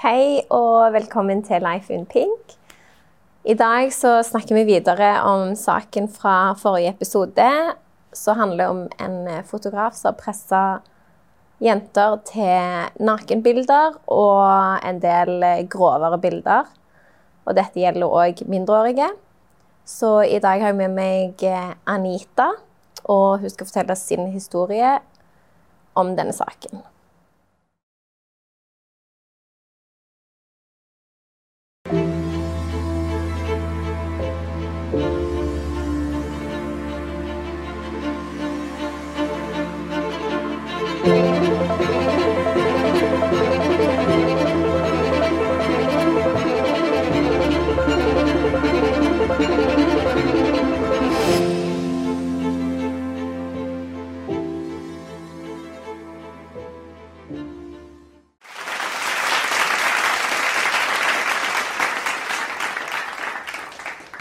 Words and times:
Hei 0.00 0.40
og 0.48 0.94
velkommen 0.94 1.42
til 1.44 1.60
Life 1.60 1.92
in 1.92 2.06
Pink. 2.08 2.54
I 3.44 3.52
dag 3.52 3.90
så 3.92 4.22
snakker 4.24 4.56
vi 4.56 4.62
videre 4.64 5.08
om 5.28 5.50
saken 5.52 6.06
fra 6.08 6.54
forrige 6.56 6.94
episode, 6.94 7.48
som 8.16 8.38
handler 8.38 8.70
om 8.72 8.78
en 8.96 9.18
fotograf 9.44 9.92
som 9.98 10.16
pressa 10.16 10.78
jenter 11.60 12.16
til 12.30 13.04
nakenbilder 13.04 13.98
og 14.08 14.86
en 14.88 15.02
del 15.02 15.44
grovere 15.68 16.16
bilder. 16.22 16.70
Og 17.44 17.58
dette 17.60 17.82
gjelder 17.82 18.14
òg 18.22 18.40
mindreårige. 18.48 19.10
Så 19.84 20.22
i 20.24 20.38
dag 20.40 20.64
har 20.64 20.72
jeg 20.72 20.78
med 20.78 20.96
meg 20.96 21.44
Anita, 21.84 22.48
og 23.04 23.44
hun 23.44 23.52
skal 23.52 23.68
fortelle 23.68 23.98
sin 24.00 24.32
historie 24.32 24.94
om 25.92 26.16
denne 26.16 26.32
saken. 26.32 26.80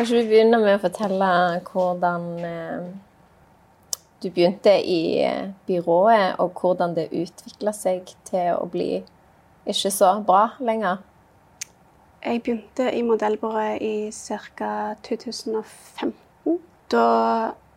Kanskje 0.10 0.26
du 0.26 0.30
begynner 0.32 0.58
med 0.58 0.74
å 0.74 0.82
fortelle 0.82 1.26
hvordan 1.68 2.24
eh, 2.42 2.86
du 4.24 4.32
begynte 4.34 4.72
i 4.82 5.20
eh, 5.22 5.52
byrået, 5.68 6.40
og 6.42 6.58
hvordan 6.58 6.96
det 6.96 7.12
utvikla 7.14 7.70
seg 7.78 8.10
til 8.26 8.56
å 8.56 8.66
bli 8.74 9.04
ikke 9.70 9.92
så 9.94 10.16
bra 10.26 10.56
lenger? 10.66 11.04
Jeg 12.24 12.42
begynte 12.42 12.88
i 12.90 13.04
modellbyrået 13.06 13.86
i 13.86 14.10
ca. 14.58 14.72
2015. 15.06 16.58
Da 16.90 17.06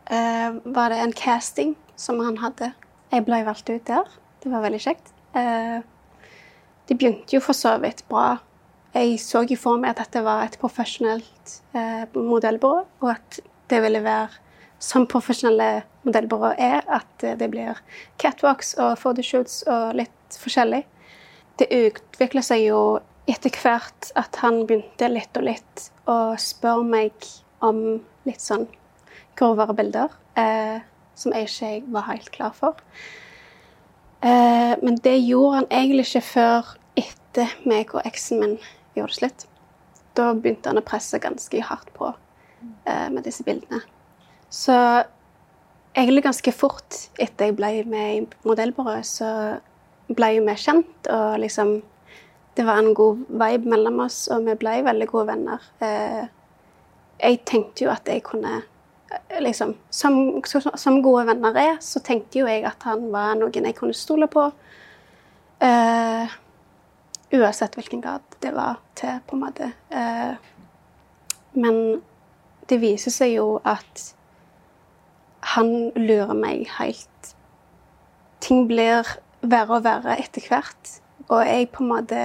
eh, 0.09 0.57
var 0.65 0.89
det 0.89 1.03
en 1.03 1.13
casting 1.13 1.77
som 2.01 2.25
han 2.25 2.41
hadde. 2.41 2.71
Jeg 3.13 3.27
ble 3.29 3.43
valgt 3.45 3.69
ut 3.69 3.85
der. 3.93 4.09
Det 4.41 4.55
var 4.55 4.65
veldig 4.65 4.81
kjekt. 4.87 5.13
Eh, 5.37 5.85
det 6.89 6.97
begynte 6.97 7.37
jo 7.37 7.45
for 7.45 7.53
så 7.53 7.77
vidt 7.85 8.07
bra 8.09 8.39
jeg 8.93 9.19
så 9.23 9.43
jo 9.49 9.57
for 9.57 9.81
meg 9.81 9.95
at 9.95 10.03
dette 10.05 10.23
var 10.25 10.45
et 10.45 10.59
profesjonelt 10.61 11.59
eh, 11.77 12.05
modellbyrå, 12.13 12.83
og 13.03 13.11
at 13.15 13.41
det 13.73 13.81
ville 13.85 14.03
være 14.05 14.41
som 14.83 15.07
profesjonelle 15.07 15.85
modellbyrå 16.03 16.53
er, 16.59 16.83
at 16.91 17.25
det 17.39 17.49
blir 17.53 17.79
catwalks 18.21 18.75
og 18.83 18.97
photoshoots 18.99 19.63
og 19.71 19.95
litt 20.01 20.39
forskjellig. 20.43 20.83
Det 21.61 21.71
utvikla 21.71 22.43
seg 22.45 22.67
jo 22.67 22.83
etter 23.31 23.55
hvert 23.63 24.11
at 24.19 24.41
han 24.43 24.65
begynte 24.67 25.09
litt 25.13 25.39
og 25.39 25.47
litt 25.47 25.89
å 26.11 26.35
spørre 26.41 26.87
meg 26.89 27.29
om 27.63 28.03
litt 28.27 28.43
sånn 28.43 28.67
grovere 29.39 29.77
bilder, 29.79 30.13
eh, 30.37 30.83
som 31.15 31.35
jeg 31.37 31.49
ikke 31.49 31.95
var 31.95 32.09
helt 32.11 32.31
klar 32.35 32.55
for. 32.57 32.83
Eh, 34.23 34.75
men 34.83 34.99
det 35.03 35.17
gjorde 35.23 35.63
han 35.63 35.71
egentlig 35.71 36.09
ikke 36.09 36.27
før 36.27 36.77
etter 36.99 37.55
meg 37.65 37.95
og 37.95 38.05
eksen 38.07 38.43
min 38.43 38.59
gjorde 38.95 39.13
det 39.13 39.19
slutt. 39.19 39.47
Da 40.17 40.33
begynte 40.37 40.71
han 40.71 40.81
å 40.81 40.85
presse 40.85 41.21
ganske 41.23 41.65
hardt 41.65 41.93
på 41.97 42.11
eh, 42.11 43.09
med 43.13 43.23
disse 43.25 43.45
bildene. 43.47 43.81
Så 44.53 44.77
egentlig 45.97 46.25
ganske 46.27 46.53
fort 46.53 46.99
etter 47.21 47.51
jeg 47.51 47.57
ble 47.57 47.73
med 47.89 48.17
i 48.17 48.49
modellbyrået, 48.49 49.09
så 49.09 49.31
ble 50.13 50.35
vi 50.41 50.59
kjent, 50.61 51.09
og 51.09 51.41
liksom 51.41 51.81
Det 52.53 52.67
var 52.69 52.83
en 52.83 52.93
god 52.93 53.17
vibe 53.29 53.65
mellom 53.65 54.01
oss, 54.05 54.29
og 54.29 54.45
vi 54.45 54.53
ble 54.61 54.83
veldig 54.85 55.07
gode 55.09 55.27
venner. 55.31 55.63
Eh, 55.81 56.27
jeg 57.17 57.39
tenkte 57.49 57.87
jo 57.87 57.89
at 57.89 58.05
jeg 58.05 58.21
kunne 58.27 58.59
eh, 59.09 59.39
liksom 59.41 59.73
som, 59.89 60.43
som, 60.45 60.99
gode 61.01 61.23
venner 61.31 61.57
er, 61.57 61.79
så 61.81 62.03
tenkte 62.05 62.43
jo 62.43 62.51
jeg 62.51 62.67
at 62.69 62.85
han 62.85 63.07
var 63.09 63.39
noen 63.41 63.71
jeg 63.71 63.79
kunne 63.79 63.97
stole 63.97 64.29
på. 64.29 64.51
Eh, 65.65 66.37
Uansett 67.33 67.77
hvilken 67.79 68.03
grad 68.05 68.25
det 68.45 68.53
var 68.55 68.81
til, 68.99 69.21
på 69.27 69.37
en 69.37 69.45
måte. 69.45 69.71
Eh, 69.89 70.35
men 71.53 72.03
det 72.69 72.81
viser 72.83 73.15
seg 73.15 73.37
jo 73.37 73.47
at 73.65 74.13
han 75.55 75.91
lurer 75.99 76.35
meg 76.39 76.69
helt 76.79 77.09
Ting 78.43 78.65
blir 78.67 79.07
verre 79.43 79.77
og 79.79 79.85
verre 79.85 80.17
etter 80.19 80.43
hvert. 80.51 80.97
Og 81.29 81.45
jeg 81.47 81.69
på 81.71 81.85
en 81.85 81.93
måte 81.93 82.23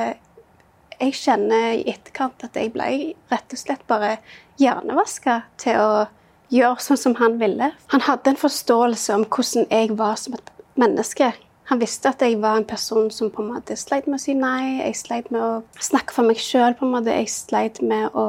Jeg 0.97 1.13
kjenner 1.13 1.75
i 1.78 1.84
etterkant 1.91 2.41
at 2.47 2.56
jeg 2.57 2.72
ble 2.74 2.88
rett 3.29 3.53
og 3.53 3.59
slett 3.62 3.84
bare 3.89 4.16
hjernevaska 4.57 5.44
til 5.62 5.78
å 5.78 5.91
gjøre 6.50 6.81
sånn 6.81 6.97
som 6.97 7.13
han 7.19 7.35
ville. 7.38 7.68
Han 7.94 8.06
hadde 8.07 8.34
en 8.34 8.39
forståelse 8.41 9.13
om 9.13 9.28
hvordan 9.29 9.68
jeg 9.69 9.94
var 10.00 10.16
som 10.18 10.34
et 10.34 10.50
menneske. 10.74 11.29
Han 11.67 11.81
visste 11.81 12.13
at 12.13 12.22
jeg 12.23 12.39
var 12.39 12.57
en 12.57 12.67
person 12.67 13.09
som 13.11 13.31
på 13.33 13.44
en 13.44 13.51
måte 13.51 13.75
sleit 13.75 14.07
med 14.07 14.19
å 14.19 14.23
si 14.23 14.35
nei. 14.38 14.79
Jeg 14.79 14.95
sleit 15.01 15.31
med 15.35 15.44
å 15.44 15.83
snakke 15.83 16.16
for 16.16 16.28
meg 16.28 16.39
sjøl. 16.39 16.78
Jeg 17.11 17.31
sleit 17.33 17.81
med 17.83 18.16
å 18.16 18.28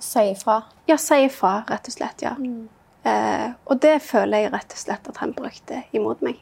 Si 0.00 0.30
ifra? 0.30 0.62
Ja, 0.86 0.96
si 0.96 1.14
ifra, 1.26 1.62
rett 1.68 1.88
og 1.88 1.92
slett. 1.92 2.22
ja. 2.22 2.30
Mm. 2.38 2.68
Eh, 3.02 3.50
og 3.64 3.80
det 3.80 4.02
føler 4.04 4.44
jeg 4.44 4.52
rett 4.52 4.72
og 4.72 4.80
slett 4.80 5.08
at 5.08 5.20
han 5.20 5.32
brukte 5.36 5.82
imot 5.96 6.22
meg. 6.24 6.40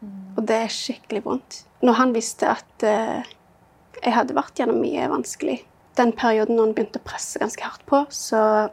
Mm. 0.00 0.36
Og 0.36 0.44
det 0.46 0.58
er 0.64 0.74
skikkelig 0.74 1.22
vondt. 1.24 1.60
Når 1.82 1.98
han 1.98 2.14
visste 2.14 2.50
at 2.50 2.86
eh, 2.86 3.30
jeg 4.02 4.14
hadde 4.14 4.36
vært 4.36 4.58
gjennom 4.58 4.80
mye 4.80 5.08
vanskelig 5.10 5.60
Den 5.98 6.12
perioden 6.16 6.56
når 6.56 6.68
han 6.68 6.74
begynte 6.76 7.00
å 7.00 7.04
presse 7.04 7.40
ganske 7.42 7.64
hardt 7.66 7.82
på, 7.90 8.04
så 8.14 8.70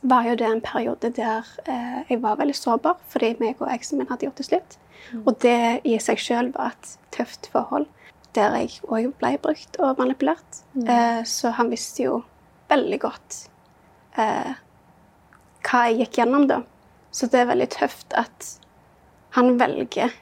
var 0.00 0.24
jo 0.24 0.36
det 0.40 0.46
en 0.48 0.62
periode 0.64 1.10
der 1.14 1.46
eh, 1.68 1.98
jeg 2.08 2.22
var 2.22 2.38
veldig 2.40 2.56
sårbar 2.56 2.96
fordi 3.12 3.34
meg 3.38 3.60
og 3.60 3.68
eksen 3.70 4.00
min 4.00 4.08
hadde 4.08 4.26
gjort 4.26 4.40
det 4.40 4.48
slutt. 4.48 4.78
Mm. 5.12 5.22
Og 5.24 5.32
det 5.42 5.80
i 5.88 5.96
seg 6.02 6.20
sjøl 6.22 6.52
var 6.56 6.74
et 6.74 6.94
tøft 7.14 7.50
forhold 7.52 7.88
der 8.36 8.54
jeg 8.60 8.76
òg 8.86 9.08
ble 9.18 9.32
brukt 9.42 9.78
og 9.82 9.98
manipulert. 9.98 10.60
Mm. 10.74 10.86
Eh, 10.86 11.22
så 11.26 11.50
han 11.56 11.70
visste 11.72 12.04
jo 12.04 12.20
veldig 12.70 13.00
godt 13.02 13.38
eh, 14.22 14.52
hva 15.66 15.80
jeg 15.88 16.04
gikk 16.04 16.20
gjennom 16.20 16.46
da. 16.50 16.60
Så 17.10 17.26
det 17.26 17.42
er 17.42 17.50
veldig 17.50 17.68
tøft 17.74 18.14
at 18.18 18.52
han 19.34 19.56
velger 19.58 20.14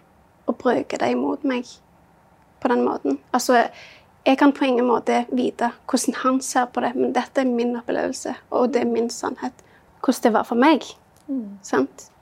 å 0.48 0.54
bruke 0.56 1.00
det 1.00 1.12
imot 1.12 1.44
meg 1.48 1.68
på 2.62 2.72
den 2.72 2.84
måten. 2.86 3.18
Altså, 3.36 3.66
jeg 4.24 4.38
kan 4.40 4.52
på 4.52 4.66
ingen 4.66 4.88
måte 4.88 5.22
vite 5.28 5.70
hvordan 5.88 6.16
han 6.22 6.40
ser 6.44 6.68
på 6.72 6.82
det, 6.84 6.94
men 6.96 7.14
dette 7.16 7.44
er 7.44 7.48
min 7.48 7.76
opplevelse, 7.78 8.34
og 8.50 8.72
det 8.74 8.82
er 8.82 8.90
min 8.90 9.08
sannhet 9.12 9.64
hvordan 10.02 10.24
det 10.24 10.32
var 10.34 10.48
for 10.48 10.60
meg. 10.60 10.84
Mm. 11.28 11.58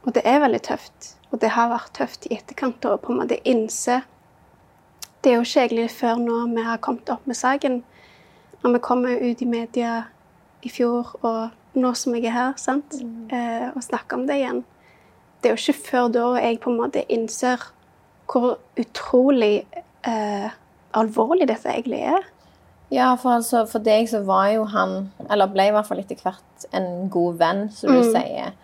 Og 0.07 0.15
det 0.15 0.23
er 0.25 0.41
veldig 0.43 0.63
tøft. 0.63 1.13
Og 1.33 1.41
det 1.43 1.53
har 1.57 1.73
vært 1.73 1.95
tøft 1.99 2.29
i 2.31 2.37
etterkant 2.39 2.87
å 2.87 2.97
på 3.03 3.13
en 3.13 3.21
måte 3.25 3.41
innse 3.49 4.03
Det 5.21 5.33
er 5.33 5.41
jo 5.41 5.47
ikke 5.47 5.63
egentlig 5.65 5.91
før 5.91 6.21
nå 6.23 6.35
vi 6.53 6.63
har 6.63 6.79
kommet 6.79 7.11
opp 7.11 7.25
med 7.27 7.35
saken. 7.35 7.81
Når 8.63 8.77
vi 8.77 8.83
kommer 8.85 9.23
ut 9.23 9.43
i 9.43 9.49
media 9.51 10.05
i 10.63 10.71
fjor, 10.71 11.11
og 11.27 11.79
nå 11.79 11.91
som 11.99 12.15
jeg 12.15 12.29
er 12.31 12.35
her, 12.37 12.53
sant? 12.61 12.95
Mm. 13.03 13.25
Eh, 13.35 13.67
og 13.73 13.83
snakker 13.83 14.21
om 14.21 14.27
det 14.29 14.37
igjen. 14.39 14.63
Det 15.43 15.51
er 15.51 15.57
jo 15.57 15.63
ikke 15.65 15.89
før 15.89 16.13
da 16.15 16.29
jeg 16.39 16.61
på 16.63 16.71
en 16.71 16.79
måte 16.79 17.03
innser 17.13 17.65
hvor 18.31 18.57
utrolig 18.79 19.67
eh, 20.07 20.55
alvorlig 20.97 21.49
dette 21.51 21.75
egentlig 21.75 22.05
er. 22.07 22.31
Ja, 22.95 23.11
for, 23.19 23.41
altså, 23.41 23.65
for 23.67 23.83
deg 23.83 24.07
så 24.11 24.23
var 24.27 24.49
jo 24.55 24.67
han, 24.71 25.11
eller 25.27 25.51
ble 25.51 25.69
i 25.69 25.75
hvert 25.75 25.89
fall 25.89 26.03
etter 26.03 26.23
hvert, 26.23 26.67
en 26.71 27.11
god 27.11 27.43
venn, 27.43 27.65
som 27.75 27.91
du 27.91 28.03
mm. 28.05 28.13
sier. 28.15 28.55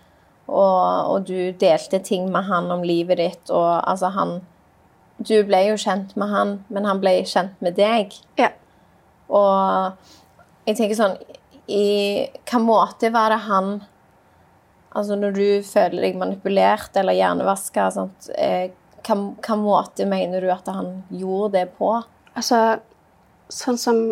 Og, 0.50 1.12
og, 1.12 1.28
du 1.28 1.52
delte 1.58 2.00
ting 2.02 2.26
med 2.32 2.48
han 2.48 2.70
om 2.74 2.82
livet 2.84 3.20
ditt, 3.20 3.50
og 3.50 3.78
altså 3.88 4.12
han 4.16 4.40
Du 5.22 5.36
ble 5.46 5.60
jo 5.68 5.76
kjent 5.78 6.16
med 6.18 6.32
han, 6.32 6.52
men 6.72 6.86
han 6.88 6.98
ble 6.98 7.20
kjent 7.28 7.60
med 7.62 7.76
deg. 7.78 8.10
Ja. 8.40 8.48
Og 9.30 9.94
jeg 10.66 10.78
tenker 10.78 10.98
sånn 10.98 11.16
I 11.70 11.86
hvilken 12.26 12.66
måte 12.66 13.12
var 13.14 13.30
det 13.34 13.44
han 13.46 13.74
Altså 14.92 15.16
når 15.16 15.36
du 15.38 15.46
føler 15.64 16.02
deg 16.04 16.18
manipulert 16.20 16.96
eller 17.00 17.16
hjernevaska, 17.16 17.86
eh, 18.36 18.74
hvilken 19.00 19.62
måte 19.64 20.04
mener 20.04 20.44
du 20.44 20.50
at 20.52 20.66
han 20.68 20.98
gjorde 21.08 21.54
det 21.54 21.62
på? 21.78 21.94
Altså 22.36 22.58
sånn 23.48 23.80
som 23.80 24.02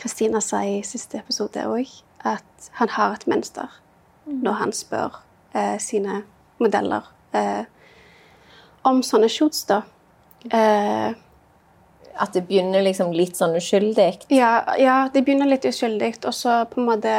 Kristina 0.00 0.40
sa 0.40 0.62
i 0.64 0.80
siste 0.86 1.20
episode 1.20 1.66
òg, 1.68 1.92
at 2.24 2.70
han 2.80 2.94
har 2.96 3.18
et 3.18 3.28
mønster 3.28 3.68
mm. 4.24 4.40
når 4.46 4.58
han 4.62 4.72
spør 4.72 5.20
eh, 5.54 5.76
sine 5.82 6.22
modeller 6.62 7.06
eh, 7.32 7.64
om 8.84 9.00
sånne 9.02 9.30
shoots, 9.32 9.64
da. 9.70 9.82
Eh, 10.50 11.14
At 12.14 12.30
det 12.36 12.44
begynner 12.46 12.84
liksom 12.84 13.10
litt 13.10 13.34
sånn 13.34 13.56
uskyldig. 13.58 14.28
Ja, 14.30 14.76
ja, 14.78 15.08
det 15.10 15.24
begynner 15.26 15.48
litt 15.50 15.64
uskyldig, 15.66 16.20
og 16.28 16.34
så 16.36 16.60
på 16.70 16.78
en 16.78 16.86
måte 16.86 17.14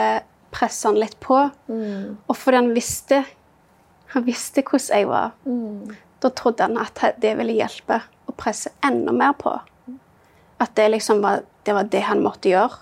presser 0.56 0.94
han 0.94 1.00
litt 1.02 1.18
på. 1.20 1.36
Og 1.76 2.38
fordi 2.38 2.62
han 2.62 2.70
visste 2.72 3.26
han 4.14 4.24
visste 4.24 4.64
hvordan 4.64 4.96
jeg 4.96 5.08
var, 5.10 5.34
da 6.24 6.30
trodde 6.32 6.64
han 6.64 6.78
at 6.80 7.02
det 7.20 7.34
ville 7.36 7.58
hjelpe 7.58 7.98
å 8.30 8.36
presse 8.40 8.72
enda 8.88 9.12
mer 9.12 9.34
på. 9.36 9.52
At 10.64 10.72
det 10.80 10.86
liksom 10.94 11.20
var 11.26 11.44
det, 11.66 11.74
var 11.76 11.90
det 11.92 12.06
han 12.08 12.24
måtte 12.24 12.54
gjøre. 12.54 12.80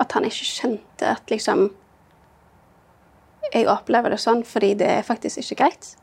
At 0.00 0.16
han 0.16 0.24
ikke 0.24 0.48
skjønte 0.48 1.10
at 1.18 1.28
liksom 1.28 1.66
Jeg 3.52 3.68
opplever 3.68 4.14
det 4.14 4.20
sånn 4.22 4.42
fordi 4.46 4.74
det 4.80 4.88
er 4.98 5.06
faktisk 5.06 5.42
ikke 5.42 5.60
greit. 5.62 5.94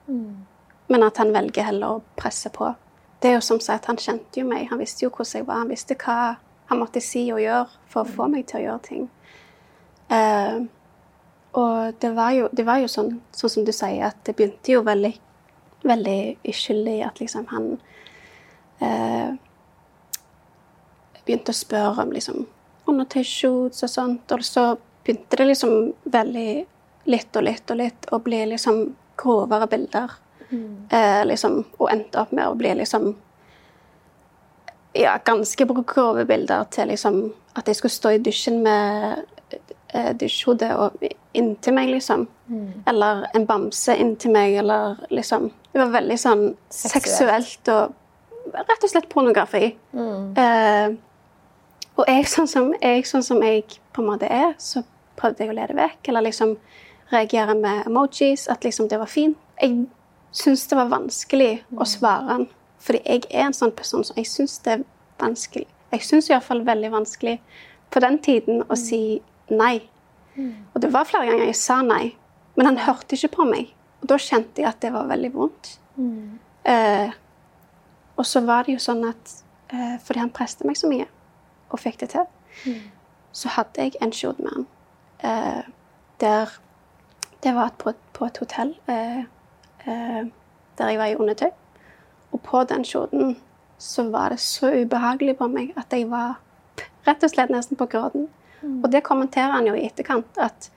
Men 0.91 1.03
at 1.03 1.17
han 1.17 1.33
velger 1.33 1.63
heller 1.63 1.97
å 1.97 2.03
presse 2.19 2.51
på. 2.53 2.73
Det 3.21 3.29
er 3.29 3.38
jo 3.38 3.45
som 3.45 3.59
sagt, 3.59 3.85
Han 3.85 3.97
kjente 3.97 4.39
jo 4.39 4.47
meg, 4.47 4.67
han 4.69 4.79
visste 4.79 5.05
jo 5.05 5.09
hvordan 5.09 5.39
jeg 5.39 5.47
var. 5.47 5.59
Han 5.61 5.69
visste 5.69 5.95
hva 5.95 6.35
han 6.71 6.79
måtte 6.79 7.01
si 7.03 7.25
og 7.31 7.41
gjøre 7.41 7.67
for 7.91 8.01
å 8.01 8.13
få 8.15 8.27
meg 8.31 8.47
til 8.47 8.61
å 8.61 8.63
gjøre 8.63 8.83
ting. 8.88 9.09
Uh, 10.11 10.67
og 11.59 11.99
det 11.99 12.15
var 12.15 12.31
jo, 12.31 12.47
det 12.55 12.65
var 12.65 12.79
jo 12.79 12.88
sånn, 12.88 13.17
sånn 13.35 13.51
som 13.51 13.65
du 13.67 13.73
sier, 13.75 14.05
at 14.07 14.21
det 14.25 14.38
begynte 14.38 14.71
jo 14.71 14.83
veldig, 14.88 15.11
veldig 15.83 16.19
uskyldig 16.47 16.97
at 17.03 17.19
liksom 17.19 17.49
han 17.51 17.67
uh, 18.79 19.35
begynte 21.25 21.51
å 21.51 21.59
spørre 21.59 22.05
om 22.05 22.15
liksom 22.15 22.45
undertøyshoots 22.88 23.83
og 23.83 23.91
sånt, 23.91 24.31
og 24.31 24.45
så 24.47 24.65
begynte 25.03 25.41
det 25.41 25.49
liksom 25.51 25.91
veldig 26.13 26.49
litt 27.06 27.36
og 27.36 27.44
litt 27.48 27.71
og 27.71 27.77
litt 27.80 28.09
og 28.12 28.24
bli 28.25 28.44
liksom 28.53 28.83
grovere 29.21 29.68
bilder. 29.68 30.13
Eh, 30.92 31.25
liksom, 31.25 31.62
og 31.80 31.92
endte 31.92 32.19
opp 32.19 32.31
med 32.36 32.50
å 32.50 32.56
bli 32.59 32.74
liksom 32.75 33.13
ja, 35.00 35.13
ganske 35.24 35.65
grove 35.88 36.25
bilder 36.27 36.65
til 36.74 36.89
liksom 36.92 37.21
at 37.56 37.68
jeg 37.68 37.77
skulle 37.80 37.95
stå 37.95 38.12
i 38.12 38.19
dusjen 38.19 38.59
med 38.63 39.21
eh, 39.94 40.12
dusjhodet 40.19 40.74
inntil 41.33 41.75
meg, 41.75 41.94
liksom. 41.94 42.27
Eller 42.88 43.25
en 43.33 43.45
bamse 43.48 43.95
inntil 43.95 44.33
meg, 44.36 44.57
eller 44.59 45.00
liksom 45.09 45.51
Det 45.71 45.80
var 45.80 45.94
veldig 45.94 46.18
sånn 46.19 46.42
Seksuelt. 46.68 47.07
seksuelt 47.07 47.69
og 47.71 47.94
rett 48.51 48.83
og 48.83 48.92
slett 48.92 49.09
pornografi. 49.09 49.77
Eh, 50.36 50.95
og 51.95 52.07
jeg 52.07 52.27
sånn, 52.27 52.48
som, 52.48 52.74
jeg 52.81 53.06
sånn 53.07 53.24
som 53.24 53.39
jeg 53.44 53.63
på 53.94 54.01
en 54.03 54.09
måte 54.09 54.27
er, 54.27 54.51
så 54.57 54.83
prøvde 55.15 55.45
jeg 55.45 55.53
å 55.53 55.56
lede 55.56 55.77
vekk, 55.77 56.09
eller 56.09 56.27
liksom 56.27 56.57
reagere 57.11 57.55
med 57.55 57.87
emojis, 57.87 58.47
at 58.47 58.63
liksom 58.63 58.87
det 58.89 58.99
var 58.99 59.09
fint. 59.11 59.37
Jeg 59.61 59.85
syns 60.31 60.67
det 60.67 60.77
var 60.79 60.91
vanskelig 60.91 61.51
å 61.75 61.85
svare 61.87 62.27
han, 62.29 62.47
fordi 62.81 63.01
jeg 63.05 63.27
er 63.29 63.49
en 63.49 63.57
sånn 63.57 63.73
person 63.75 64.03
som 64.07 64.17
jeg 64.17 64.29
syns 64.29 64.57
det 64.65 64.79
er 64.79 64.85
vanskelig. 65.21 65.67
Jeg 65.91 66.07
syns 66.07 66.29
iallfall 66.31 66.63
veldig 66.65 66.91
vanskelig 66.93 67.37
på 67.91 67.99
den 67.99 68.17
tiden 68.23 68.63
å 68.69 68.77
si 68.79 69.21
nei. 69.51 69.81
Og 70.73 70.81
det 70.81 70.91
var 70.93 71.05
flere 71.09 71.27
ganger 71.27 71.49
jeg 71.49 71.59
sa 71.59 71.81
nei, 71.85 72.15
men 72.55 72.71
han 72.71 72.79
hørte 72.85 73.17
ikke 73.17 73.35
på 73.35 73.47
meg. 73.49 73.73
Og 74.01 74.09
da 74.09 74.17
kjente 74.17 74.63
jeg 74.63 74.69
at 74.69 74.79
det 74.81 74.93
var 74.95 75.09
veldig 75.11 75.33
vondt. 75.35 75.75
Eh, 76.63 77.11
og 78.15 78.25
så 78.25 78.41
var 78.45 78.65
det 78.65 78.77
jo 78.77 78.81
sånn 78.81 79.03
at 79.09 79.35
eh, 79.73 79.97
fordi 80.03 80.23
han 80.23 80.33
presset 80.33 80.63
meg 80.65 80.79
så 80.79 80.89
mye, 80.89 81.07
og 81.69 81.79
fikk 81.81 81.99
det 82.01 82.11
til, 82.15 82.25
så 83.31 83.51
hadde 83.57 83.85
jeg 83.85 83.99
en 84.01 84.13
shoot 84.15 84.39
med 84.39 84.55
han. 84.55 84.67
Eh, 85.21 85.63
der 86.21 86.49
Det 87.43 87.55
var 87.55 87.71
på, 87.77 87.93
et 88.25 88.38
hotell 88.38 88.75
eh, 88.88 89.23
eh, 89.85 90.25
der 90.77 90.89
jeg 90.89 90.99
var 90.99 91.05
i 91.05 91.15
undertøy. 91.15 91.49
Og 92.31 92.41
på 92.41 92.63
den 92.69 92.85
shooten 92.85 93.38
så 93.81 94.09
var 94.09 94.29
det 94.29 94.39
så 94.39 94.69
ubehagelig 94.81 95.38
på 95.38 95.47
meg 95.49 95.73
at 95.77 95.93
jeg 95.93 96.09
var 96.09 96.38
rett 97.07 97.23
og 97.23 97.33
slett 97.33 97.49
nesten 97.49 97.79
på 97.79 97.89
gråten. 97.89 98.27
Og 98.61 98.91
det 98.93 99.03
kommenterer 99.03 99.55
han 99.55 99.67
jo 99.67 99.73
i 99.73 99.85
etterkant. 99.88 100.38
at 100.38 100.71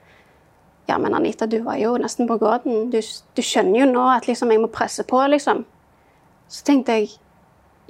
ja, 0.87 0.99
men 0.99 1.14
Anita, 1.14 1.46
du 1.46 1.58
var 1.64 1.76
jo 1.76 1.96
nesten 1.96 2.28
på 2.28 2.38
gråten. 2.38 2.90
Du, 2.90 3.00
du 3.37 3.43
skjønner 3.43 3.81
jo 3.81 3.90
nå 3.93 4.05
at 4.08 4.28
liksom, 4.28 4.50
jeg 4.52 4.61
må 4.61 4.69
presse 4.72 5.05
på, 5.05 5.20
liksom. 5.26 5.64
Så 6.49 6.64
tenkte 6.64 6.93
jeg 6.93 7.11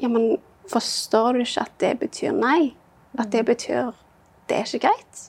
Ja, 0.02 0.08
men 0.08 0.38
forstår 0.66 1.32
du 1.32 1.44
ikke 1.44 1.62
at 1.62 1.74
det 1.78 1.92
betyr 2.00 2.32
nei? 2.34 2.74
At 3.18 3.30
det 3.30 3.44
betyr 3.46 3.92
det 4.48 4.56
er 4.56 4.66
ikke 4.66 4.88
greit? 4.88 5.20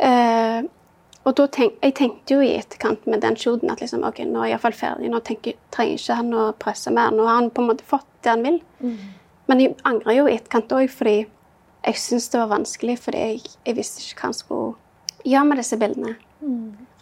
Eh, 0.00 0.64
og 1.26 1.40
tenk, 1.50 1.78
jeg 1.82 1.94
tenkte 1.98 2.36
jo 2.36 2.42
i 2.44 2.52
etterkant 2.54 3.06
med 3.10 3.24
den 3.24 3.34
shooten 3.40 3.70
at 3.72 3.80
liksom, 3.82 4.04
ok, 4.06 4.20
nå 4.30 4.44
er 4.44 4.52
jeg 4.52 4.56
iallfall 4.56 4.76
ferdig. 4.78 5.08
Nå 5.10 5.20
tenker, 5.26 5.56
trenger 5.74 5.98
ikke 5.98 6.18
han 6.20 6.36
å 6.38 6.44
presse 6.62 6.92
mer. 6.94 7.10
Nå 7.14 7.26
har 7.26 7.40
han 7.40 7.50
på 7.50 7.64
en 7.64 7.70
måte 7.72 7.86
fått 7.86 8.06
det 8.22 8.30
han 8.30 8.44
vil. 8.46 8.60
Men 9.50 9.62
jeg 9.62 9.74
angrer 9.88 10.20
jo 10.20 10.28
i 10.28 10.36
etterkant 10.36 10.76
òg, 10.76 10.86
fordi 10.92 11.16
jeg 11.86 11.98
syntes 12.02 12.30
det 12.30 12.40
var 12.44 12.52
vanskelig. 12.54 12.96
Fordi 13.02 13.24
jeg, 13.24 13.42
jeg 13.66 13.78
visste 13.78 14.04
ikke 14.04 14.20
hva 14.20 14.28
han 14.28 14.38
skulle 14.38 15.26
gjøre 15.26 15.50
med 15.50 15.62
disse 15.62 15.80
bildene. 15.82 16.14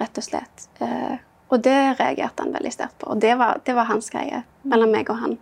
Rett 0.00 0.22
og 0.22 0.28
slett. 0.30 0.66
Uh, 0.80 1.20
og 1.52 1.60
det 1.68 1.76
reagerte 2.00 2.46
han 2.46 2.56
veldig 2.56 2.72
sterkt 2.72 2.98
på. 3.04 3.12
Og 3.12 3.20
det 3.20 3.36
var, 3.40 3.60
det 3.68 3.76
var 3.76 3.92
hans 3.92 4.08
greie 4.12 4.40
mellom 4.64 4.96
meg 4.96 5.12
og 5.12 5.20
han. 5.20 5.38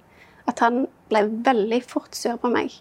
At 0.51 0.59
han 0.65 0.89
ble 1.11 1.29
veldig 1.47 1.83
fort 1.87 2.19
sur 2.19 2.35
på 2.43 2.51
meg. 2.51 2.75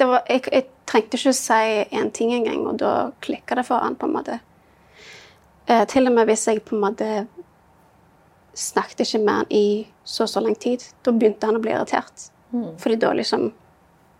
Det 0.00 0.06
var, 0.08 0.24
jeg, 0.26 0.48
jeg 0.50 0.66
trengte 0.90 1.18
ikke 1.20 1.30
å 1.30 1.38
si 1.38 1.64
én 1.94 2.10
ting 2.16 2.32
engang, 2.34 2.66
og 2.66 2.78
da 2.82 2.92
klikka 3.22 3.58
det 3.58 3.68
for 3.68 3.84
han 3.84 3.94
på 4.00 4.08
en 4.08 4.16
måte. 4.16 4.40
Eh, 5.70 5.84
til 5.86 6.08
og 6.08 6.16
med 6.16 6.26
hvis 6.30 6.48
jeg 6.48 6.64
på 6.66 6.74
en 6.74 6.82
måte 6.82 7.08
snakket 8.58 9.04
ikke 9.04 9.22
med 9.22 9.34
han 9.34 9.52
i 9.54 9.66
så 10.04 10.26
så 10.26 10.42
lang 10.42 10.56
tid, 10.58 10.82
da 11.06 11.14
begynte 11.14 11.46
han 11.46 11.58
å 11.60 11.62
bli 11.62 11.74
irritert. 11.74 12.30
Fordi 12.50 12.96
da 12.98 13.12
liksom 13.14 13.52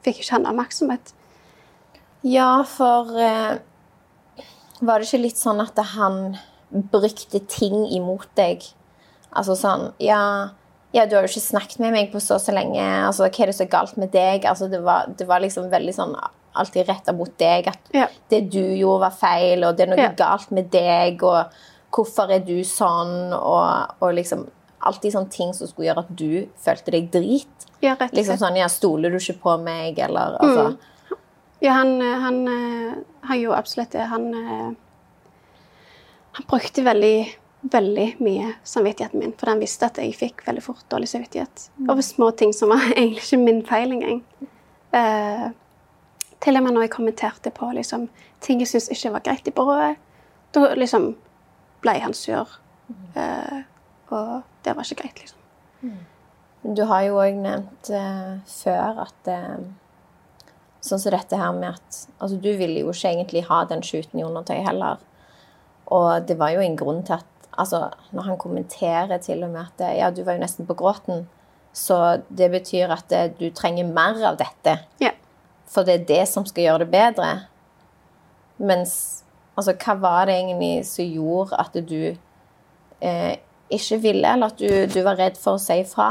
fikk 0.04 0.22
ikke 0.22 0.36
han 0.36 0.46
oppmerksomhet. 0.46 1.12
Ja, 2.22 2.62
for 2.68 3.16
eh, 3.16 3.58
Var 4.80 5.00
det 5.00 5.08
ikke 5.08 5.24
litt 5.24 5.40
sånn 5.40 5.60
at 5.60 5.76
han 5.96 6.36
brukte 6.70 7.40
ting 7.50 7.82
imot 7.90 8.28
deg? 8.38 8.62
Altså 9.30 9.56
sånn 9.58 9.90
Ja, 10.00 10.22
ja 10.94 11.06
du 11.06 11.16
har 11.16 11.26
jo 11.26 11.32
ikke 11.32 11.48
snakket 11.48 11.82
med 11.82 11.92
meg 11.96 12.12
på 12.12 12.20
så 12.22 12.38
så 12.38 12.54
lenge. 12.54 12.80
Altså, 12.80 13.26
hva 13.26 13.42
er 13.42 13.50
det 13.50 13.58
så 13.58 13.66
galt 13.68 13.98
med 14.00 14.12
deg? 14.14 14.46
Altså, 14.46 14.68
det, 14.72 14.80
var, 14.84 15.10
det 15.18 15.26
var 15.28 15.42
liksom 15.42 15.68
veldig 15.72 15.96
sånn 15.96 16.14
alltid 16.54 16.88
retta 16.88 17.12
mot 17.12 17.32
deg. 17.38 17.66
At 17.68 17.78
Ja. 17.94 18.06
det 18.28 18.50
du 18.50 18.60
gjorde, 18.76 19.00
var 19.00 19.10
feil, 19.10 19.64
og 19.64 19.76
det 19.76 19.86
er 19.88 19.90
noe 19.96 20.04
Ja. 20.04 20.12
galt 20.12 20.50
med 20.50 20.70
deg, 20.70 21.22
og 21.22 21.46
hvorfor 21.92 22.30
er 22.30 22.40
du 22.40 22.60
sånn? 22.64 23.32
Og, 23.32 23.94
og 24.00 24.14
liksom 24.14 24.48
alltid 24.82 25.12
sånne 25.12 25.30
ting 25.30 25.52
som 25.52 25.66
skulle 25.68 25.88
gjøre 25.92 25.98
at 26.06 26.16
du 26.16 26.46
følte 26.56 26.90
deg 26.90 27.10
drit. 27.10 27.66
Ja, 27.82 27.94
rett 27.94 28.10
og 28.12 28.16
Liksom 28.18 28.38
sånn 28.38 28.56
Ja, 28.56 28.66
stoler 28.68 29.10
du 29.10 29.16
ikke 29.16 29.38
på 29.40 29.58
meg, 29.62 29.98
eller 29.98 30.36
altså 30.40 30.76
Ja, 31.62 31.72
han, 31.72 32.00
han, 32.00 32.48
eh, 32.48 32.94
han 33.28 33.40
gjorde 33.40 33.58
absolutt 33.58 33.90
det. 33.92 34.06
Han, 34.08 34.34
eh, 34.34 34.70
han 36.32 36.46
brukte 36.48 36.82
veldig, 36.84 37.34
veldig 37.70 38.06
mye 38.24 38.54
samvittigheten 38.64 39.18
min, 39.20 39.32
for 39.36 39.50
han 39.52 39.60
visste 39.60 39.84
at 39.90 39.98
jeg 40.00 40.14
fikk 40.16 40.44
veldig 40.46 40.62
fort 40.64 40.84
dårlig 40.88 41.08
samvittighet 41.10 41.66
over 41.88 42.00
små 42.06 42.30
ting 42.36 42.52
som 42.56 42.70
var 42.72 42.80
egentlig 42.96 43.20
ikke 43.26 43.38
min 43.44 43.62
feil 43.68 43.92
engang. 43.92 44.22
Eh, 44.96 45.50
til 46.40 46.56
og 46.56 46.64
med 46.64 46.74
når 46.74 46.86
jeg 46.86 46.94
kommenterte 46.94 47.52
på 47.54 47.72
liksom, 47.76 48.08
ting 48.40 48.62
jeg 48.62 48.70
syntes 48.70 48.90
ikke 48.94 49.12
var 49.16 49.26
greit 49.26 49.48
i 49.48 49.54
brødet, 49.54 49.96
da 50.54 50.72
liksom 50.74 51.12
ble 51.84 51.98
han 52.00 52.16
sur. 52.16 52.58
Eh, 53.14 53.60
og 54.10 54.40
det 54.64 54.74
var 54.76 54.86
ikke 54.86 55.02
greit, 55.02 55.20
liksom. 55.20 55.38
Du 56.76 56.82
har 56.84 57.04
jo 57.06 57.20
òg 57.22 57.38
nevnt 57.40 57.88
eh, 57.94 58.40
før 58.44 59.06
at 59.06 59.30
eh, 59.32 59.60
Sånn 60.80 61.00
som 61.00 61.12
dette 61.12 61.36
her 61.36 61.52
med 61.52 61.74
at 61.76 61.96
altså, 62.24 62.38
Du 62.40 62.48
ville 62.56 62.80
jo 62.80 62.92
ikke 62.92 63.10
egentlig 63.10 63.42
ha 63.50 63.58
den 63.68 63.82
skjuten 63.84 64.20
i 64.20 64.24
undertøy 64.24 64.62
heller. 64.64 65.00
Og 65.92 66.24
det 66.28 66.38
var 66.40 66.54
jo 66.54 66.62
en 66.64 66.76
grunn 66.80 67.02
til 67.04 67.18
at 67.18 67.50
altså, 67.52 67.90
Når 68.16 68.28
han 68.30 68.40
kommenterer 68.40 69.20
til 69.20 69.44
og 69.44 69.52
med 69.52 69.66
at 69.66 69.84
eh, 69.84 69.98
ja, 70.00 70.10
du 70.10 70.22
var 70.24 70.38
jo 70.38 70.44
nesten 70.44 70.68
på 70.68 70.76
gråten, 70.78 71.26
så 71.76 72.20
det 72.28 72.50
betyr 72.52 72.92
at 72.96 73.12
eh, 73.12 73.28
du 73.38 73.50
trenger 73.54 73.88
mer 73.88 74.20
av 74.32 74.40
dette. 74.40 74.78
Ja. 75.02 75.12
For 75.70 75.86
det 75.86 75.94
er 75.94 76.08
det 76.08 76.22
som 76.28 76.46
skal 76.48 76.66
gjøre 76.66 76.84
det 76.84 76.92
bedre. 76.92 77.32
Mens 78.58 79.20
Altså, 79.58 79.74
hva 79.76 79.94
var 80.00 80.28
det 80.28 80.38
egentlig 80.38 80.86
som 80.88 81.04
gjorde 81.04 81.56
at 81.60 81.74
du 81.84 82.14
eh, 83.04 83.32
ikke 83.68 83.98
ville, 84.00 84.30
eller 84.32 84.48
at 84.48 84.60
du, 84.60 84.86
du 84.88 85.02
var 85.04 85.18
redd 85.18 85.36
for 85.36 85.58
å 85.58 85.60
si 85.60 85.76
ifra? 85.82 86.06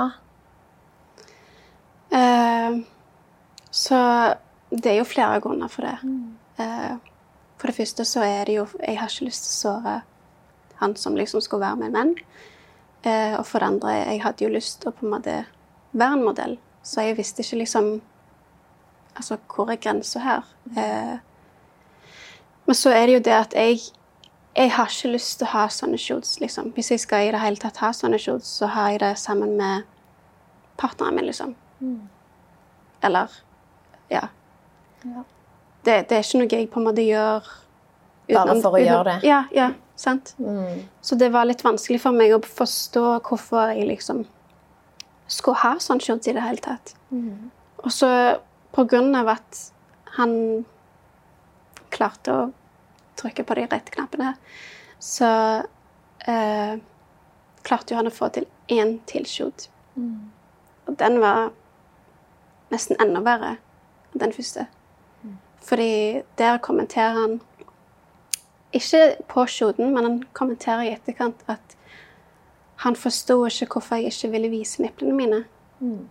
Eh, 2.14 2.78
så 3.74 4.02
det 4.70 4.92
er 4.92 5.00
jo 5.00 5.08
flere 5.10 5.40
grunner 5.42 5.72
for 5.72 5.88
det. 5.88 6.12
Eh, 6.62 6.94
for 7.58 7.72
det 7.72 7.78
første 7.80 8.06
så 8.06 8.22
er 8.28 8.46
det 8.46 8.60
jo 8.60 8.68
Jeg 8.80 9.00
har 9.00 9.10
ikke 9.10 9.28
lyst 9.32 9.48
til 9.48 9.56
å 9.56 9.58
såre 9.58 9.96
han 10.80 10.96
som 10.96 11.18
liksom 11.18 11.42
skulle 11.42 11.66
være 11.66 11.82
min 11.82 11.96
venn. 11.98 12.14
Eh, 13.02 13.34
og 13.40 13.48
for 13.48 13.60
det 13.60 13.72
andre, 13.74 13.96
jeg 14.12 14.24
hadde 14.24 14.46
jo 14.46 14.54
lyst 14.54 14.82
til 14.82 14.92
å 14.92 14.96
på 14.96 15.08
en 15.08 15.16
måte 15.16 15.40
være 15.92 16.20
en 16.20 16.26
modell, 16.28 16.58
så 16.84 17.08
jeg 17.08 17.18
visste 17.18 17.42
ikke 17.42 17.64
liksom 17.64 17.94
Altså, 19.20 19.38
hvor 19.52 19.70
er 19.70 19.80
grensa 19.82 20.20
her? 20.24 20.46
Eh, 20.78 21.18
men 22.66 22.78
så 22.78 22.94
er 22.96 23.10
det 23.10 23.18
jo 23.18 23.24
det 23.28 23.36
at 23.36 23.56
jeg 23.58 23.80
jeg 24.60 24.72
har 24.72 24.90
ikke 24.90 25.12
lyst 25.14 25.38
til 25.40 25.48
å 25.48 25.52
ha 25.54 25.68
sånne 25.72 25.98
shoots. 25.98 26.40
liksom. 26.42 26.72
Hvis 26.76 26.92
jeg 26.92 27.00
skal 27.00 27.28
i 27.28 27.32
det 27.32 27.40
hele 27.40 27.60
tatt 27.62 27.78
ha 27.84 27.92
sånne 27.96 28.20
shoots, 28.20 28.50
så 28.60 28.68
har 28.74 28.90
jeg 28.90 29.00
det 29.04 29.12
sammen 29.22 29.56
med 29.58 29.84
partneren 30.78 31.16
min, 31.16 31.26
liksom. 31.26 31.56
Eller 33.04 33.28
Ja. 34.10 34.28
Ja. 35.06 35.24
Det, 35.86 36.10
det 36.10 36.18
er 36.18 36.24
ikke 36.24 36.40
noe 36.42 36.50
jeg 36.52 36.70
på 36.70 36.80
en 36.80 36.88
måte 36.90 37.06
gjør 37.06 37.46
Bare 38.30 38.62
for 38.62 38.76
å 38.76 38.82
gjøre 38.82 39.04
det. 39.06 39.20
Ja, 39.24 39.44
ja, 39.52 39.70
sant. 39.96 40.36
Mm. 40.38 40.84
Så 41.02 41.16
det 41.16 41.32
var 41.34 41.46
litt 41.46 41.64
vanskelig 41.64 42.02
for 42.02 42.12
meg 42.12 42.34
å 42.36 42.42
forstå 42.44 43.06
hvorfor 43.26 43.72
jeg 43.74 43.88
liksom 43.88 44.26
skulle 45.28 45.58
ha 45.64 45.78
sånn 45.80 46.02
shorts 46.04 46.28
i 46.28 46.34
det 46.36 46.44
hele 46.44 46.62
tatt. 46.62 46.94
Mm. 47.10 47.50
Og 47.86 47.92
så 47.94 48.10
av 48.78 49.28
at 49.28 49.62
han 50.18 50.66
klarte 51.90 52.32
å 52.34 52.50
trykke 53.20 53.44
på 53.44 53.56
de 53.58 53.68
rette 53.68 53.92
knappene, 53.92 54.34
så 55.00 55.30
eh, 56.28 56.80
klarte 57.64 57.94
jo 57.94 58.00
han 58.00 58.10
å 58.10 58.16
få 58.16 58.30
til 58.30 58.48
én 58.72 59.00
tilskudd. 59.10 59.68
Mm. 59.96 60.32
Og 60.88 60.98
den 61.00 61.20
var 61.20 61.52
nesten 62.72 63.00
enda 63.02 63.22
verre 63.26 63.56
enn 64.14 64.24
den 64.24 64.36
første. 64.36 64.68
Fordi 65.70 66.22
der 66.38 66.58
kommenterer 66.58 67.14
han 67.14 67.42
Ikke 68.74 69.16
på 69.28 69.48
shooten, 69.50 69.94
men 69.94 70.04
han 70.04 70.18
kommenterer 70.34 70.84
i 70.86 70.92
etterkant 70.94 71.40
at 71.50 71.74
han 72.84 72.96
forsto 72.96 73.40
ikke 73.48 73.66
hvorfor 73.74 73.98
jeg 73.98 74.14
ikke 74.14 74.30
ville 74.30 74.52
vise 74.52 74.82
nipplene 74.84 75.16
mine. 75.18 75.40
Mm. 75.80 76.04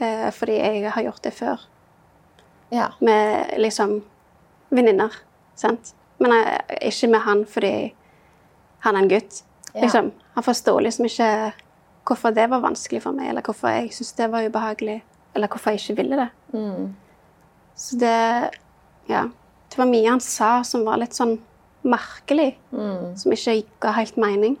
Eh, 0.00 0.30
fordi 0.32 0.56
jeg 0.58 0.90
har 0.94 1.02
gjort 1.04 1.22
det 1.22 1.32
før 1.36 1.60
Ja. 2.72 2.88
med 3.00 3.54
liksom 3.58 4.02
venninner. 4.70 5.12
Sant? 5.56 5.92
Men 6.18 6.30
jeg, 6.32 6.60
ikke 6.92 7.10
med 7.10 7.20
han 7.20 7.44
fordi 7.44 7.92
han 8.80 8.96
er 8.96 9.02
en 9.02 9.08
gutt. 9.10 9.42
Ja. 9.74 9.82
Liksom. 9.82 10.12
Han 10.34 10.44
forstår 10.44 10.80
liksom 10.82 11.04
ikke 11.06 11.52
hvorfor 12.06 12.34
det 12.34 12.48
var 12.50 12.60
vanskelig 12.64 13.02
for 13.02 13.12
meg, 13.12 13.28
eller 13.28 13.42
hvorfor 13.42 13.68
jeg 13.68 13.90
syntes 13.92 14.16
det 14.16 14.30
var 14.32 14.46
ubehagelig, 14.48 15.02
eller 15.34 15.48
hvorfor 15.48 15.70
jeg 15.70 15.80
ikke 15.80 15.96
ville 15.96 16.16
det. 16.16 16.30
Mm. 16.54 16.94
Så 17.76 17.98
det 17.98 18.50
Ja. 19.08 19.28
Det 19.70 19.78
var 19.78 19.86
mye 19.86 20.08
han 20.10 20.20
sa 20.20 20.62
som 20.62 20.84
var 20.84 20.96
litt 20.98 21.12
sånn 21.14 21.38
merkelig, 21.84 22.56
Mm. 22.72 23.16
som 23.16 23.32
ikke 23.32 23.64
ga 23.80 23.92
helt 23.92 24.16
mening. 24.16 24.56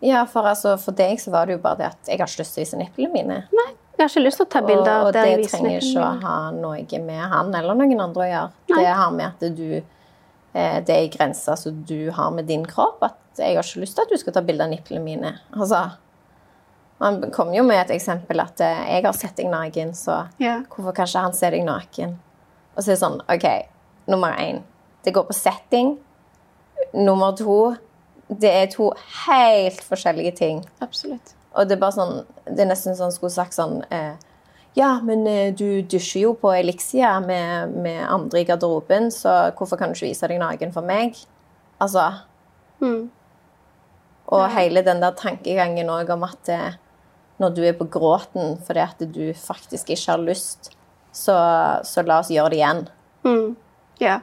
Ja, 0.00 0.24
for, 0.24 0.42
altså, 0.42 0.76
for 0.78 0.92
deg 0.92 1.18
så 1.18 1.30
var 1.30 1.46
det 1.46 1.52
jo 1.56 1.58
bare 1.62 1.76
det 1.76 1.86
at 1.86 1.98
jeg 2.06 2.18
har 2.18 2.26
ikke 2.26 2.38
lyst 2.42 2.54
til 2.54 2.62
å 2.62 2.66
vise 2.66 2.76
nipplene 2.76 3.12
mine. 3.12 3.48
Nei, 3.52 3.72
jeg 3.98 4.04
har 4.04 4.10
ikke 4.14 4.24
lyst 4.24 4.38
til 4.40 4.46
å 4.46 4.50
ta 4.52 4.60
bilder 4.62 5.04
og 5.06 5.12
der 5.12 5.28
Og 5.34 5.42
det 5.42 5.50
trenger 5.50 5.80
ikke 5.82 6.02
å 6.06 6.10
ha 6.22 6.34
noe 6.54 6.98
med 7.04 7.22
han 7.32 7.54
eller 7.54 7.74
noen 7.78 8.00
andre 8.04 8.24
å 8.24 8.28
gjøre. 8.30 8.50
Nei. 8.70 8.82
Det 8.82 8.92
har 9.00 9.14
med 9.14 9.26
at 9.26 9.56
du 9.58 9.64
eh, 9.74 10.76
Det 10.86 10.94
er 10.94 11.00
en 11.02 11.14
grense 11.16 11.56
som 11.58 11.80
du 11.88 12.10
har 12.14 12.30
med 12.34 12.46
din 12.46 12.66
kropp. 12.66 13.02
At 13.02 13.42
jeg 13.42 13.56
har 13.56 13.66
ikke 13.66 13.82
lyst 13.82 13.96
til 13.98 14.06
at 14.06 14.12
du 14.12 14.20
skal 14.22 14.36
ta 14.36 14.42
bilde 14.46 14.64
av 14.64 14.70
nipplene 14.70 15.02
mine. 15.04 15.32
Altså 15.52 15.82
Han 17.00 17.30
kom 17.34 17.52
jo 17.54 17.62
med 17.66 17.78
et 17.84 17.92
eksempel 17.98 18.40
at 18.42 18.60
eh, 18.60 18.84
jeg 18.96 19.04
har 19.06 19.14
sett 19.18 19.36
deg 19.38 19.50
naken, 19.52 19.94
så 19.94 20.28
Ja. 20.42 20.60
hvorfor 20.68 20.94
kan 20.94 21.06
ikke 21.06 21.26
han 21.28 21.34
se 21.34 21.50
deg 21.50 21.64
naken? 21.66 22.18
Og 22.76 22.82
så 22.82 22.90
er 22.90 22.94
det 22.94 23.02
sånn 23.02 23.20
OK, 23.26 23.46
nummer 24.06 24.34
én. 24.38 24.62
Det 25.04 25.14
går 25.14 25.26
på 25.28 25.34
setting. 25.34 25.96
Nummer 26.94 27.34
to. 27.36 27.74
Det 28.28 28.50
er 28.50 28.66
to 28.70 28.92
helt 29.26 29.80
forskjellige 29.82 30.36
ting. 30.36 30.62
Absolutt. 30.84 31.34
Og 31.58 31.66
det 31.66 31.74
er 31.74 31.80
bare 31.82 31.96
sånn 31.96 32.20
Det 32.46 32.62
er 32.62 32.68
nesten 32.70 32.94
sånn 32.94 33.10
skulle 33.14 33.34
sagt 33.34 33.56
sånn 33.56 33.80
eh, 33.90 34.14
Ja, 34.78 34.92
men 35.02 35.26
eh, 35.26 35.50
du 35.58 35.82
dusjer 35.82 36.22
jo 36.28 36.32
på 36.38 36.52
Elixia 36.54 37.16
med, 37.24 37.72
med 37.82 38.04
andre 38.06 38.44
i 38.44 38.46
garderoben, 38.46 39.08
så 39.10 39.50
hvorfor 39.58 39.80
kan 39.80 39.90
du 39.90 39.96
ikke 39.98 40.12
vise 40.12 40.28
deg 40.30 40.38
naken 40.42 40.72
for 40.76 40.86
meg? 40.86 41.18
Altså 41.82 42.10
Mm. 42.80 43.08
Og 44.28 44.42
Ja. 44.44 44.48
hele 44.54 44.82
den 44.86 45.00
der 45.02 45.10
tankegangen 45.18 45.88
òg 45.90 46.10
om 46.14 46.22
at 46.22 46.48
eh, 46.48 46.76
når 47.40 47.54
du 47.56 47.62
er 47.66 47.72
på 47.74 47.88
gråten 47.90 48.58
fordi 48.62 48.80
at 48.84 48.98
du 49.14 49.32
faktisk 49.34 49.90
ikke 49.90 50.12
har 50.12 50.18
lyst, 50.22 50.70
så, 51.12 51.34
så 51.82 52.04
la 52.06 52.20
oss 52.20 52.30
gjøre 52.30 52.50
det 52.50 52.58
igjen. 52.60 52.84
Mm. 53.24 53.56
Ja. 53.98 54.20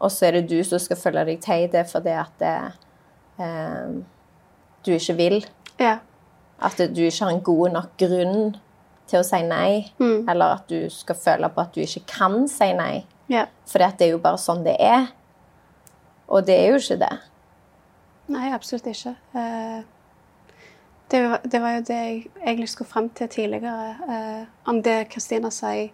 Og 0.00 0.10
så 0.14 0.28
er 0.28 0.38
det 0.38 0.48
du 0.48 0.62
som 0.64 0.78
skal 0.80 0.96
følge 0.96 1.24
deg 1.28 1.40
til 1.44 1.66
det 1.72 1.84
fordi 1.90 2.14
at 2.16 2.32
det, 2.40 2.54
eh, 3.44 3.90
du 4.86 4.92
ikke 4.94 5.16
vil. 5.18 5.40
Ja. 5.78 5.98
At 6.60 6.78
du 6.78 7.02
ikke 7.04 7.24
har 7.24 7.32
en 7.32 7.44
god 7.44 7.74
nok 7.76 7.92
grunn 8.00 8.56
til 9.08 9.20
å 9.20 9.26
si 9.26 9.40
nei. 9.46 9.88
Mm. 10.00 10.26
Eller 10.28 10.58
at 10.58 10.66
du 10.70 10.88
skal 10.92 11.18
føle 11.18 11.50
på 11.52 11.64
at 11.64 11.74
du 11.74 11.82
ikke 11.84 12.04
kan 12.18 12.48
si 12.50 12.72
nei. 12.76 13.04
ja. 13.32 13.46
For 13.68 13.78
det 13.84 14.06
er 14.06 14.14
jo 14.14 14.22
bare 14.22 14.40
sånn 14.40 14.64
det 14.66 14.76
er. 14.80 15.10
Og 16.28 16.44
det 16.46 16.56
er 16.56 16.72
jo 16.72 16.80
ikke 16.80 16.98
det. 17.00 17.14
Nei, 18.28 18.50
absolutt 18.52 18.86
ikke. 18.90 19.14
Eh, 19.40 19.80
det, 21.10 21.20
var, 21.24 21.40
det 21.44 21.60
var 21.62 21.78
jo 21.78 21.84
det 21.88 21.96
jeg 21.96 22.18
egentlig 22.42 22.68
skulle 22.68 22.90
frem 22.90 23.08
til 23.16 23.28
tidligere. 23.28 23.96
eh, 24.08 24.42
om 24.68 24.82
det 24.82 25.08
Kristina 25.12 25.50
sa 25.50 25.72
i 25.76 25.88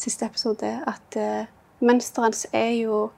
siste 0.00 0.24
episode, 0.24 0.70
at 0.86 1.16
uh, 1.16 1.44
mønsteret 1.84 2.24
hans 2.24 2.46
er 2.52 2.70
jo 2.78 3.10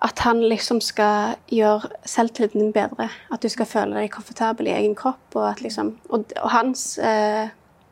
at 0.00 0.18
han 0.24 0.40
liksom 0.48 0.80
skal 0.80 1.34
gjøre 1.52 1.90
selvtilliten 2.08 2.60
din 2.62 2.72
bedre. 2.72 3.10
At 3.32 3.42
du 3.42 3.48
skal 3.52 3.68
føle 3.68 3.98
deg 4.00 4.12
komfortabel 4.14 4.70
i 4.70 4.72
egen 4.72 4.94
kropp. 4.96 5.20
Og, 5.36 5.60
liksom, 5.60 5.98
og, 6.08 6.24
og 6.40 6.50
hans, 6.50 6.98
eh, 6.98 7.50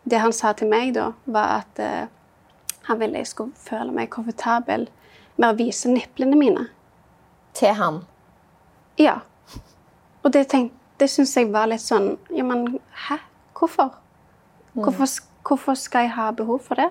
det 0.08 0.20
han 0.22 0.32
sa 0.32 0.54
til 0.56 0.70
meg 0.72 0.94
da, 0.96 1.10
var 1.28 1.58
at 1.60 1.82
eh, 1.84 2.06
han 2.88 3.00
ville 3.00 3.20
jeg 3.20 3.28
skulle 3.28 3.52
føle 3.60 3.92
meg 3.92 4.08
komfortabel 4.14 4.86
med 5.36 5.50
å 5.50 5.56
vise 5.58 5.90
nipplene 5.92 6.38
mine. 6.38 6.64
Til 7.58 7.74
han. 7.76 8.00
Ja. 8.98 9.18
Og 10.24 10.32
det, 10.32 10.46
tenk, 10.48 10.72
det 11.00 11.10
syns 11.12 11.36
jeg 11.36 11.50
var 11.52 11.68
litt 11.70 11.82
sånn 11.84 12.14
Ja, 12.34 12.44
men 12.44 12.78
hæ? 13.08 13.18
Hvorfor? 13.58 13.92
Hvorfor, 14.78 15.10
hvorfor 15.46 15.76
skal 15.78 16.06
jeg 16.06 16.14
ha 16.14 16.30
behov 16.32 16.62
for 16.64 16.78
det? 16.78 16.88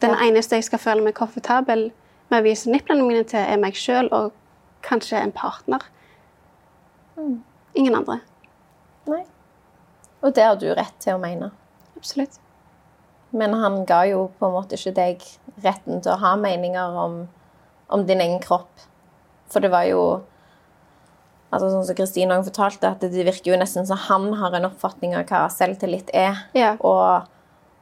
Den 0.00 0.10
Ja. 0.14 0.24
eneste 0.28 0.56
jeg 0.56 0.64
skal 0.64 0.78
føle 0.78 1.04
meg 1.04 1.14
komfortabel 1.14 1.88
med 1.88 2.03
å 2.32 2.40
vise 2.44 2.70
nipplene 2.70 3.04
mine 3.06 3.24
til, 3.28 3.42
er 3.42 3.60
meg 3.60 3.76
sjøl 3.78 4.08
og 4.14 4.32
kanskje 4.84 5.20
en 5.20 5.34
partner. 5.34 5.84
Ingen 7.74 7.98
andre. 8.00 8.20
Nei. 9.10 9.22
Og 10.24 10.34
det 10.34 10.46
har 10.46 10.58
du 10.60 10.68
rett 10.72 10.96
til 11.02 11.16
å 11.16 11.22
mene. 11.22 11.50
Absolutt. 11.98 12.40
Men 13.34 13.54
han 13.58 13.82
ga 13.88 14.04
jo 14.06 14.28
på 14.38 14.48
en 14.48 14.54
måte 14.54 14.78
ikke 14.78 14.94
deg 14.94 15.24
retten 15.64 16.02
til 16.02 16.14
å 16.14 16.20
ha 16.22 16.34
meninger 16.38 16.98
om, 17.04 17.24
om 17.92 18.06
din 18.06 18.22
egen 18.22 18.40
kropp. 18.42 18.70
For 19.50 19.64
det 19.64 19.72
var 19.74 19.88
jo 19.90 20.04
altså 21.54 21.68
Sånn 21.70 21.84
som 21.86 21.94
Kristine 21.94 22.36
fortalte, 22.42 22.88
at 22.90 23.02
det 23.04 23.26
virker 23.28 23.52
jo 23.52 23.58
nesten 23.60 23.86
som 23.86 24.00
han 24.08 24.32
har 24.40 24.56
en 24.56 24.66
oppfatning 24.66 25.12
av 25.14 25.28
hva 25.28 25.44
selvtillit 25.54 26.08
er. 26.10 26.40
Ja. 26.56 26.72
Og, 26.82 27.28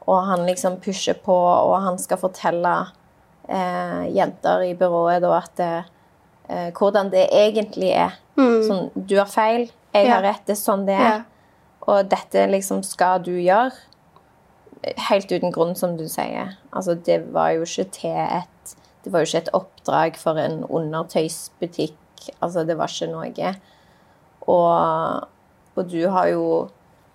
og 0.05 0.19
han 0.29 0.45
liksom 0.45 0.77
pusher 0.85 1.17
på, 1.17 1.33
og 1.33 1.79
han 1.81 1.97
skal 2.01 2.21
fortelle 2.21 2.75
eh, 3.49 4.09
jenter 4.15 4.63
i 4.69 4.75
byrået 4.79 5.23
da 5.23 5.33
at 5.39 5.61
eh, 5.61 6.71
hvordan 6.79 7.11
det 7.13 7.29
egentlig 7.33 7.91
er. 7.97 8.19
Sånn, 8.37 8.91
du 8.97 9.17
har 9.19 9.27
feil, 9.29 9.69
jeg 9.93 10.05
Mm. 10.07 10.09
Ja. 10.09 10.15
har 10.15 10.23
rett, 10.23 10.47
det 10.47 10.53
er 10.57 10.61
sånn 10.61 10.87
det 10.87 10.95
er. 10.95 11.03
Ja. 11.05 11.23
Og 11.87 12.09
dette 12.09 12.47
liksom 12.49 12.83
skal 12.85 13.21
du 13.23 13.33
gjøre. 13.37 13.73
Helt 15.09 15.31
uten 15.31 15.53
grunn, 15.53 15.75
som 15.77 15.97
du 15.97 16.09
sier. 16.09 16.57
Altså, 16.73 16.95
det 16.95 17.33
var 17.33 17.51
jo 17.55 17.63
ikke 17.63 17.85
til 17.91 18.17
et 18.17 18.49
Det 19.05 19.11
var 19.13 19.21
jo 19.21 19.27
ikke 19.27 19.39
et 19.43 19.49
oppdrag 19.53 20.17
for 20.17 20.39
en 20.39 20.65
undertøysbutikk. 20.65 21.97
Altså, 22.41 22.63
det 22.65 22.77
var 22.79 22.87
ikke 22.87 23.11
noe. 23.11 23.55
Og, 24.47 25.27
og 25.77 25.91
du 25.91 26.09
har 26.09 26.27
jo 26.31 26.69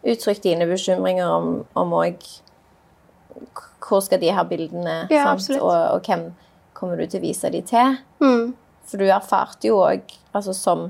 uttrykt 0.03 0.43
dine 0.43 0.65
bekymringer 0.67 1.25
om, 1.31 1.65
om 1.75 1.93
også 1.93 2.41
Hvor 3.87 4.03
skal 4.03 4.21
de 4.21 4.31
her 4.33 4.47
bildene? 4.47 5.05
Ja? 5.13 5.31
Og, 5.31 5.71
og 5.71 6.07
hvem 6.07 6.29
kommer 6.77 6.99
du 6.99 7.07
til 7.07 7.21
å 7.21 7.27
vise 7.27 7.51
de 7.53 7.61
til? 7.65 7.97
Mm. 8.23 8.55
For 8.87 9.01
du 9.01 9.07
erfarte 9.07 9.69
jo 9.69 9.79
òg, 9.83 10.11
altså 10.35 10.55
som, 10.55 10.89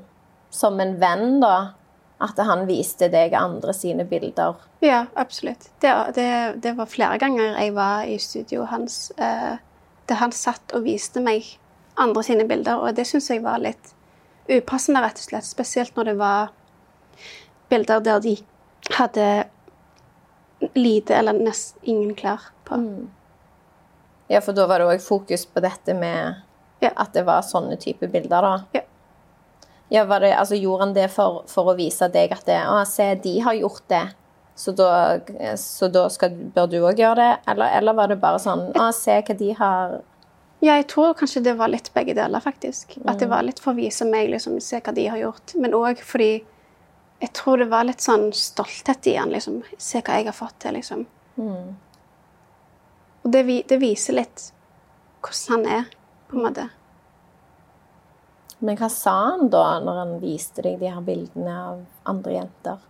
som 0.53 0.79
en 0.81 0.95
venn, 1.01 1.39
da, 1.41 1.73
at 2.23 2.39
han 2.41 2.65
viste 2.69 3.09
deg 3.13 3.35
andre 3.37 3.73
sine 3.77 4.05
bilder. 4.09 4.57
Ja, 4.81 5.05
absolutt. 5.17 5.69
Det, 5.81 5.93
det, 6.17 6.29
det 6.63 6.73
var 6.77 6.89
flere 6.89 7.19
ganger 7.21 7.57
jeg 7.57 7.73
var 7.77 8.09
i 8.09 8.17
studioet 8.21 8.71
hans 8.73 8.99
eh, 9.17 9.57
der 10.07 10.21
han 10.21 10.33
satt 10.33 10.73
og 10.77 10.85
viste 10.87 11.21
meg 11.21 11.45
andre 11.97 12.23
sine 12.25 12.45
bilder, 12.49 12.81
og 12.81 12.97
det 12.97 13.07
syns 13.09 13.29
jeg 13.31 13.43
var 13.45 13.61
litt 13.61 13.93
upassende, 14.47 15.01
rett 15.03 15.19
og 15.19 15.29
slett. 15.29 15.47
Spesielt 15.47 15.97
når 15.97 16.11
det 16.11 16.17
var 16.19 16.53
bilder 17.69 18.03
der 18.05 18.21
de 18.23 18.37
hadde 18.95 19.27
lite 20.73 21.15
eller 21.15 21.33
nesten 21.37 21.79
ingen 21.83 22.15
klær 22.17 22.41
på. 22.65 22.79
Ja, 24.27 24.41
for 24.43 24.53
da 24.57 24.65
var 24.67 24.79
det 24.83 24.87
òg 24.91 25.01
fokus 25.03 25.45
på 25.45 25.61
dette 25.63 25.93
med 25.95 26.35
Ja. 26.81 26.91
at 26.95 27.13
det 27.13 27.23
var 27.25 27.41
sånne 27.41 27.77
type 27.79 28.07
bilder, 28.11 28.41
da. 28.41 28.57
Ja. 28.73 28.81
Ja, 29.89 30.03
var 30.05 30.19
det, 30.19 30.33
altså 30.35 30.55
Gjorde 30.59 30.83
han 30.83 30.93
det 30.93 31.05
for, 31.11 31.43
for 31.47 31.71
å 31.71 31.75
vise 31.77 32.09
deg 32.11 32.31
at 32.35 32.43
det, 32.45 32.57
å, 32.67 32.81
se, 32.85 33.15
de 33.23 33.39
har 33.39 33.53
gjort 33.55 33.85
det, 33.87 34.01
så 34.57 34.73
da, 34.75 35.19
så 35.55 35.87
da 35.93 36.07
skal, 36.09 36.33
bør 36.53 36.67
du 36.67 36.77
òg 36.81 36.99
gjøre 36.99 37.15
det? 37.21 37.29
Eller, 37.47 37.71
eller 37.77 37.93
var 37.93 38.07
det 38.11 38.17
bare 38.19 38.39
sånn 38.41 38.71
Å, 38.75 38.89
se 38.91 39.15
hva 39.21 39.35
de 39.37 39.51
har 39.53 39.99
Ja, 40.59 40.73
jeg 40.79 40.87
tror 40.91 41.13
kanskje 41.13 41.43
det 41.45 41.53
var 41.59 41.69
litt 41.69 41.91
begge 41.93 42.15
deler, 42.17 42.41
faktisk. 42.41 42.97
At 43.05 43.19
det 43.21 43.29
var 43.29 43.45
litt 43.45 43.59
for 43.61 43.71
å 43.71 43.77
vise 43.77 44.05
meg, 44.09 44.31
liksom, 44.33 44.57
se 44.59 44.79
hva 44.81 44.93
de 44.97 45.05
har 45.07 45.19
gjort. 45.21 45.53
Men 45.61 45.75
òg 45.77 46.01
fordi 46.01 46.41
jeg 47.19 47.33
tror 47.33 47.57
det 47.57 47.69
var 47.71 47.87
litt 47.87 48.03
sånn 48.03 48.29
stolthet 48.35 49.07
i 49.09 49.15
han, 49.17 49.31
liksom. 49.33 49.61
Se 49.81 50.03
hva 50.05 50.19
jeg 50.19 50.29
har 50.29 50.37
fått 50.37 50.59
til, 50.61 50.77
liksom. 50.77 51.05
Og 53.23 53.31
det, 53.33 53.43
det 53.69 53.79
viser 53.81 54.19
litt 54.19 54.49
hvordan 55.25 55.65
han 55.65 55.71
er, 55.79 55.87
på 56.29 56.37
en 56.37 56.45
måte. 56.45 56.67
Men 58.59 58.77
hva 58.77 58.89
sa 58.89 59.15
han 59.31 59.49
da, 59.53 59.79
når 59.81 59.97
han 60.01 60.13
viste 60.21 60.63
deg 60.65 60.77
de 60.81 60.91
her 60.93 61.01
bildene 61.05 61.55
av 61.57 61.81
andre 62.09 62.37
jenter? 62.37 62.85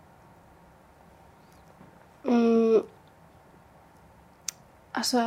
Mm, 2.28 2.82
altså 4.98 5.22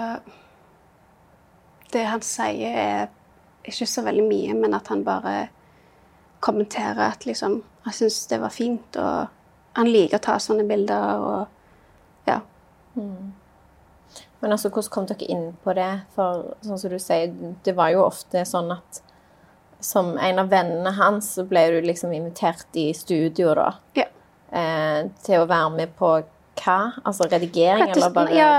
Det 1.91 2.03
han 2.05 2.21
sier, 2.21 2.77
er 2.77 3.09
ikke 3.65 3.87
så 3.89 4.03
veldig 4.05 4.25
mye, 4.27 4.53
men 4.57 4.77
at 4.77 4.89
han 4.93 5.03
bare 5.05 5.49
kommenterer 6.41 7.03
at 7.11 7.25
liksom 7.25 7.61
Han 7.83 7.93
syns 7.93 8.27
det 8.27 8.39
var 8.41 8.49
fint, 8.53 8.95
og 9.01 9.27
han 9.73 9.87
liker 9.87 10.19
å 10.19 10.25
ta 10.25 10.35
sånne 10.39 10.67
bilder, 10.67 11.17
og 11.17 11.47
ja. 12.27 12.39
Men 14.41 14.51
altså, 14.55 14.69
hvordan 14.73 14.91
kom 14.93 15.07
dere 15.09 15.29
inn 15.31 15.47
på 15.63 15.73
det? 15.77 15.89
For 16.15 16.55
sånn 16.65 16.79
som 16.81 16.91
du 16.93 16.99
sier, 17.01 17.31
det 17.65 17.75
var 17.77 17.93
jo 17.93 18.03
ofte 18.07 18.43
sånn 18.47 18.71
at 18.73 19.01
som 19.81 20.13
en 20.21 20.39
av 20.41 20.49
vennene 20.51 20.91
hans, 20.97 21.31
så 21.37 21.45
ble 21.49 21.63
du 21.73 21.79
liksom 21.87 22.11
invitert 22.13 22.77
i 22.77 22.91
studio, 22.93 23.53
da. 23.57 23.71
Ja. 23.97 24.05
Eh, 24.51 25.07
til 25.25 25.41
å 25.41 25.47
være 25.49 25.71
med 25.77 25.93
på 25.97 26.09
hva? 26.61 26.77
Altså 27.07 27.25
redigering, 27.31 27.87
Rettest, 27.87 27.97
eller 27.97 28.13
bare 28.13 28.35
ja, 28.35 28.49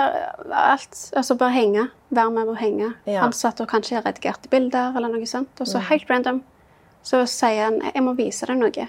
alt. 0.72 0.96
Altså 1.18 1.36
bare 1.38 1.54
henge. 1.54 1.84
Være 2.10 2.32
med 2.34 2.50
og 2.50 2.56
henge. 2.58 2.88
Ja. 3.06 3.20
Han 3.22 3.34
satt 3.36 3.60
og 3.62 3.68
kanskje 3.70 4.02
redigerte 4.02 4.50
bilder, 4.50 4.96
eller 4.96 5.12
noe 5.12 5.28
sånt. 5.30 5.52
Og 5.60 5.66
så 5.68 5.78
Mm. 5.78 5.86
helt 5.90 6.10
random 6.10 6.42
så 7.04 7.26
sier 7.26 7.64
han 7.64 7.80
'jeg 7.82 8.02
må 8.02 8.16
vise 8.16 8.46
deg 8.46 8.56
noe'. 8.56 8.88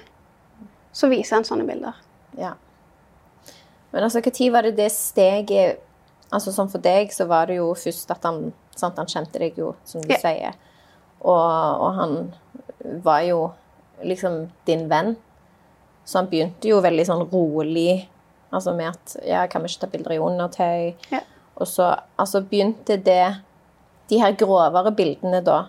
Så 0.93 1.09
viser 1.09 1.39
han 1.39 1.47
sånne 1.47 1.65
bilder. 1.67 1.97
Ja. 2.37 2.53
Men 3.91 4.03
altså, 4.07 4.21
når 4.25 4.51
var 4.53 4.61
det 4.67 4.75
det 4.77 4.91
steget 4.91 5.79
Altså 6.33 6.49
sånn 6.49 6.69
for 6.71 6.81
deg 6.81 7.11
så 7.13 7.27
var 7.29 7.45
det 7.45 7.59
jo 7.59 7.67
først 7.77 8.09
at 8.09 8.23
han 8.25 8.47
sant, 8.75 8.97
Han 8.97 9.05
kjente 9.05 9.37
deg 9.37 9.53
jo, 9.59 9.75
som 9.85 10.01
du 10.01 10.09
Ja. 10.09 10.17
sier. 10.17 10.55
Og, 11.21 11.81
og 11.83 11.93
han 11.99 12.33
var 13.03 13.21
jo 13.21 13.51
liksom 14.03 14.49
din 14.65 14.87
venn. 14.89 15.15
Så 16.05 16.17
han 16.17 16.27
begynte 16.31 16.67
jo 16.67 16.81
veldig 16.81 17.05
sånn 17.05 17.29
rolig 17.31 18.07
altså 18.51 18.73
med 18.75 18.89
at 18.95 19.15
Ja, 19.25 19.45
kan 19.47 19.61
vi 19.61 19.69
ikke 19.69 19.79
ta 19.85 19.87
bilder 19.93 20.15
i 20.15 20.17
undertøy? 20.25 20.95
Ja. 21.11 21.21
Og 21.55 21.67
så 21.69 21.91
altså 22.17 22.41
begynte 22.41 22.97
det 22.97 23.35
De 24.09 24.17
her 24.19 24.33
grovere 24.33 24.91
bildene 24.91 25.43
da 25.45 25.67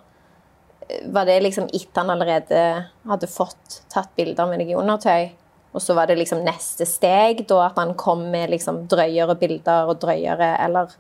Var 1.04 1.26
det 1.28 1.38
liksom 1.40 1.68
etter 1.72 2.02
han 2.02 2.12
allerede 2.12 2.60
hadde 3.08 3.30
fått 3.30 3.82
tatt 3.92 4.12
bilder 4.16 4.48
med 4.50 4.60
deg 4.62 4.72
i 4.74 4.78
undertøy? 4.78 5.30
Og 5.74 5.82
så 5.82 5.96
var 5.96 6.06
det 6.06 6.18
liksom 6.20 6.44
neste 6.46 6.86
steg, 6.86 7.42
da 7.50 7.64
at 7.66 7.78
han 7.80 7.96
kom 7.98 8.28
med 8.30 8.52
liksom 8.52 8.84
drøyere 8.90 9.34
bilder 9.40 9.90
og 9.90 9.98
drøyere, 10.02 10.54
eller 10.64 10.92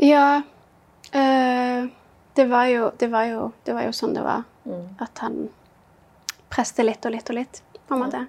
Ja 0.00 0.42
Øh, 1.14 1.88
det, 2.34 2.44
var 2.44 2.64
jo, 2.64 2.90
det, 2.98 3.06
var 3.06 3.24
jo, 3.24 3.52
det 3.62 3.74
var 3.74 3.86
jo 3.86 3.92
sånn 3.94 4.16
det 4.16 4.24
var. 4.26 4.42
Mm. 4.66 4.88
At 5.02 5.22
han 5.22 5.38
preste 6.52 6.84
litt 6.84 7.04
og 7.06 7.14
litt 7.14 7.30
og 7.30 7.38
litt, 7.38 7.62
på 7.86 7.96
en 7.96 8.02
måte. 8.02 8.22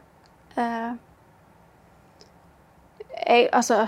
Eh, 0.56 0.94
jeg, 3.26 3.50
altså, 3.52 3.86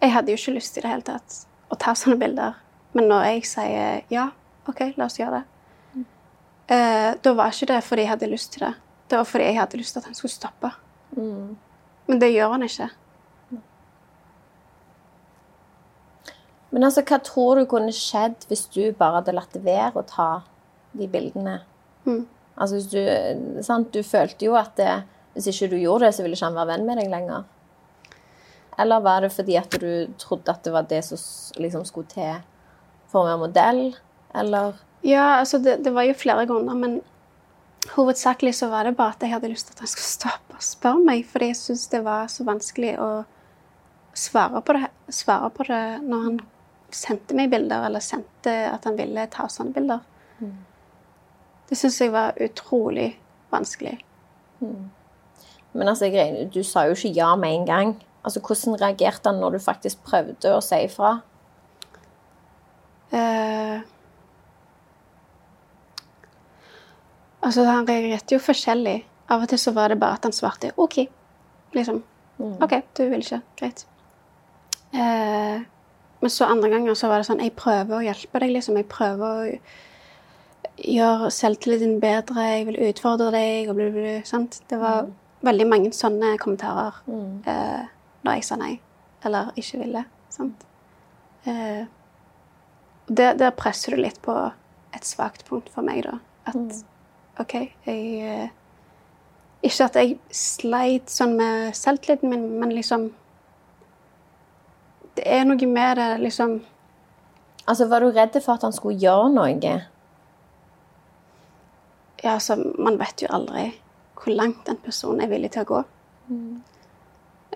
jeg 0.00 0.14
hadde 0.14 0.32
jo 0.32 0.40
ikke 0.40 0.56
lyst 0.56 0.78
i 0.78 0.84
det 0.84 0.92
hele 0.92 1.06
tatt 1.06 1.42
å 1.70 1.78
ta 1.78 1.94
sånne 1.94 2.18
bilder. 2.20 2.58
Men 2.96 3.10
når 3.12 3.28
jeg 3.28 3.46
sier 3.50 4.00
ja, 4.10 4.30
OK, 4.70 4.82
la 4.96 5.06
oss 5.06 5.20
gjøre 5.20 5.40
det, 5.40 5.49
eh, 6.70 7.10
da 7.22 7.34
var 7.36 7.52
ikke 7.52 7.72
det 7.72 7.82
fordi 7.86 8.06
jeg 8.06 8.12
hadde 8.14 8.30
lyst 8.30 8.54
til 8.54 8.66
det. 8.66 8.74
Det 9.10 9.18
var 9.18 9.26
fordi 9.26 9.50
jeg 9.50 9.58
hadde 9.58 9.80
lyst 9.80 9.96
til 9.96 10.02
at 10.02 10.08
han 10.10 10.18
skulle 10.18 10.32
stoppe. 10.32 10.72
Mm. 11.16 11.56
Men 12.06 12.22
det 12.22 12.32
gjør 12.32 12.54
han 12.54 12.66
ikke. 12.66 12.90
Men 16.70 16.86
altså, 16.86 17.02
hva 17.02 17.18
tror 17.26 17.58
du 17.58 17.66
kunne 17.70 17.94
skjedd 17.94 18.46
hvis 18.50 18.68
du 18.70 18.82
bare 18.98 19.18
hadde 19.18 19.34
latt 19.34 19.56
være 19.64 19.98
å 19.98 20.06
ta 20.06 20.28
de 20.94 21.08
bildene? 21.10 21.58
Mm. 22.06 22.26
Altså, 22.54 22.76
hvis 22.76 22.90
du, 22.92 23.62
sant? 23.66 23.90
du 23.90 24.06
følte 24.06 24.46
jo 24.46 24.54
at 24.58 24.76
det, 24.78 24.92
hvis 25.34 25.50
ikke 25.50 25.72
du 25.72 25.80
gjorde 25.80 26.06
det, 26.06 26.14
så 26.14 26.22
ville 26.22 26.38
ikke 26.38 26.50
han 26.50 26.60
være 26.60 26.70
venn 26.70 26.86
med 26.86 27.02
deg 27.02 27.10
lenger. 27.10 27.48
Eller 28.80 29.02
var 29.04 29.24
det 29.24 29.32
fordi 29.34 29.58
at 29.58 29.74
du 29.82 30.12
trodde 30.20 30.52
at 30.52 30.62
det 30.64 30.72
var 30.72 30.86
det 30.88 31.02
som 31.04 31.18
liksom 31.60 31.82
skulle 31.88 32.10
til 32.12 32.38
for 33.10 33.24
å 33.24 33.28
være 33.28 33.42
modell? 33.42 33.82
Eller 34.38 34.78
Ja, 35.06 35.40
altså 35.40 35.58
det, 35.58 35.78
det 35.84 35.94
var 35.96 36.04
jo 36.04 36.16
flere 36.18 36.46
grunner, 36.46 36.76
men 36.76 37.00
hovedsakelig 37.94 38.54
så 38.58 38.68
var 38.68 38.84
det 38.84 38.96
bare 38.98 39.14
at 39.16 39.22
jeg 39.24 39.32
hadde 39.32 39.48
lyst 39.48 39.70
til 39.70 39.76
at 39.78 39.84
han 39.84 39.90
skulle 39.90 40.08
stoppe 40.08 40.58
og 40.58 40.64
spørre 40.64 41.04
meg, 41.04 41.24
fordi 41.28 41.50
jeg 41.50 41.60
syntes 41.60 41.88
det 41.92 42.02
var 42.04 42.28
så 42.32 42.44
vanskelig 42.44 42.94
å 43.00 43.10
svare 44.16 44.60
på, 44.60 44.76
det, 44.76 44.90
svare 45.14 45.48
på 45.54 45.66
det 45.68 45.82
når 46.04 46.26
han 46.26 46.40
sendte 46.92 47.36
meg 47.38 47.50
bilder, 47.52 47.86
eller 47.86 48.02
sendte 48.04 48.52
at 48.68 48.84
han 48.84 48.98
ville 48.98 49.26
ta 49.32 49.46
sånne 49.48 49.74
bilder. 49.76 50.04
Det 51.70 51.78
syns 51.78 52.00
jeg 52.02 52.12
var 52.12 52.38
utrolig 52.42 53.12
vanskelig. 53.52 53.94
Men 54.60 55.88
altså, 55.88 56.10
Greine 56.10 56.48
du 56.50 56.62
sa 56.66 56.88
jo 56.88 56.96
ikke 56.96 57.12
ja 57.14 57.30
med 57.38 57.60
en 57.60 57.66
gang. 57.66 57.92
Altså, 58.24 58.42
Hvordan 58.42 58.80
reagerte 58.80 59.30
han 59.30 59.38
når 59.40 59.56
du 59.56 59.62
faktisk 59.62 60.02
prøvde 60.04 60.54
å 60.56 60.62
si 60.64 60.82
ifra? 60.88 61.20
Eh, 63.14 63.78
altså, 67.40 67.64
han 67.68 67.88
reagerte 67.88 68.36
jo 68.36 68.42
forskjellig. 68.42 68.98
Av 69.30 69.44
og 69.44 69.50
til 69.50 69.60
så 69.62 69.72
var 69.76 69.92
det 69.92 70.00
bare 70.00 70.18
at 70.18 70.26
han 70.26 70.34
svarte 70.34 70.72
OK. 70.80 71.02
Liksom. 71.76 72.00
OK, 72.40 72.74
du 72.96 73.04
vil 73.12 73.22
ikke. 73.22 73.40
Greit. 73.60 73.84
Eh, 74.92 75.60
men 76.20 76.32
så 76.32 76.48
andre 76.50 76.70
ganger 76.72 76.96
så 76.98 77.08
var 77.08 77.20
det 77.20 77.28
sånn 77.28 77.40
Jeg 77.44 77.54
prøver 77.56 77.94
å 77.96 78.02
hjelpe 78.04 78.42
deg, 78.42 78.54
liksom. 78.56 78.78
Jeg 78.80 78.88
prøver 78.90 79.26
å 79.28 79.60
gjøre 80.80 81.30
selvtilliten 81.34 81.96
din 81.96 82.02
bedre. 82.02 82.48
Jeg 82.56 82.66
vil 82.68 82.80
utfordre 82.90 83.30
deg, 83.34 83.70
og 83.70 83.78
bla, 83.78 83.88
bla, 83.92 84.04
bla. 84.06 84.16
Sant? 84.28 84.60
Det 84.70 84.80
var 84.80 85.08
veldig 85.46 85.66
mange 85.68 85.92
sånne 85.96 86.34
kommentarer 86.40 87.00
eh, 87.48 87.86
når 88.26 88.38
jeg 88.38 88.48
sa 88.48 88.58
nei. 88.60 88.74
Eller 89.24 89.52
ikke 89.60 89.80
ville. 89.84 90.04
Sant? 90.32 90.66
Eh, 91.48 91.84
der, 93.10 93.36
der 93.38 93.56
presser 93.56 93.96
du 93.96 94.02
litt 94.02 94.20
på 94.24 94.34
et 94.94 95.06
svakt 95.06 95.46
punkt 95.48 95.70
for 95.72 95.86
meg, 95.86 96.04
da. 96.06 96.18
At 96.50 96.82
OK, 97.40 97.54
jeg 97.86 98.00
eh, 98.20 98.48
Ikke 99.64 99.86
at 99.86 99.96
jeg 99.96 100.18
sleit 100.34 101.12
sånn 101.12 101.36
med 101.38 101.76
selvtilliten 101.76 102.32
min, 102.32 102.46
men 102.60 102.74
liksom 102.76 103.10
Det 105.16 105.24
er 105.26 105.46
noe 105.48 105.68
med 105.68 105.96
det, 106.00 106.10
liksom 106.24 106.58
Altså, 107.66 107.86
Var 107.86 108.02
du 108.02 108.10
redd 108.10 108.36
for 108.42 108.56
at 108.56 108.66
han 108.66 108.74
skulle 108.74 108.98
gjøre 108.98 109.30
noe? 109.34 109.74
Ja, 112.20 112.34
altså, 112.34 112.56
man 112.78 112.98
vet 113.00 113.22
jo 113.22 113.30
aldri 113.32 113.70
hvor 114.20 114.34
langt 114.36 114.68
en 114.68 114.76
person 114.76 115.20
er 115.22 115.30
villig 115.30 115.52
til 115.54 115.62
å 115.62 115.68
gå. 115.68 115.78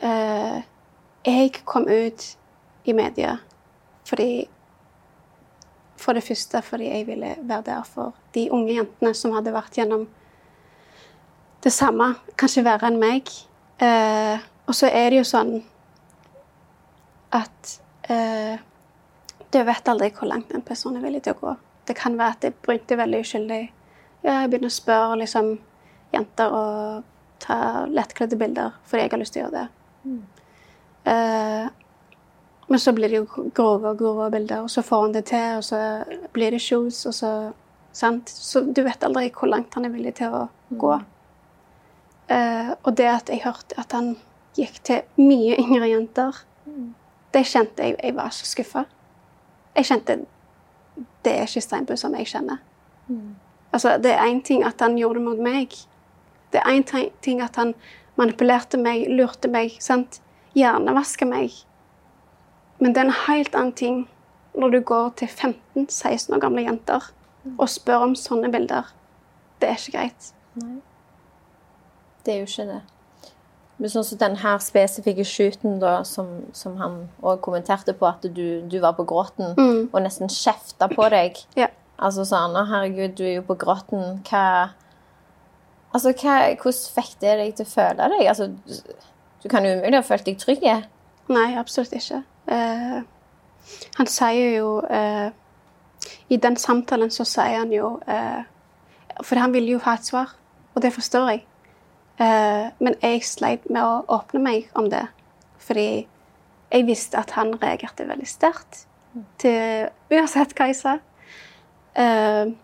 Eh, 0.01 0.63
jeg 1.25 1.51
kom 1.69 1.85
ut 1.89 2.25
i 2.85 2.95
media 2.97 3.37
fordi 4.09 4.47
For 6.01 6.17
det 6.17 6.25
første 6.27 6.63
fordi 6.63 6.91
jeg 6.91 7.07
ville 7.07 7.37
være 7.43 7.67
der 7.67 7.83
for 7.89 8.15
de 8.35 8.49
unge 8.53 8.75
jentene 8.75 9.15
som 9.15 9.35
hadde 9.37 9.55
vært 9.55 9.79
gjennom 9.79 10.09
det 11.65 11.73
samme, 11.73 12.11
kanskje 12.37 12.65
verre 12.67 12.91
enn 12.91 13.01
meg. 13.01 13.31
Eh, 13.81 14.43
og 14.67 14.77
så 14.77 14.91
er 14.93 15.11
det 15.11 15.23
jo 15.23 15.29
sånn 15.29 15.55
at 17.35 17.79
eh, 18.13 18.59
du 19.51 19.61
vet 19.65 19.89
aldri 19.89 20.11
hvor 20.15 20.29
langt 20.29 20.53
en 20.53 20.65
person 20.67 20.97
er 20.97 21.05
villig 21.05 21.23
til 21.25 21.37
å 21.37 21.41
gå. 21.41 21.55
Det 21.89 21.97
kan 21.97 22.19
være 22.19 22.37
at 22.37 22.45
jeg 22.45 22.57
begynte 22.65 22.99
veldig 22.99 23.23
uskyldig. 23.25 23.63
Ja, 24.25 24.43
jeg 24.43 24.53
begynner 24.53 24.73
å 24.73 24.77
spørre 24.77 25.19
liksom, 25.21 25.51
jenter 26.15 26.55
og 26.59 27.11
ta 27.45 27.57
lettkledde 27.91 28.39
bilder 28.41 28.77
fordi 28.89 29.05
jeg 29.05 29.13
har 29.13 29.21
lyst 29.21 29.37
til 29.37 29.43
å 29.43 29.47
gjøre 29.47 29.63
det. 29.63 29.67
Eh, 31.13 31.67
men 32.75 32.81
så 32.83 32.93
blir 32.93 33.13
det 33.13 33.21
jo 33.21 33.49
grove 33.55 33.93
og 33.93 33.99
grove 34.01 34.25
bilder, 34.35 34.65
og 34.67 34.71
så 34.73 34.83
får 34.83 35.03
han 35.03 35.13
det 35.15 35.21
til, 35.31 35.61
og 35.61 35.65
så 35.65 35.79
blir 36.35 36.51
det 36.51 36.59
shoes, 36.63 37.05
og 37.07 37.15
så 37.15 37.31
Sant? 37.95 38.29
Så 38.29 38.61
du 38.61 38.81
vet 38.83 39.05
aldri 39.07 39.29
hvor 39.31 39.47
langt 39.47 39.77
han 39.79 39.85
er 39.87 39.93
villig 39.95 40.17
til 40.19 40.33
å 40.35 40.41
gå. 40.83 40.95
Eh, 42.35 42.73
og 42.75 42.97
det 42.99 43.07
at 43.07 43.29
jeg 43.31 43.45
hørte 43.45 43.77
at 43.79 43.95
han 43.95 44.17
gikk 44.59 44.81
til 44.83 45.21
mye 45.23 45.55
yngre 45.63 45.93
jenter, 45.93 46.41
det 47.35 47.45
kjente 47.47 47.87
jeg 47.87 47.95
Jeg 48.03 48.17
var 48.17 48.35
så 48.35 48.49
skuffa. 48.51 48.85
Jeg 49.77 49.87
kjente 49.87 50.17
Det 51.23 51.33
er 51.33 51.47
ikke 51.47 51.61
Steinbu 51.61 51.95
som 51.97 52.15
jeg 52.19 52.27
kjenner. 52.27 52.59
Altså, 53.73 53.99
det 53.99 54.13
er 54.13 54.27
én 54.27 54.43
ting 54.43 54.65
at 54.65 54.81
han 54.81 54.99
gjorde 54.99 55.21
det 55.21 55.29
mot 55.29 55.39
meg. 55.39 55.71
Det 56.51 56.61
er 56.61 56.75
én 56.75 57.11
ting 57.23 57.41
at 57.43 57.57
han 57.57 57.75
manipulerte 58.17 58.79
meg, 58.79 59.07
lurte 59.09 59.49
meg, 59.49 59.79
sant? 59.79 60.21
hjernevaska 60.55 61.27
meg. 61.27 61.51
Men 62.81 62.93
det 62.95 63.01
er 63.03 63.09
en 63.09 63.19
helt 63.29 63.55
annen 63.55 63.73
ting 63.79 64.01
når 64.59 64.71
du 64.71 64.81
går 64.87 65.13
til 65.19 65.29
15-16 65.31 66.35
år 66.37 66.41
gamle 66.43 66.63
jenter 66.67 67.11
og 67.59 67.69
spør 67.69 68.07
om 68.07 68.15
sånne 68.17 68.49
bilder. 68.53 68.89
Det 69.61 69.69
er 69.69 69.79
ikke 69.79 69.93
greit. 69.99 70.29
Nei. 70.61 70.79
Det 72.25 72.35
er 72.35 72.39
jo 72.43 72.49
ikke 72.49 72.67
det. 72.71 72.81
Men 73.79 73.91
sånn 73.91 74.05
som 74.07 74.19
den 74.21 74.37
her 74.41 74.61
spesifikke 74.63 75.25
shooten 75.27 75.81
da, 75.83 75.97
som, 76.07 76.29
som 76.55 76.77
han 76.79 76.95
òg 77.27 77.41
kommenterte 77.45 77.93
på, 77.99 78.07
at 78.07 78.23
du, 78.37 78.63
du 78.71 78.77
var 78.81 78.95
på 78.97 79.05
gråten 79.11 79.55
Mm. 79.59 79.89
og 79.93 79.99
nesten 80.05 80.31
kjefta 80.31 80.89
på 80.93 81.09
deg. 81.13 81.41
Ja. 81.63 81.69
Altså 81.99 82.25
sånn 82.27 82.57
Å, 82.59 82.65
herregud, 82.67 83.13
du 83.19 83.23
er 83.27 83.37
jo 83.37 83.43
på 83.47 83.55
gråten. 83.61 84.21
Hva 84.27 84.71
Altså, 85.95 86.11
hva, 86.11 86.33
hvordan 86.59 86.95
fikk 86.97 87.13
det 87.23 87.35
deg 87.39 87.53
til 87.55 87.67
å 87.67 87.71
føle 87.71 88.09
deg? 88.11 88.25
Altså, 88.27 88.49
du, 88.67 88.95
du 89.45 89.49
kan 89.53 89.63
jo 89.67 89.77
umulig 89.77 89.95
ha 90.01 90.03
følt 90.03 90.25
deg 90.27 90.41
trygg. 90.43 90.65
Nei, 91.31 91.45
absolutt 91.61 91.93
ikke. 91.95 92.25
Eh, 92.55 93.01
han 93.99 94.11
sier 94.11 94.57
jo 94.59 94.69
eh, 94.91 95.31
I 96.29 96.37
den 96.37 96.57
samtalen 96.61 97.11
så 97.11 97.27
sier 97.27 97.59
han 97.63 97.73
jo 97.73 97.97
eh, 98.11 98.45
For 99.25 99.41
han 99.41 99.55
ville 99.55 99.77
jo 99.77 99.83
ha 99.87 99.97
et 99.97 100.07
svar, 100.07 100.35
og 100.75 100.83
det 100.83 100.93
forstår 100.95 101.29
jeg. 101.31 101.45
Eh, 102.19 102.67
men 102.79 102.97
jeg 103.03 103.23
sleit 103.27 103.71
med 103.71 103.83
å 103.83 104.03
åpne 104.19 104.43
meg 104.43 104.69
om 104.75 104.91
det. 104.91 105.07
Fordi 105.63 106.05
jeg 106.75 106.87
visste 106.87 107.19
at 107.19 107.35
han 107.39 107.55
reagerte 107.63 108.07
veldig 108.09 108.27
sterkt 108.27 108.85
til 109.39 109.89
uansett 110.11 110.55
hva 110.59 110.69
jeg 110.71 110.79
sa. 110.81 110.97
Eh, 111.95 112.55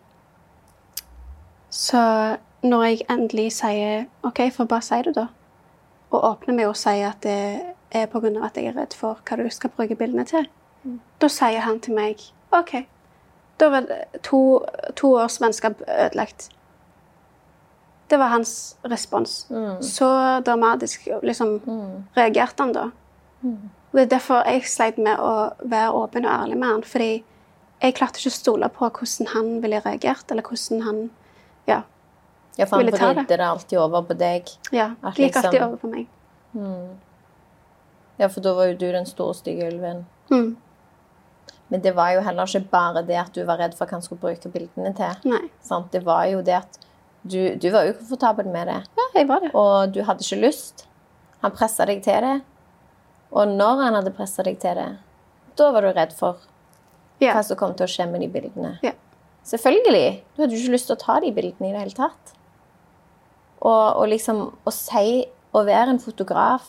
så 1.71 2.03
når 2.67 2.85
jeg 2.85 3.05
endelig 3.09 3.53
sier 3.61 4.09
OK, 4.27 4.43
for 4.53 4.69
bare 4.69 4.85
si 4.85 4.99
det, 5.07 5.15
da. 5.17 5.29
Og 6.11 6.25
åpner 6.33 6.57
meg 6.59 6.73
og 6.73 6.79
sier 6.79 7.13
at 7.13 7.23
det 7.23 7.77
er 7.91 8.07
pga. 8.07 8.45
at 8.45 8.57
jeg 8.57 8.67
er 8.67 8.77
redd 8.77 8.95
for 8.95 9.19
hva 9.25 9.37
du 9.37 9.51
skal 9.51 9.71
bruke 9.71 9.97
bildene 9.97 10.25
til. 10.25 10.49
Da 11.21 11.29
sier 11.29 11.61
han 11.61 11.81
til 11.81 11.95
meg 11.95 12.21
OK. 12.53 12.87
Da 13.59 13.69
var 13.69 13.87
to, 14.23 14.65
to 14.97 15.15
års 15.17 15.41
vennskap 15.41 15.83
ødelagt. 15.89 16.49
Det 18.11 18.19
var 18.19 18.29
hans 18.29 18.77
respons. 18.85 19.47
Så 19.81 20.41
dramatisk 20.47 21.09
liksom, 21.23 21.61
reagerte 22.17 22.63
han 22.63 22.73
da. 22.73 22.91
Og 23.43 23.93
Det 23.93 24.03
er 24.03 24.07
derfor 24.17 24.43
jeg 24.47 24.65
sleit 24.65 24.99
med 24.99 25.19
å 25.19 25.53
være 25.63 25.93
åpen 25.93 26.25
og 26.27 26.33
ærlig 26.33 26.57
med 26.59 26.69
han. 26.69 26.83
Fordi 26.83 27.23
jeg 27.83 27.95
klarte 27.95 28.19
ikke 28.21 28.31
å 28.33 28.39
stole 28.39 28.69
på 28.69 28.89
hvordan 28.91 29.27
han 29.35 29.63
ville 29.63 29.81
reagert, 29.85 30.31
eller 30.31 30.43
hvordan 30.43 30.83
han 30.83 31.11
Ja. 31.67 31.83
Ja, 32.59 32.65
for 32.67 32.77
han 32.77 32.87
ta 32.93 33.13
det. 33.13 33.17
vridde 33.17 33.37
det 33.37 33.47
alltid 33.47 33.79
over 33.79 34.03
på 34.03 34.15
deg. 34.19 34.49
ja 34.73 34.89
det 35.03 35.15
gikk 35.17 35.37
alltid 35.37 35.53
liksom- 35.53 35.69
over 35.69 35.77
på 35.77 35.87
meg. 35.91 36.07
Ja, 38.21 38.29
for 38.29 38.45
da 38.45 38.53
var 38.59 38.69
jo 38.71 38.77
du 38.77 38.87
den 38.93 39.07
store, 39.09 39.35
stygge 39.39 39.71
ulven. 39.73 40.03
Mm. 40.31 40.51
Men 41.71 41.83
det 41.85 41.95
var 41.97 42.13
jo 42.17 42.21
heller 42.27 42.51
ikke 42.51 42.69
bare 42.73 43.03
det 43.07 43.17
at 43.17 43.33
du 43.35 43.45
var 43.49 43.61
redd 43.63 43.77
for 43.79 43.87
hva 43.87 43.97
han 43.97 44.05
skulle 44.05 44.21
bruke 44.21 44.51
bildene 44.53 44.91
til. 44.99 45.41
Det 45.95 46.03
var 46.05 46.25
jo 46.29 46.43
det 46.45 46.57
at 46.59 46.79
du, 47.23 47.55
du 47.61 47.69
var 47.73 47.89
ukomfortabel 47.91 48.49
med 48.51 48.67
det. 48.69 48.79
Ja, 48.99 49.07
jeg 49.15 49.29
var 49.29 49.41
det. 49.45 49.53
Og 49.55 49.93
du 49.95 50.01
hadde 50.05 50.25
ikke 50.25 50.41
lyst. 50.43 50.87
Han 51.45 51.55
pressa 51.57 51.87
deg 51.89 52.03
til 52.05 52.21
det. 52.27 52.35
Og 53.31 53.49
når 53.55 53.85
han 53.85 53.97
hadde 54.01 54.13
pressa 54.17 54.43
deg 54.45 54.59
til 54.61 54.77
det, 54.81 54.89
da 55.57 55.71
var 55.73 55.87
du 55.87 55.93
redd 55.95 56.13
for 56.17 56.41
Ja. 57.21 57.35
hva 57.37 57.43
som 57.45 57.57
kom 57.61 57.75
til 57.77 57.85
å 57.87 57.93
skje 57.93 58.07
med 58.11 58.23
de 58.25 58.29
bildene. 58.33 58.75
Ja. 58.83 58.95
Selvfølgelig. 59.47 60.23
Du 60.35 60.43
hadde 60.43 60.57
jo 60.57 60.61
ikke 60.65 60.75
lyst 60.75 60.89
til 60.91 60.97
å 60.97 61.01
ta 61.01 61.19
de 61.21 61.31
bildene 61.37 61.69
i 61.69 61.73
det 61.75 61.83
hele 61.85 61.97
tatt. 61.97 62.35
Og, 63.61 63.97
og 64.01 64.07
liksom 64.09 64.47
å 64.67 64.73
si 64.75 65.27
Å 65.51 65.65
være 65.67 65.91
en 65.91 65.99
fotograf 65.99 66.69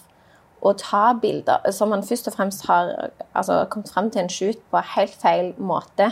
og 0.62 0.78
ta 0.78 1.14
bilder 1.18 1.72
som 1.74 1.92
han 1.92 2.04
først 2.06 2.28
og 2.30 2.36
fremst 2.36 2.68
har 2.68 2.92
altså, 3.34 3.64
kommet 3.70 3.90
frem 3.90 4.12
til 4.14 4.22
en 4.22 4.30
shoot 4.30 4.60
på 4.72 4.84
helt 4.96 5.16
feil 5.22 5.54
måte. 5.58 6.12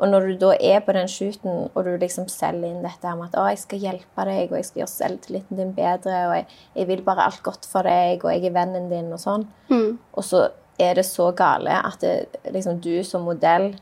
Og 0.00 0.08
når 0.08 0.30
du 0.30 0.36
da 0.40 0.54
er 0.64 0.80
på 0.80 0.94
den 0.96 1.08
shooten, 1.12 1.66
og 1.74 1.84
du 1.84 1.90
liksom 2.00 2.24
selger 2.32 2.70
inn 2.70 2.80
dette 2.80 3.04
her 3.04 3.18
med 3.18 3.28
at 3.28 3.36
å, 3.36 3.44
jeg 3.52 3.60
skal 3.60 3.82
hjelpe 3.82 4.24
deg, 4.24 4.46
og 4.48 4.56
jeg 4.56 4.68
skal 4.70 4.80
gjøre 4.80 4.92
selvtilliten 4.94 5.60
din 5.60 5.74
bedre, 5.76 6.22
og 6.30 6.32
jeg, 6.38 6.46
jeg 6.78 6.88
vil 6.88 7.02
bare 7.04 7.26
alt 7.28 7.42
godt 7.44 7.68
for 7.68 7.84
deg, 7.84 8.24
og 8.24 8.32
jeg 8.32 8.48
er 8.48 8.54
vennen 8.54 8.88
din, 8.88 9.10
og 9.12 9.20
sånn. 9.20 9.44
Mm. 9.68 9.98
Og 10.16 10.24
så 10.24 10.46
er 10.80 10.96
det 10.96 11.04
så 11.04 11.28
gale 11.36 11.74
at 11.84 12.00
det, 12.00 12.14
liksom, 12.48 12.80
du 12.80 13.02
som 13.04 13.28
modell 13.28 13.74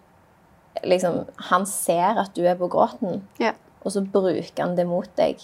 liksom, 0.83 1.21
Han 1.53 1.67
ser 1.67 2.19
at 2.19 2.35
du 2.35 2.43
er 2.47 2.59
på 2.59 2.67
gråten, 2.71 3.23
Ja. 3.39 3.53
og 3.85 3.95
så 3.95 4.03
bruker 4.03 4.63
han 4.65 4.75
det 4.75 4.89
mot 4.91 5.09
deg. 5.17 5.39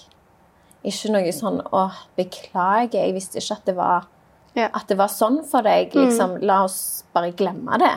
Ikke 0.85 1.13
noe 1.15 1.31
sånn 1.33 1.63
'Å, 1.63 1.91
beklager, 2.17 2.99
jeg 2.99 3.15
visste 3.15 3.39
ikke 3.39 3.57
at 3.57 3.65
det 3.65 3.77
var 3.77 4.09
Ja. 4.55 4.69
at 4.73 4.87
det 4.89 4.97
var 4.99 5.11
sånn 5.11 5.41
for 5.49 5.67
deg. 5.67 5.95
Liksom, 5.95 6.39
La 6.47 6.63
oss 6.65 7.05
bare 7.15 7.33
glemme 7.35 7.79
det. 7.83 7.95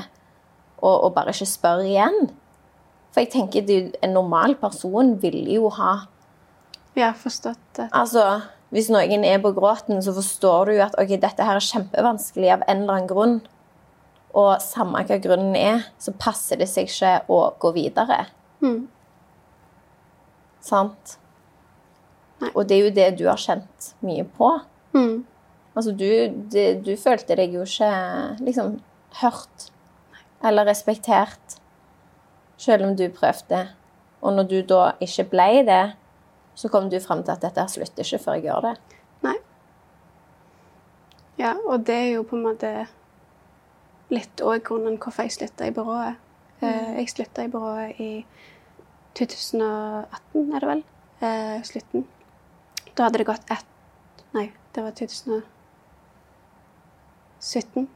Og, 0.81 0.93
og 1.07 1.13
bare 1.15 1.33
ikke 1.33 1.47
spørre 1.49 1.85
igjen. 1.85 2.31
For 3.13 3.23
jeg 3.23 3.31
tenker 3.33 3.65
du, 3.65 3.91
en 4.05 4.13
normal 4.13 4.55
person 4.61 5.15
ville 5.21 5.57
jo 5.57 5.71
ha 5.77 5.99
Ja, 6.97 7.11
forstått 7.17 7.61
det. 7.77 7.87
Altså, 7.93 8.23
hvis 8.73 8.89
noen 8.89 9.23
er 9.25 9.37
på 9.41 9.53
gråten, 9.53 10.01
så 10.01 10.13
forstår 10.17 10.65
du 10.65 10.75
jo 10.79 10.83
at 10.85 10.97
ok, 10.97 11.13
dette 11.21 11.45
her 11.45 11.59
er 11.59 11.65
kjempevanskelig 11.65 12.51
av 12.55 12.65
en 12.67 12.83
eller 12.83 12.93
annen 12.95 13.09
grunn. 13.09 13.37
Og 14.37 14.57
samme 14.61 15.01
hva 15.07 15.17
grunnen 15.21 15.55
er, 15.57 15.85
så 16.01 16.13
passer 16.17 16.59
det 16.61 16.67
seg 16.69 16.89
ikke 16.89 17.13
å 17.33 17.39
gå 17.61 17.71
videre. 17.77 18.25
Mm. 18.65 18.87
Sant? 20.67 21.17
Nei. 22.41 22.51
Og 22.53 22.67
det 22.69 22.75
er 22.77 22.83
jo 22.83 22.93
det 22.93 23.07
du 23.17 23.25
har 23.29 23.39
kjent 23.41 23.91
mye 24.05 24.25
på. 24.37 24.51
Mm. 24.97 25.23
Altså, 25.77 25.93
du, 25.93 26.09
du, 26.49 26.61
du 26.81 26.95
følte 26.97 27.37
deg 27.37 27.53
jo 27.53 27.65
ikke 27.67 27.91
liksom 28.41 28.79
hørt 29.21 29.67
eller 30.45 30.65
respektert, 30.69 31.57
selv 32.57 32.85
om 32.87 32.95
du 32.97 33.07
prøvde. 33.13 33.67
Og 34.21 34.33
når 34.33 34.49
du 34.49 34.57
da 34.65 34.91
ikke 35.01 35.27
ble 35.31 35.49
det, 35.67 35.83
så 36.57 36.69
kom 36.73 36.89
du 36.89 36.97
fram 37.01 37.21
til 37.23 37.35
at 37.35 37.43
dette 37.45 37.67
slutter 37.69 38.05
ikke 38.05 38.23
før 38.23 38.37
jeg 38.39 38.47
gjør 38.47 38.65
det. 38.65 38.75
Nei. 39.25 39.35
Ja, 41.37 41.53
og 41.65 41.85
det 41.85 41.95
er 41.95 42.09
jo 42.15 42.25
på 42.25 42.37
en 42.37 42.47
måte 42.47 42.71
litt 44.13 44.41
òg 44.41 44.63
grunnen 44.65 44.97
hvorfor 44.97 45.27
jeg 45.27 45.37
slutta 45.37 45.67
i 45.69 45.75
byrået. 45.75 46.23
Mm. 46.57 46.95
jeg 46.97 47.09
slutta 47.13 47.43
i 47.45 47.51
byrået 47.53 47.99
i 48.01 48.11
2018, 49.17 50.53
er 50.55 50.63
det 50.63 50.69
vel? 50.71 50.83
Eh, 51.21 51.59
slutten. 51.65 52.07
Da 52.97 53.05
hadde 53.05 53.21
det 53.21 53.29
gått 53.29 53.51
ett 53.53 53.73
Nei, 54.33 54.49
det 54.75 54.83
var 54.83 54.91
2017, 57.47 57.87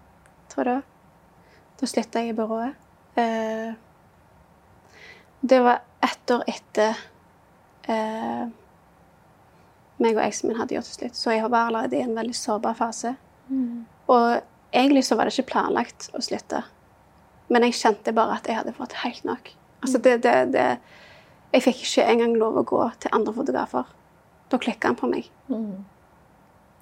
tror 0.51 0.63
jeg 0.63 0.69
det 0.69 0.75
var. 0.79 0.87
Da 1.81 1.89
slutta 1.89 2.21
jeg 2.21 2.31
i 2.31 2.37
byrået. 2.37 2.73
Eh, 3.19 3.73
det 5.41 5.59
var 5.65 5.81
ett 6.05 6.31
år 6.31 6.43
etter 6.47 6.99
eh, 7.89 8.43
meg 10.01 10.17
og 10.17 10.23
eksen 10.23 10.49
min 10.49 10.59
hadde 10.59 10.75
gjort 10.75 10.89
det 10.89 10.97
slutt. 10.97 11.17
Så 11.17 11.33
jeg 11.35 11.49
var 11.49 11.69
allerede 11.69 11.97
i 11.97 12.03
en 12.05 12.15
veldig 12.17 12.35
sårbar 12.37 12.77
fase. 12.77 13.15
Og 14.07 14.41
egentlig 14.71 15.03
så 15.05 15.17
var 15.17 15.27
det 15.27 15.35
ikke 15.35 15.51
planlagt 15.53 16.09
å 16.17 16.21
slutte. 16.23 16.63
Men 17.51 17.65
jeg 17.67 17.79
kjente 17.81 18.13
bare 18.15 18.37
at 18.39 18.47
jeg 18.47 18.57
hadde 18.57 18.75
fått 18.77 18.93
helt 19.03 19.25
nok. 19.27 19.51
Altså 19.81 19.97
det, 19.97 20.21
det, 20.23 20.35
det 20.53 20.77
Jeg 21.51 21.63
fikk 21.65 21.81
ikke 21.83 22.05
engang 22.07 22.37
lov 22.39 22.61
å 22.61 22.63
gå 22.63 22.83
til 23.03 23.11
andre 23.11 23.33
fotografer. 23.35 23.89
Da 24.51 24.59
klikka 24.61 24.87
han 24.87 24.95
på 24.95 25.09
meg. 25.11 25.27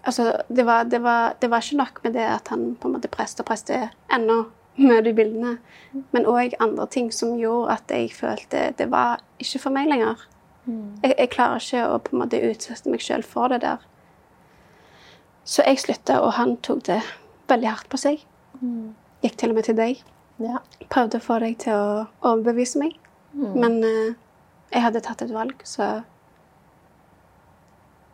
Altså, 0.10 0.32
det 0.50 0.63
var, 0.65 0.88
det, 0.89 1.04
var, 1.06 1.36
det 1.41 1.52
var 1.52 1.62
ikke 1.62 1.78
nok 1.78 2.00
med 2.04 2.15
det 2.17 2.26
at 2.26 2.50
han 2.50 2.72
på 2.80 2.89
en 2.89 2.95
måte 2.98 3.12
presset 3.12 3.43
og 3.43 3.50
presset 3.52 3.91
ennå 4.10 4.39
med 4.80 5.04
de 5.06 5.13
bildene, 5.13 5.58
men 6.15 6.28
òg 6.30 6.56
andre 6.63 6.88
ting 6.89 7.10
som 7.13 7.36
gjorde 7.38 7.76
at 7.76 7.91
jeg 7.93 8.13
følte 8.15 8.69
det 8.80 8.88
var 8.89 9.19
ikke 9.43 9.60
for 9.65 9.76
meg 9.76 9.89
lenger. 9.91 10.22
Jeg, 11.04 11.13
jeg 11.17 11.30
klarer 11.34 11.62
ikke 11.62 11.86
å 11.89 12.00
på 12.04 12.15
en 12.15 12.22
måte 12.24 12.41
utsette 12.50 12.91
meg 12.91 13.04
sjøl 13.04 13.26
for 13.26 13.52
det 13.52 13.62
der. 13.63 13.84
Så 15.50 15.65
jeg 15.65 15.82
slutta, 15.82 16.19
og 16.22 16.36
han 16.38 16.56
tok 16.65 16.86
det 16.88 17.00
veldig 17.50 17.69
hardt 17.72 17.89
på 17.89 18.00
seg. 18.00 18.24
Gikk 19.24 19.38
til 19.39 19.54
og 19.54 19.60
med 19.60 19.67
til 19.67 19.78
deg. 19.80 20.02
Ja. 20.39 20.62
Prøvde 20.93 21.19
å 21.19 21.26
få 21.26 21.39
deg 21.43 21.58
til 21.63 21.76
å 21.76 22.06
overbevise 22.22 22.82
meg. 22.82 22.95
Men 23.34 23.80
uh, 23.84 24.13
jeg 24.72 24.84
hadde 24.86 25.02
tatt 25.06 25.24
et 25.26 25.34
valg, 25.34 25.60
så 25.65 26.02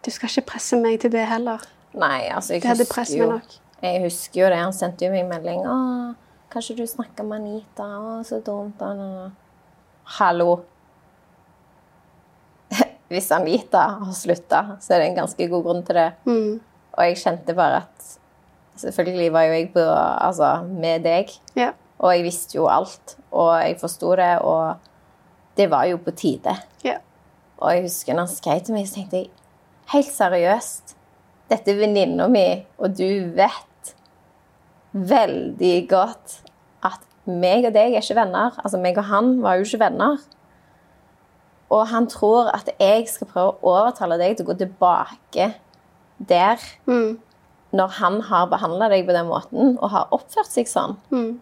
Du 0.05 0.11
skal 0.13 0.29
ikke 0.29 0.51
presse 0.53 0.77
meg 0.77 0.99
til 1.01 1.11
det 1.11 1.23
heller. 1.25 1.63
Nei, 1.95 2.27
altså, 2.35 2.53
jeg 2.53 2.61
Det 2.61 2.87
husker 2.87 3.17
jo. 3.17 3.39
Jeg 3.81 4.01
husker 4.03 4.41
jo 4.41 4.47
det. 4.51 4.57
Han 4.59 4.73
sendte 4.73 5.05
jo 5.05 5.11
meg 5.11 5.27
melding. 5.29 5.61
'Å, 5.65 6.15
kanskje 6.51 6.75
du 6.77 6.85
snakker 6.87 7.23
med 7.23 7.39
Anita?' 7.41 7.83
'Å, 7.83 8.23
så 8.25 8.41
dumt.' 8.43 8.77
da.» 8.79 9.29
Hallo. 10.19 10.59
Hvis 13.11 13.31
Anita 13.31 13.85
har 14.01 14.13
slutta, 14.17 14.77
så 14.81 14.95
er 14.95 14.99
det 15.03 15.09
en 15.11 15.19
ganske 15.21 15.47
god 15.49 15.63
grunn 15.65 15.83
til 15.85 15.95
det. 15.99 16.07
Mm. 16.25 16.59
Og 16.95 17.03
jeg 17.09 17.19
kjente 17.23 17.55
bare 17.57 17.83
at 17.85 17.91
Selvfølgelig 18.75 19.29
var 19.31 19.43
jo 19.47 19.51
jeg 19.53 19.67
på, 19.71 19.79
altså, 19.79 20.47
med 20.67 21.03
deg, 21.05 21.29
Ja. 21.55 21.69
og 21.97 22.11
jeg 22.11 22.23
visste 22.25 22.57
jo 22.57 22.65
alt. 22.67 23.13
Og 23.31 23.53
jeg 23.61 23.77
forsto 23.79 24.09
det, 24.19 24.39
og 24.41 24.75
det 25.55 25.69
var 25.71 25.85
jo 25.87 25.95
på 25.97 26.11
tide. 26.11 26.57
ja. 26.83 26.97
Og 27.57 27.71
jeg 27.71 27.83
husker 27.85 28.13
når 28.13 28.25
han 28.25 28.35
skrev 28.35 28.59
til 28.65 28.73
meg, 28.75 28.83
så 28.87 28.95
tenkte 28.95 29.17
jeg 29.17 29.29
helt 29.93 30.11
seriøst 30.11 30.95
Dette 31.49 31.71
er 31.71 31.77
venninna 31.79 32.27
mi, 32.31 32.45
og 32.81 32.95
du 32.97 33.05
vet 33.37 33.91
veldig 34.95 35.75
godt 35.91 36.39
at 36.87 37.01
meg 37.29 37.65
og 37.67 37.73
deg 37.75 37.93
er 37.97 38.01
ikke 38.01 38.17
venner. 38.17 38.55
Altså, 38.63 38.79
meg 38.81 38.97
og 38.97 39.07
han 39.09 39.35
var 39.43 39.59
jo 39.59 39.67
ikke 39.67 39.81
venner. 39.83 40.17
Og 41.73 41.87
han 41.91 42.07
tror 42.11 42.51
at 42.53 42.69
jeg 42.79 43.07
skal 43.09 43.27
prøve 43.31 43.53
å 43.55 43.71
overtale 43.75 44.17
deg 44.21 44.37
til 44.37 44.45
å 44.45 44.51
gå 44.53 44.57
tilbake 44.63 45.51
der, 46.19 46.61
Mm. 46.87 47.17
når 47.73 47.87
han 47.99 48.21
har 48.21 48.45
behandla 48.47 48.87
deg 48.89 49.05
på 49.05 49.11
den 49.13 49.25
måten 49.27 49.77
og 49.81 49.89
har 49.91 50.07
oppført 50.11 50.47
seg 50.47 50.65
sånn, 50.67 50.95
Mm. 51.11 51.39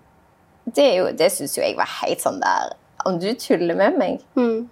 det, 0.73 0.95
jo, 0.95 1.11
det 1.11 1.31
syns 1.31 1.55
jo 1.57 1.61
jeg 1.63 1.75
var 1.77 1.85
helt 2.01 2.19
sånn 2.21 2.39
der 2.41 2.73
Om 3.05 3.19
du 3.19 3.33
tuller 3.35 3.75
med 3.75 3.97
meg 3.99 4.21
Mm. 4.35 4.69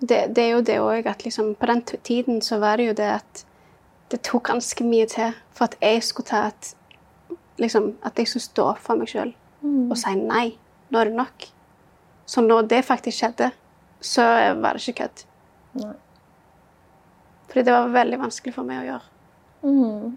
Det, 0.00 0.32
det 0.34 0.38
er 0.38 0.50
jo 0.52 0.60
det 0.62 0.78
òg 0.78 1.06
at 1.06 1.18
liksom, 1.24 1.56
på 1.56 1.66
den 1.66 1.82
tiden 1.82 2.40
så 2.40 2.60
var 2.60 2.76
det 2.76 2.86
jo 2.86 2.92
det 2.94 3.10
at 3.16 3.44
det 4.10 4.22
tok 4.24 4.48
ganske 4.48 4.84
mye 4.86 5.06
til 5.10 5.36
for 5.52 5.68
at 5.68 5.76
jeg 5.82 6.02
skulle 6.06 6.28
ta 6.28 6.46
et 6.48 6.74
liksom, 7.58 7.96
At 8.06 8.18
jeg 8.18 8.28
skulle 8.30 8.42
stå 8.42 8.66
opp 8.72 8.82
for 8.82 8.96
meg 8.96 9.10
sjøl 9.10 9.34
og 9.62 9.96
si 9.98 10.12
nei. 10.14 10.52
Nå 10.88 11.00
er 11.00 11.08
det 11.08 11.16
nok. 11.18 11.46
Så 12.28 12.40
når 12.44 12.68
det 12.70 12.84
faktisk 12.86 13.18
skjedde, 13.18 13.50
så 14.00 14.22
var 14.62 14.76
det 14.78 14.84
ikke 14.86 15.02
kødd. 15.02 15.24
Fordi 17.48 17.64
det 17.66 17.74
var 17.74 17.90
veldig 17.96 18.20
vanskelig 18.20 18.54
for 18.54 18.68
meg 18.68 18.84
å 18.84 18.86
gjøre. 18.86 19.08
Mm. 19.66 20.16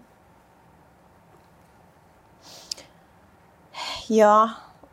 Ja, 4.12 4.36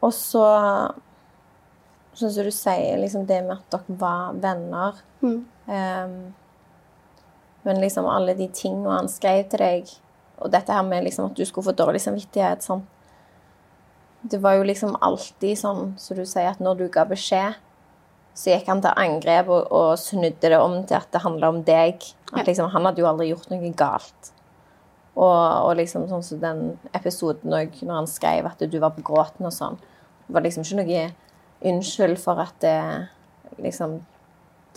og 0.01 0.13
så 0.15 0.45
Sånn 2.19 2.33
som 2.35 2.43
du 2.43 2.51
sier, 2.51 2.97
liksom 2.99 3.23
det 3.29 3.37
med 3.45 3.53
at 3.53 3.69
dere 3.71 3.95
var 4.01 4.33
venner. 4.43 4.97
Mm. 5.23 5.37
Ehm, 5.71 6.15
men 7.63 7.81
liksom 7.81 8.07
alle 8.07 8.35
de 8.37 8.47
tingene 8.53 8.95
han 8.95 9.09
skrev 9.11 9.45
til 9.51 9.63
deg, 9.63 9.91
og 10.39 10.51
dette 10.53 10.73
her 10.73 10.85
med 10.87 11.03
liksom 11.07 11.29
at 11.29 11.37
du 11.37 11.43
skulle 11.45 11.67
få 11.67 11.75
dårlig 11.75 12.01
samvittighet 12.03 12.63
sånn. 12.63 12.85
Det 14.21 14.39
var 14.43 14.57
jo 14.59 14.67
liksom 14.67 14.95
alltid 15.03 15.59
sånn 15.59 15.93
som 15.99 16.17
du 16.17 16.25
sier, 16.27 16.51
at 16.51 16.63
når 16.63 16.79
du 16.79 16.87
ga 16.91 17.05
beskjed, 17.07 17.59
så 18.39 18.53
gikk 18.53 18.69
han 18.71 18.81
til 18.83 18.95
angrep 18.95 19.49
og, 19.51 19.67
og 19.75 19.93
snudde 19.99 20.51
det 20.51 20.59
om 20.59 20.77
til 20.87 20.95
at 20.99 21.09
det 21.11 21.23
handla 21.23 21.49
om 21.51 21.61
deg. 21.67 22.03
At 22.31 22.47
liksom, 22.47 22.69
han 22.71 22.85
hadde 22.87 23.01
jo 23.01 23.07
aldri 23.09 23.31
gjort 23.31 23.49
noe 23.51 23.71
galt. 23.75 24.29
Og, 25.19 25.39
og 25.65 25.73
liksom 25.75 26.05
sånn 26.07 26.23
som 26.23 26.39
den 26.39 26.61
episoden 26.95 27.55
òg, 27.55 27.81
når 27.83 27.97
han 27.97 28.07
skrev 28.07 28.47
at 28.47 28.61
du 28.63 28.77
var 28.79 28.93
på 28.95 29.03
gråten 29.09 29.49
og 29.49 29.55
sånn. 29.55 29.79
Det 30.27 30.35
var 30.35 30.45
liksom 30.45 30.63
ikke 30.63 30.79
noe 30.79 31.07
unnskyld 31.73 32.21
for 32.21 32.39
at 32.39 32.55
det 32.63 32.77
liksom 33.59 33.99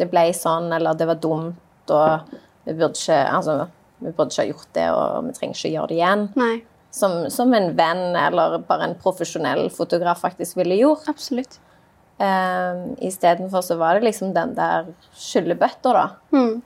Det 0.00 0.06
ble 0.08 0.22
sånn, 0.34 0.70
eller 0.72 0.96
det 0.96 1.04
var 1.06 1.18
dumt, 1.20 1.90
og 1.92 2.30
vi 2.64 2.74
burde 2.74 2.94
ikke 2.98 3.18
Altså, 3.28 3.66
vi 3.98 4.10
burde 4.10 4.30
ikke 4.30 4.42
ha 4.42 4.50
gjort 4.50 4.72
det, 4.78 4.86
og 4.90 5.26
vi 5.26 5.34
trenger 5.36 5.58
ikke 5.58 5.74
gjøre 5.74 5.90
det 5.90 5.98
igjen. 5.98 6.24
Nei, 6.38 6.54
Som, 6.92 7.12
som 7.32 7.54
en 7.56 7.70
venn 7.76 8.16
eller 8.18 8.58
bare 8.68 8.90
en 8.90 8.98
profesjonell 9.00 9.70
fotograf 9.72 10.20
faktisk 10.20 10.58
ville 10.60 10.76
gjort. 10.76 11.08
absolutt. 11.08 11.58
Um, 12.18 12.92
Istedenfor 13.00 13.62
så 13.64 13.78
var 13.80 13.94
det 13.94 14.04
liksom 14.04 14.34
den 14.34 14.52
der 14.54 14.90
skyllebøtta, 15.16 15.92
da. 15.96 16.04
Mm. 16.36 16.60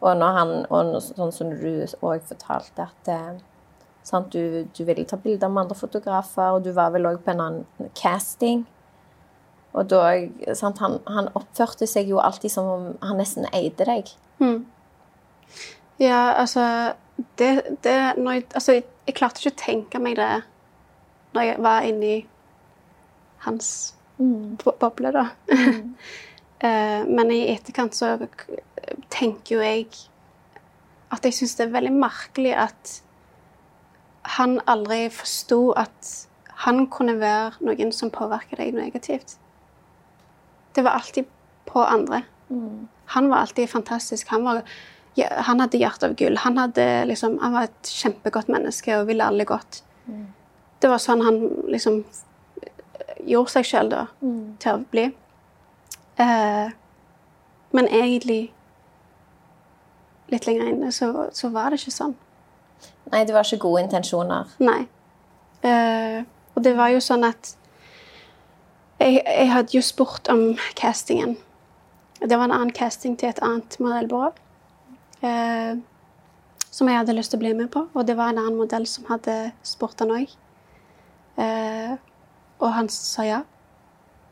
Og 0.00 0.16
når 0.20 0.38
han, 0.38 0.54
og 0.68 0.96
sånn 1.04 1.32
som 1.32 1.52
du 1.52 1.84
òg 2.04 2.24
fortalte, 2.28 2.88
at 2.88 3.08
eh, 3.12 3.36
sant, 4.04 4.32
du, 4.34 4.66
du 4.76 4.82
ville 4.84 5.04
ta 5.08 5.16
bilder 5.16 5.48
med 5.48 5.62
andre 5.64 5.78
fotografer, 5.78 6.56
og 6.56 6.64
du 6.64 6.72
var 6.76 6.90
vel 6.92 7.08
òg 7.08 7.22
på 7.24 7.32
en 7.32 7.40
annen 7.44 7.92
casting. 7.96 8.66
Og 9.72 9.88
da 9.90 10.02
sant, 10.54 10.82
han, 10.84 10.98
han 11.08 11.30
oppførte 11.34 11.88
seg 11.88 12.10
jo 12.12 12.20
alltid 12.20 12.52
som 12.52 12.68
om 12.68 12.84
han 13.02 13.18
nesten 13.20 13.48
eide 13.52 13.86
deg. 13.88 14.12
Mm. 14.40 14.64
Ja, 16.02 16.34
altså 16.40 16.94
det, 17.38 17.78
det 17.84 17.96
når 18.18 18.32
jeg, 18.32 18.44
altså, 18.54 18.72
jeg, 18.72 18.84
jeg 19.06 19.14
klarte 19.14 19.40
ikke 19.42 19.54
å 19.54 19.60
tenke 19.64 20.00
meg 20.02 20.16
det 20.18 20.30
når 21.34 21.48
jeg 21.48 21.62
var 21.62 21.86
inni 21.86 22.14
hans 23.44 23.68
bo- 24.18 24.78
boble, 24.80 25.12
da. 25.14 25.28
Eh, 26.64 27.02
men 27.04 27.28
i 27.34 27.50
etterkant 27.52 27.92
så 27.92 28.14
tenker 29.12 29.56
jo 29.56 29.60
jeg 29.60 29.88
at 31.12 31.26
jeg 31.26 31.34
syns 31.36 31.56
det 31.58 31.64
er 31.66 31.72
veldig 31.74 31.90
merkelig 31.98 32.54
at 32.56 32.92
han 34.38 34.54
aldri 34.70 35.10
forsto 35.12 35.74
at 35.76 36.12
han 36.62 36.86
kunne 36.94 37.18
være 37.20 37.66
noen 37.66 37.92
som 37.92 38.12
påvirker 38.14 38.62
deg 38.62 38.72
negativt. 38.78 39.34
Det 40.72 40.86
var 40.86 40.96
alltid 41.02 41.28
på 41.68 41.84
andre. 41.84 42.22
Han 43.06 43.28
var 43.30 43.44
alltid 43.44 43.70
fantastisk. 43.70 44.28
Han, 44.28 44.44
var, 44.44 44.62
ja, 45.14 45.28
han 45.48 45.60
hadde 45.60 45.78
hjerte 45.78 46.08
av 46.08 46.14
gull. 46.18 46.36
Han, 46.42 46.58
hadde, 46.58 46.86
liksom, 47.10 47.38
han 47.42 47.52
var 47.52 47.68
et 47.68 47.90
kjempegodt 47.90 48.48
menneske 48.52 48.96
og 48.98 49.08
ville 49.10 49.26
alle 49.26 49.44
godt. 49.48 49.82
Det 50.80 50.90
var 50.90 51.00
sånn 51.00 51.22
han 51.24 51.38
liksom 51.72 52.02
gjorde 53.24 53.54
seg 53.54 53.68
sjøl 53.68 53.90
da, 53.92 54.02
til 54.60 54.74
å 54.74 54.82
bli. 54.92 55.06
Eh, 56.20 56.74
men 57.74 57.88
egentlig 57.90 58.42
Litt 60.32 60.46
lenger 60.48 60.70
inne 60.70 60.88
så, 60.94 61.28
så 61.36 61.50
var 61.52 61.70
det 61.70 61.82
ikke 61.82 61.92
sånn. 61.92 62.14
Nei, 63.12 63.20
det 63.28 63.34
var 63.36 63.44
ikke 63.44 63.60
gode 63.66 63.82
intensjoner. 63.84 64.48
Nei. 64.64 64.86
Eh, 65.60 66.24
og 66.56 66.64
det 66.64 66.72
var 66.78 66.94
jo 66.94 67.02
sånn 67.04 67.26
at 67.28 67.50
jeg, 69.02 69.20
jeg 69.20 69.50
hadde 69.52 69.76
jo 69.76 69.82
spurt 69.84 70.30
om 70.32 70.54
castingen. 70.80 71.36
Det 72.20 72.36
var 72.36 72.46
en 72.46 72.54
annen 72.56 72.72
casting 72.74 73.16
til 73.18 73.32
et 73.32 73.42
annet 73.44 73.76
modellbyrå. 73.82 74.30
Eh, 75.24 75.80
som 76.74 76.90
jeg 76.90 76.98
hadde 76.98 77.14
lyst 77.14 77.32
til 77.32 77.38
å 77.38 77.44
bli 77.44 77.52
med 77.56 77.70
på. 77.74 77.86
Og 77.94 78.06
det 78.06 78.16
var 78.18 78.32
en 78.32 78.40
annen 78.42 78.58
modell 78.58 78.86
som 78.90 79.06
hadde 79.10 79.52
spurt 79.66 80.00
han 80.02 80.14
òg. 80.14 80.30
Eh, 81.40 81.94
og 82.60 82.70
han 82.74 82.88
sa 82.92 83.26
ja. 83.26 83.42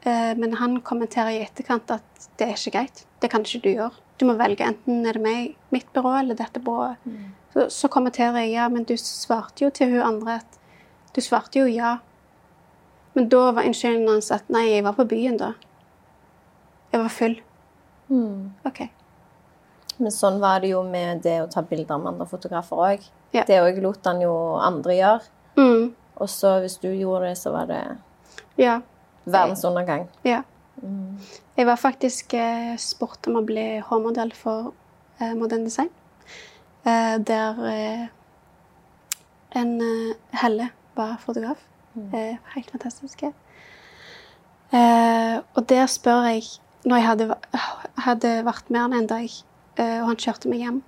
Eh, 0.03 0.33
men 0.39 0.57
han 0.59 0.81
kommenterer 0.83 1.37
i 1.37 1.43
etterkant 1.45 1.91
at 1.95 2.27
det 2.39 2.49
er 2.49 2.57
ikke 2.57 2.75
greit. 2.79 3.05
Det 3.23 3.31
kan 3.31 3.47
ikke 3.47 3.63
du 3.67 3.71
gjøre. 3.71 3.95
Du 4.19 4.27
må 4.29 4.35
velge 4.39 4.67
enten 4.67 5.07
er 5.07 5.19
det 5.19 5.23
meg, 5.23 5.55
mitt 5.75 5.89
byrå 5.95 6.17
eller 6.21 6.39
dette 6.39 6.63
byrået. 6.63 6.99
Så, 7.53 7.69
så 7.75 7.91
kommenterer 7.93 8.45
jeg 8.45 8.55
ja, 8.55 8.69
men 8.73 8.87
du 8.89 8.95
svarte 8.97 9.65
jo 9.65 9.71
til 9.75 9.91
hun 9.93 10.05
andre 10.07 10.41
at 10.41 10.59
Du 11.13 11.21
svarte 11.21 11.59
jo 11.59 11.67
ja. 11.69 11.99
Men 13.13 13.27
da 13.29 13.51
var 13.53 13.67
unnskyldningen 13.69 14.09
hans 14.09 14.31
at 14.33 14.47
nei, 14.49 14.71
jeg 14.71 14.85
var 14.87 14.95
på 14.97 15.05
byen 15.05 15.37
da. 15.37 15.51
Jeg 16.93 17.03
var 17.03 17.13
full. 17.13 17.35
OK. 18.69 18.81
Men 19.99 20.11
sånn 20.15 20.39
var 20.43 20.61
det 20.61 20.71
jo 20.73 20.83
med 20.85 21.23
det 21.25 21.37
å 21.43 21.51
ta 21.53 21.63
bilder 21.63 21.99
med 22.01 22.13
andre 22.15 22.27
fotografer 22.27 22.77
òg. 22.77 23.05
Ja. 23.33 23.45
Det 23.49 23.61
òg 23.63 23.79
lot 23.85 24.05
han 24.09 24.21
jo 24.25 24.33
andre 24.61 24.97
gjøre. 24.99 25.23
Mm. 25.57 25.93
Og 26.21 26.29
så 26.29 26.57
hvis 26.61 26.79
du 26.83 26.89
gjorde 26.93 27.29
det, 27.31 27.37
så 27.41 27.53
var 27.55 27.67
det 27.71 27.83
Ja. 28.59 28.81
verdensundergang. 29.27 30.09
ja. 30.25 30.43
Jeg 31.57 31.67
var 31.67 31.77
faktisk 31.77 32.33
eh, 32.35 32.77
spurt 32.81 33.27
om 33.29 33.37
å 33.37 33.43
bli 33.47 33.79
hårmodell 33.87 34.33
for 34.35 34.73
eh, 35.21 35.35
Modern 35.35 35.65
Design. 35.65 35.91
Eh, 36.85 37.19
der 37.19 37.61
eh, 37.69 38.07
en 39.61 39.81
eh, 39.81 40.15
Helle 40.41 40.71
var 40.97 41.19
fotograf. 41.23 41.59
Eh, 42.13 42.37
helt 42.55 42.71
fantastisk. 42.73 43.23
Eh, 44.73 45.37
og 45.55 45.67
der 45.69 45.87
spør 45.87 46.25
jeg 46.33 46.43
Når 46.85 46.97
jeg 46.99 47.07
hadde, 47.07 47.27
hadde 48.07 48.31
vært 48.47 48.71
med 48.75 48.81
han 48.81 48.93
en 48.97 49.07
dag, 49.07 49.29
eh, 49.79 49.99
og 50.03 50.09
han 50.11 50.17
kjørte 50.19 50.51
meg 50.51 50.65
hjem, 50.65 50.81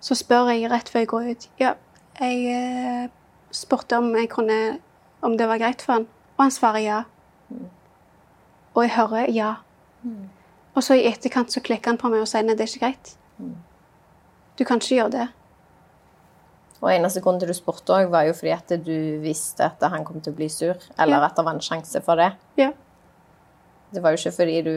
så 0.00 0.14
spør 0.18 0.50
jeg 0.52 0.70
rett 0.70 0.88
før 0.92 1.00
jeg 1.02 1.08
går 1.10 1.30
ut 1.32 1.46
Ja, 1.58 1.72
jeg 2.20 2.42
eh, 2.52 3.08
spurte 3.50 3.98
om 3.98 4.12
jeg 4.14 4.28
kunne 4.30 4.78
Om 5.26 5.34
det 5.40 5.48
var 5.50 5.58
greit 5.58 5.82
for 5.82 5.96
han, 5.96 6.04
og 6.36 6.44
han 6.44 6.52
svarer 6.54 6.84
ja. 6.84 6.98
Og 8.76 8.84
jeg 8.84 8.92
hører 8.94 9.30
ja. 9.34 9.54
Og 10.76 10.84
så 10.86 10.94
i 10.94 11.08
etterkant 11.08 11.50
så 11.50 11.58
klikker 11.64 11.90
han 11.90 11.98
på 11.98 12.06
meg 12.12 12.22
og 12.22 12.28
sier 12.30 12.44
nei, 12.46 12.54
det 12.54 12.68
er 12.68 12.70
ikke 12.70 12.84
greit. 12.86 13.16
Du 14.58 14.62
kan 14.68 14.78
ikke 14.78 14.94
gjøre 15.00 15.10
det. 15.16 15.26
Og 16.78 16.92
eneste 16.92 17.18
grunn 17.24 17.40
til 17.42 17.50
du 17.50 17.56
spurte 17.58 17.96
òg, 17.96 18.06
var 18.12 18.28
jo 18.28 18.36
fordi 18.38 18.52
at 18.54 18.70
du 18.86 18.94
visste 19.24 19.66
at 19.66 19.82
han 19.90 20.04
kom 20.06 20.20
til 20.22 20.30
å 20.32 20.36
bli 20.38 20.46
sur. 20.52 20.78
Eller 20.94 21.18
Ja. 21.18 21.24
at 21.26 21.34
det 21.34 21.44
var 21.48 21.56
en 21.58 21.64
sjanse 21.66 22.00
for 22.06 22.14
det. 22.22 22.28
Ja. 22.56 22.70
Det 23.94 24.02
var 24.02 24.12
jo 24.12 24.20
ikke 24.20 24.36
fordi 24.36 24.62
du 24.62 24.74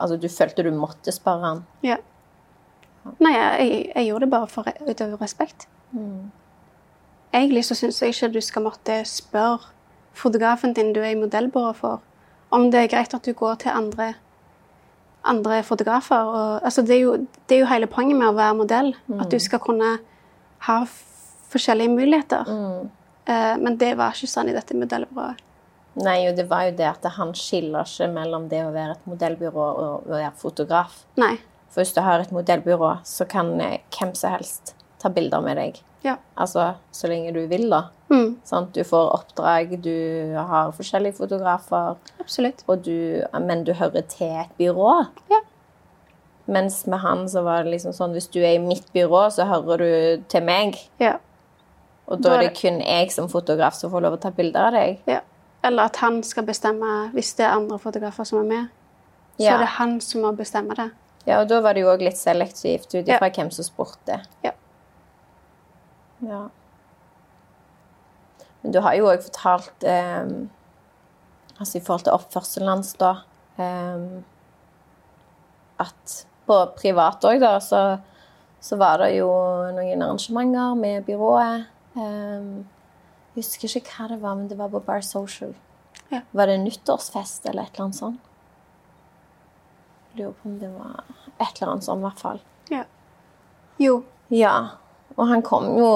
Altså, 0.00 0.16
du 0.16 0.28
følte 0.32 0.62
du 0.64 0.70
måtte 0.72 1.12
spørre 1.12 1.44
han. 1.44 1.58
ja. 1.84 1.96
Nei, 3.20 3.32
jeg, 3.32 3.90
jeg 3.96 4.06
gjorde 4.06 4.26
det 4.26 4.30
bare 4.30 4.46
for, 4.48 4.68
ut 4.88 5.00
av 5.00 5.12
respekt. 5.20 5.66
Egentlig 7.32 7.64
så 7.64 7.74
syns 7.74 8.00
jeg 8.02 8.12
ikke 8.14 8.28
du 8.34 8.40
skal 8.44 8.62
måtte 8.62 8.98
spørre 9.08 9.70
fotografen 10.12 10.74
din 10.76 10.92
du 10.92 11.00
er 11.00 11.14
i 11.14 11.18
modellbyrå 11.20 11.72
for, 11.78 12.00
om 12.50 12.70
det 12.70 12.80
er 12.80 12.90
greit 12.92 13.14
at 13.14 13.24
du 13.24 13.32
går 13.32 13.54
til 13.62 13.70
andre, 13.72 14.14
andre 15.24 15.62
fotografer. 15.62 16.16
Og, 16.28 16.64
altså, 16.64 16.82
det, 16.82 16.96
er 16.96 17.00
jo, 17.00 17.16
det 17.48 17.56
er 17.56 17.60
jo 17.60 17.70
hele 17.72 17.86
poenget 17.86 18.18
med 18.18 18.28
å 18.28 18.36
være 18.36 18.54
modell. 18.58 18.94
At 19.20 19.30
du 19.32 19.38
skal 19.38 19.58
kunne 19.64 19.98
ha 20.68 20.78
forskjellige 21.50 21.88
muligheter. 21.92 22.48
Eh, 23.26 23.56
men 23.60 23.76
det 23.80 23.94
var 23.96 24.12
ikke 24.16 24.28
sånn 24.32 24.48
i 24.50 24.56
dette 24.56 24.76
modellbyrået. 24.76 25.40
Nei, 25.98 26.28
og 26.30 26.36
det 26.38 26.46
var 26.48 26.68
jo 26.68 26.76
det 26.78 26.86
at 26.86 27.06
han 27.16 27.32
skiller 27.34 27.82
ikke 27.88 28.06
mellom 28.14 28.48
det 28.48 28.60
å 28.62 28.70
være 28.74 28.94
et 28.94 29.06
modellbyrå 29.10 29.64
og 29.70 30.06
å 30.06 30.12
være 30.12 30.32
fotograf. 30.38 31.00
Nei. 31.18 31.34
For 31.70 31.82
hvis 31.82 31.94
du 31.94 32.00
har 32.02 32.22
et 32.22 32.32
modellbyrå, 32.34 32.98
så 33.06 33.26
kan 33.30 33.52
eh, 33.60 33.80
hvem 33.94 34.14
som 34.18 34.30
helst 34.36 34.74
ta 35.02 35.10
bilder 35.10 35.42
med 35.42 35.58
deg. 35.58 35.80
Ja. 36.06 36.16
Altså 36.40 36.70
så 36.94 37.10
lenge 37.10 37.32
du 37.34 37.42
vil, 37.50 37.66
da. 37.70 37.88
Mm, 38.10 38.38
Sånn, 38.46 38.70
Du 38.72 38.80
får 38.86 39.10
oppdrag, 39.18 39.74
du 39.82 40.34
har 40.36 40.72
forskjellige 40.72 41.18
fotografer, 41.18 41.96
absolutt. 42.22 42.64
du, 42.82 43.22
men 43.40 43.64
du 43.64 43.72
hører 43.74 44.02
til 44.08 44.32
et 44.44 44.54
byrå. 44.58 45.06
Ja. 45.30 45.42
Mens 46.50 46.86
med 46.86 46.98
han 47.04 47.28
så 47.28 47.42
var 47.46 47.62
det 47.64 47.74
liksom 47.76 47.92
sånn 47.94 48.14
hvis 48.16 48.30
du 48.32 48.40
er 48.40 48.56
i 48.56 48.62
mitt 48.62 48.88
byrå, 48.94 49.28
så 49.30 49.44
hører 49.46 49.78
du 49.84 50.22
til 50.28 50.42
meg. 50.42 50.78
Ja. 50.98 51.18
Og 52.10 52.18
da 52.24 52.38
er 52.38 52.48
det 52.48 52.56
kun 52.58 52.80
jeg 52.82 53.12
som 53.14 53.28
fotograf 53.30 53.76
som 53.78 53.92
får 53.92 54.02
lov 54.02 54.16
å 54.16 54.22
ta 54.22 54.32
bilder 54.34 54.70
av 54.70 54.78
deg. 54.78 55.02
ja. 55.06 55.20
Eller 55.64 55.82
at 55.90 55.96
han 56.00 56.22
skal 56.24 56.46
bestemme 56.48 57.10
hvis 57.12 57.34
det 57.36 57.44
er 57.46 57.56
andre 57.56 57.78
fotografer 57.78 58.24
som 58.24 58.38
er 58.38 58.48
med. 58.48 58.68
Så 59.38 59.44
Ja. 59.44 59.54
er 59.54 59.58
det 59.58 59.68
han 59.78 60.00
som 60.00 60.20
må 60.22 60.32
bestemme 60.36 60.74
det. 60.76 60.90
Ja, 61.26 61.40
og 61.40 61.48
da 61.48 61.60
var 61.60 61.72
det 61.74 61.82
jo 61.82 61.88
òg 61.92 62.00
litt 62.02 62.16
selektivt 62.18 62.94
ut 62.94 63.06
Ja. 63.08 63.18
hvem 63.18 63.50
som 63.50 63.64
spurte. 63.64 64.20
Ja. 64.44 64.50
Ja. 66.22 66.48
Men 68.62 68.72
du 68.72 68.80
har 68.80 68.94
jo 68.94 69.06
òg 69.06 69.22
fortalt 69.24 69.84
um, 69.88 70.50
Altså 71.60 71.76
i 71.78 71.80
forhold 71.84 72.04
til 72.04 72.12
oppførselen 72.16 72.68
hans, 72.68 72.94
da 73.00 73.14
um, 73.58 74.24
At 75.78 76.26
på 76.46 76.56
privat 76.76 77.24
òg, 77.24 77.38
da, 77.40 77.58
så, 77.60 77.98
så 78.60 78.76
var 78.80 78.98
det 78.98 79.14
jo 79.18 79.28
noen 79.76 80.02
arrangementer 80.02 80.74
med 80.76 81.04
byrået. 81.06 81.66
Eh, 81.96 82.48
jeg 83.30 83.44
husker 83.44 83.78
ikke 83.78 83.94
hva 83.96 84.08
det 84.10 84.20
var, 84.24 84.34
men 84.38 84.48
det 84.50 84.58
var 84.58 84.72
på 84.72 84.80
Bar 84.84 85.04
Social. 85.06 85.54
Ja. 86.10 86.24
Var 86.34 86.50
det 86.50 86.58
nyttårsfest 86.64 87.46
eller 87.46 87.62
et 87.68 87.74
eller 87.74 87.86
annet 87.86 87.98
sånt? 88.00 88.20
Lurer 90.18 90.32
på 90.34 90.48
om 90.50 90.56
det 90.58 90.70
var 90.74 91.04
et 91.38 91.60
eller 91.60 91.72
annet 91.72 91.86
sånt, 91.86 92.02
i 92.02 92.08
hvert 92.08 92.22
fall. 92.24 92.40
Ja. 92.70 92.82
Jo. 93.78 94.00
Ja, 94.34 94.54
og 95.16 95.26
han 95.30 95.42
kom 95.46 95.68
jo 95.78 95.90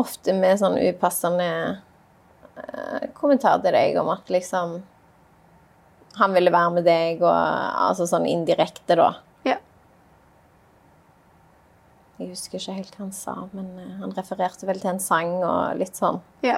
ofte 0.00 0.34
med 0.36 0.60
sånn 0.60 0.78
upassende 0.80 1.48
eh, 2.56 3.08
kommentar 3.16 3.60
til 3.64 3.76
deg 3.76 3.96
om 4.00 4.10
at 4.12 4.28
liksom 4.32 4.80
Han 6.18 6.32
ville 6.34 6.50
være 6.50 6.70
med 6.74 6.86
deg, 6.88 7.20
og 7.22 7.30
altså 7.30 8.08
sånn 8.10 8.24
indirekte, 8.26 8.96
da. 8.98 9.12
Ja. 9.46 9.58
Jeg 12.18 12.32
husker 12.32 12.58
ikke 12.58 12.74
helt 12.74 12.96
hva 12.96 13.04
han 13.04 13.12
sa, 13.14 13.34
men 13.52 13.68
eh, 13.78 13.92
han 14.00 14.16
refererte 14.16 14.66
vel 14.66 14.80
til 14.82 14.96
en 14.96 15.04
sang 15.04 15.36
og 15.36 15.78
litt 15.78 15.94
sånn. 16.00 16.18
Ja. 16.42 16.56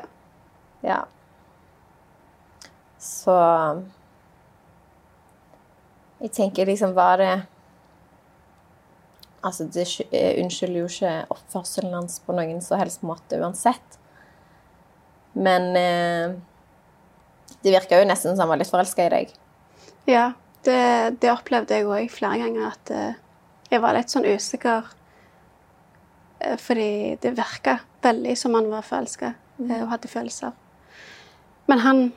Ja. 0.86 1.04
Så 3.00 3.34
Jeg 6.20 6.32
tenker 6.36 6.68
liksom 6.68 6.94
Var 6.96 7.16
det 7.20 7.32
Altså, 9.40 9.64
det 9.64 9.86
eh, 10.12 10.36
unnskylder 10.42 10.82
jo 10.82 10.88
ikke 10.90 11.12
oppførselen 11.32 11.94
hans 11.96 12.18
på 12.20 12.34
noen 12.36 12.58
som 12.60 12.76
helst 12.76 13.00
måte 13.08 13.38
uansett. 13.40 13.96
Men 15.32 15.70
eh, 15.80 16.34
det 17.62 17.72
virka 17.72 18.02
jo 18.02 18.08
nesten 18.08 18.34
som 18.34 18.44
han 18.44 18.52
var 18.52 18.60
litt 18.60 18.68
forelska 18.68 19.06
i 19.06 19.12
deg. 19.14 19.32
Ja, 20.04 20.26
det, 20.68 20.80
det 21.24 21.32
opplevde 21.32 21.78
jeg 21.78 21.88
òg 21.88 22.12
flere 22.12 22.42
ganger. 22.42 22.74
At 22.74 22.92
eh, 22.92 23.18
jeg 23.70 23.80
var 23.80 23.96
litt 23.96 24.12
sånn 24.12 24.28
usikker. 24.28 24.92
eh, 26.40 26.56
fordi 26.60 27.16
det 27.22 27.32
virka 27.38 27.78
veldig 28.04 28.36
som 28.36 28.60
han 28.60 28.68
var 28.68 28.84
forelska 28.84 29.34
mm. 29.58 29.70
og 29.82 29.88
hadde 29.94 30.12
følelser. 30.12 30.52
Men 31.66 31.78
han, 31.78 32.12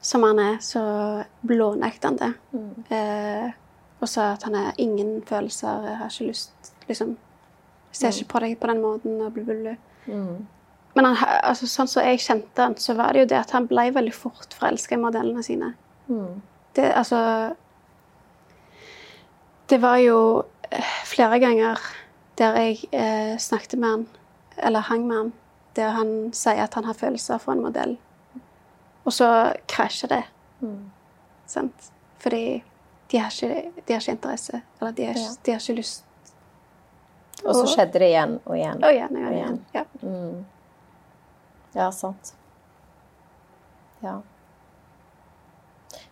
som 0.00 0.22
han 0.22 0.38
er, 0.38 0.56
så 0.60 0.82
blånekter 1.40 2.10
han 2.10 2.18
det. 2.20 2.32
Eh, 2.96 3.52
og 4.00 4.10
sa 4.10 4.32
at 4.34 4.42
han 4.44 4.56
har 4.58 4.74
ingen 4.78 5.22
følelser, 5.26 5.86
jeg 5.88 5.96
har 5.96 6.10
ikke 6.10 6.28
lyst 6.28 6.72
liksom, 6.88 7.16
Jeg 7.94 7.96
ser 8.00 8.18
ikke 8.18 8.32
på 8.32 8.42
deg 8.42 8.58
på 8.60 8.66
den 8.66 8.82
måten. 8.82 9.20
og 9.22 9.32
blir 9.32 9.44
bla, 9.44 9.76
mm. 10.06 10.46
Men 10.94 11.04
han, 11.04 11.16
altså, 11.42 11.66
sånn 11.66 11.88
som 11.90 12.06
jeg 12.06 12.22
kjente 12.22 12.62
han, 12.62 12.76
så 12.78 12.94
var 12.94 13.14
det 13.14 13.24
jo 13.24 13.30
det 13.32 13.38
at 13.40 13.54
han 13.56 13.66
ble 13.70 13.88
veldig 13.94 14.14
fort 14.14 14.54
forelska 14.54 14.94
i 14.94 15.02
modellene 15.02 15.42
sine. 15.42 15.72
Det, 16.74 16.90
altså 16.92 17.54
Det 19.70 19.80
var 19.80 19.96
jo 20.02 20.18
eh, 20.70 20.94
flere 21.08 21.38
ganger 21.40 21.80
der 22.38 22.58
jeg 22.60 22.88
eh, 22.92 23.38
snakket 23.38 23.78
med 23.78 23.88
han, 23.88 24.06
eller 24.58 24.80
hang 24.80 25.06
med 25.06 25.16
han, 25.16 25.32
der 25.76 25.94
han 25.96 26.10
sier 26.34 26.66
at 26.66 26.74
han 26.74 26.84
har 26.84 26.98
følelser 26.98 27.38
for 27.38 27.54
en 27.54 27.62
modell. 27.62 27.96
Og 29.04 29.12
så 29.12 29.28
krasjer 29.68 30.08
det. 30.14 30.22
Sant? 31.46 31.90
Fordi 32.24 32.62
de 33.12 33.18
har, 33.20 33.30
ikke, 33.30 33.72
de 33.86 33.92
har 33.92 34.00
ikke 34.00 34.14
interesse, 34.16 34.62
eller 34.80 34.92
de 34.96 35.06
har, 35.10 35.14
Ja. 35.20 35.30
de 35.44 35.52
har 35.52 35.60
ikke 35.60 35.76
lyst. 35.76 36.04
Og 37.44 37.54
så 37.54 37.66
skjedde 37.74 37.98
det 38.00 38.08
igjen 38.08 38.38
og 38.46 38.54
igjen. 38.56 38.78
Og 38.84 38.92
igjen 38.94 39.16
og 39.16 39.32
igjen. 39.32 39.58
Og 39.74 39.74
igjen. 39.74 40.44
Ja. 41.74 41.82
Ja, 41.82 41.90
sant. 41.92 42.32
Ja. 44.02 44.20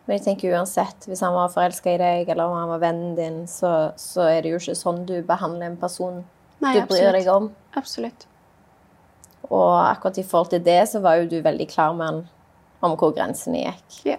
Men 0.07 0.16
jeg 0.18 0.24
tenker 0.26 0.52
uansett, 0.59 1.07
hvis 1.07 1.20
han 1.22 1.33
var 1.37 1.48
forelska 1.55 1.94
i 1.94 1.98
deg, 2.00 2.28
eller 2.33 2.50
om 2.50 2.57
han 2.59 2.68
var 2.74 2.81
vennen 2.83 3.14
din, 3.16 3.40
så, 3.46 3.92
så 3.96 4.26
er 4.33 4.42
det 4.42 4.50
jo 4.52 4.59
ikke 4.59 4.74
sånn 4.76 5.05
du 5.07 5.14
behandler 5.26 5.70
en 5.70 5.76
person 5.78 6.24
Nei, 6.62 6.74
du 6.74 6.81
bryr 6.90 7.09
absolutt. 7.09 7.14
deg 7.16 7.28
om. 7.33 7.48
Absolutt. 7.78 8.26
Og 9.48 9.70
akkurat 9.87 10.18
i 10.18 10.24
forhold 10.26 10.50
til 10.52 10.62
det, 10.66 10.81
så 10.90 11.00
var 11.02 11.20
jo 11.22 11.28
du 11.31 11.38
veldig 11.42 11.68
klar 11.70 11.94
med 11.94 12.07
han 12.11 12.20
om 12.83 12.97
hvor 12.99 13.14
grensene 13.16 13.64
gikk. 13.64 13.99
Ja. 14.12 14.18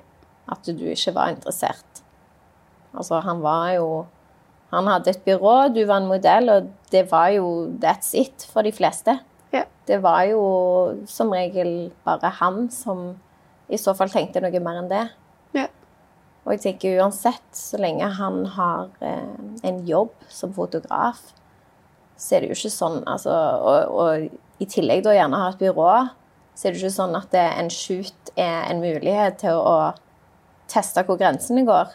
At 0.51 0.65
du 0.67 0.85
ikke 0.91 1.13
var 1.15 1.33
interessert. 1.33 2.03
Altså, 2.93 3.19
han 3.25 3.41
var 3.41 3.71
jo 3.77 3.87
Han 4.73 4.87
hadde 4.89 5.11
et 5.11 5.21
byrå, 5.21 5.67
du 5.69 5.83
var 5.85 5.99
en 6.01 6.07
modell, 6.09 6.49
og 6.49 6.69
det 6.89 7.03
var 7.11 7.27
jo 7.29 7.69
that's 7.77 8.15
it 8.17 8.41
for 8.49 8.65
de 8.65 8.71
fleste. 8.73 9.19
Ja. 9.53 9.67
Det 9.85 9.99
var 10.01 10.23
jo 10.25 10.39
som 11.05 11.29
regel 11.29 11.91
bare 12.01 12.31
han 12.39 12.71
som 12.73 13.11
i 13.69 13.77
så 13.77 13.93
fall 13.93 14.09
tenkte 14.09 14.41
noe 14.41 14.61
mer 14.65 14.79
enn 14.81 14.89
det. 14.89 15.03
Ja. 15.53 15.67
Og 16.41 16.55
jeg 16.55 16.63
tenker 16.63 17.03
uansett, 17.03 17.45
så 17.53 17.77
lenge 17.77 18.09
han 18.17 18.47
har 18.55 18.89
eh, 19.05 19.37
en 19.61 19.83
jobb 19.85 20.09
som 20.25 20.55
fotograf, 20.57 21.21
så 22.17 22.35
er 22.35 22.41
det 22.41 22.49
jo 22.49 22.57
ikke 22.57 22.73
sånn 22.73 22.99
altså, 23.09 23.33
og, 23.61 23.93
og 23.93 24.63
i 24.63 24.67
tillegg 24.69 25.05
da 25.05 25.13
gjerne 25.13 25.39
ha 25.39 25.53
et 25.53 25.61
byrå, 25.61 25.93
så 26.53 26.67
er 26.67 26.73
det 26.73 26.81
ikke 26.81 26.93
sånn 26.93 27.17
at 27.17 27.31
det, 27.33 27.43
en 27.57 27.71
shoot 27.73 28.33
er 28.37 28.69
en 28.69 28.81
mulighet 28.83 29.39
til 29.41 29.57
å 29.57 29.93
teste 30.71 31.03
hvor 31.07 31.17
grensene 31.19 31.65
går. 31.67 31.91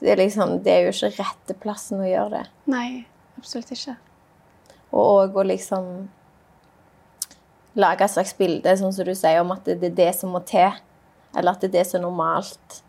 Det 0.00 0.12
er, 0.12 0.20
liksom, 0.20 0.58
det 0.64 0.72
er 0.72 0.84
jo 0.84 0.92
ikke 0.92 1.14
rette 1.18 1.56
plassen 1.60 2.02
å 2.04 2.08
gjøre 2.08 2.38
det. 2.38 2.44
Nei, 2.70 2.88
absolutt 3.40 3.72
ikke. 3.74 3.96
Og 4.94 5.34
å 5.34 5.44
liksom 5.46 5.88
lage 7.80 8.06
et 8.06 8.12
slags 8.12 8.34
bilde, 8.38 8.76
sånn 8.78 8.94
som 8.94 9.08
du 9.08 9.14
sier, 9.16 9.40
om 9.42 9.54
at 9.54 9.66
det, 9.66 9.80
er 9.90 9.96
det 9.96 10.10
som 10.18 10.34
må 10.34 10.42
til. 10.46 10.76
Eller 11.34 11.56
at 11.56 11.64
det 11.64 11.72
er 11.72 11.78
det 11.80 11.86
som 11.88 11.98
er 11.98 12.04
normalt. 12.06 12.80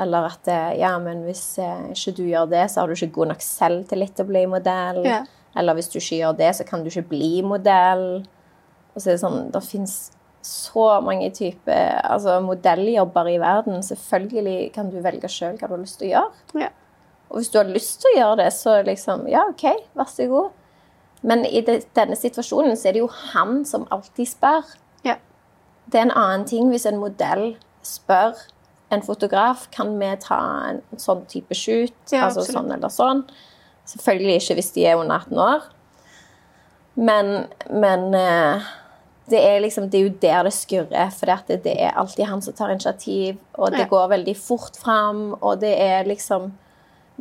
Eller 0.00 0.30
at 0.30 0.40
det, 0.48 0.60
ja, 0.80 0.94
men 1.02 1.26
hvis 1.26 1.44
eh, 1.60 1.90
ikke 1.92 2.14
du 2.16 2.22
gjør 2.24 2.48
det, 2.48 2.64
så 2.72 2.80
har 2.80 2.88
du 2.88 2.96
ikke 2.96 3.12
god 3.18 3.34
nok 3.34 3.44
selvtillit 3.44 4.14
til 4.16 4.24
å 4.24 4.30
bli 4.30 4.44
modell. 4.48 5.02
Ja. 5.04 5.20
Eller 5.56 5.76
hvis 5.76 5.90
du 5.92 5.98
ikke 6.00 6.22
gjør 6.22 6.36
det, 6.38 6.50
så 6.56 6.66
kan 6.68 6.82
du 6.82 6.90
ikke 6.90 7.10
bli 7.12 7.30
modell. 7.44 8.24
Og 8.92 9.00
så 9.00 9.10
er 9.10 9.16
det 9.16 9.22
sånn, 9.22 9.48
det 9.52 9.64
fins 9.66 9.96
så 10.42 10.86
mange 11.04 11.28
typer 11.30 12.00
altså 12.02 12.40
modelljobber 12.42 13.28
i 13.30 13.38
verden. 13.40 13.82
Selvfølgelig 13.86 14.72
kan 14.74 14.90
du 14.90 14.98
velge 15.04 15.30
sjøl 15.30 15.58
hva 15.58 15.68
du 15.68 15.76
har 15.76 15.84
lyst 15.84 16.00
til 16.00 16.10
å 16.10 16.14
gjøre. 16.16 16.64
Ja. 16.64 16.70
Og 17.30 17.40
hvis 17.40 17.52
du 17.52 17.60
har 17.60 17.70
lyst 17.70 18.00
til 18.02 18.12
å 18.12 18.16
gjøre 18.18 18.40
det, 18.42 18.48
så 18.56 18.80
liksom, 18.84 19.26
ja, 19.30 19.44
OK, 19.48 19.64
vær 19.96 20.10
så 20.10 20.26
god. 20.28 20.50
Men 21.22 21.44
i 21.46 21.62
det, 21.64 21.78
denne 21.96 22.18
situasjonen 22.18 22.74
så 22.76 22.90
er 22.90 22.96
det 22.96 23.04
jo 23.04 23.12
han 23.32 23.62
som 23.68 23.86
alltid 23.94 24.32
spør. 24.32 24.74
Ja. 25.06 25.16
Det 25.86 26.00
er 26.00 26.08
en 26.08 26.16
annen 26.18 26.48
ting 26.50 26.72
hvis 26.72 26.88
en 26.90 27.00
modell 27.00 27.52
spør 27.86 28.36
en 28.92 29.02
fotograf 29.02 29.68
kan 29.72 29.94
vi 30.00 30.10
ta 30.20 30.38
en 30.68 30.82
sånn 31.00 31.24
type 31.30 31.56
shoot, 31.56 31.94
Ja, 32.12 32.26
altså 32.26 32.44
sånn 32.44 32.68
eller 32.74 32.92
sånn. 32.92 33.24
Selvfølgelig 33.88 34.38
ikke 34.40 34.58
hvis 34.60 34.72
de 34.76 34.86
er 34.86 35.00
under 35.00 35.24
18 35.24 35.38
år. 35.42 35.66
Men, 36.94 37.32
men 37.70 38.14
eh, 38.14 38.70
det 39.32 39.40
er 39.40 39.60
liksom, 39.64 39.88
det 39.90 39.98
er 39.98 40.08
jo 40.08 40.16
der 40.22 40.48
det 40.48 40.52
skurrer, 40.54 41.12
for 41.16 41.30
det, 41.48 41.60
det 41.64 41.74
er 41.80 41.96
alltid 41.96 42.28
han 42.28 42.42
som 42.44 42.54
tar 42.54 42.72
initiativ, 42.74 43.38
og 43.54 43.72
det 43.72 43.88
går 43.88 44.10
veldig 44.12 44.34
fort 44.36 44.76
fram, 44.76 45.32
og 45.40 45.60
det 45.62 45.72
er 45.80 46.08
liksom 46.08 46.50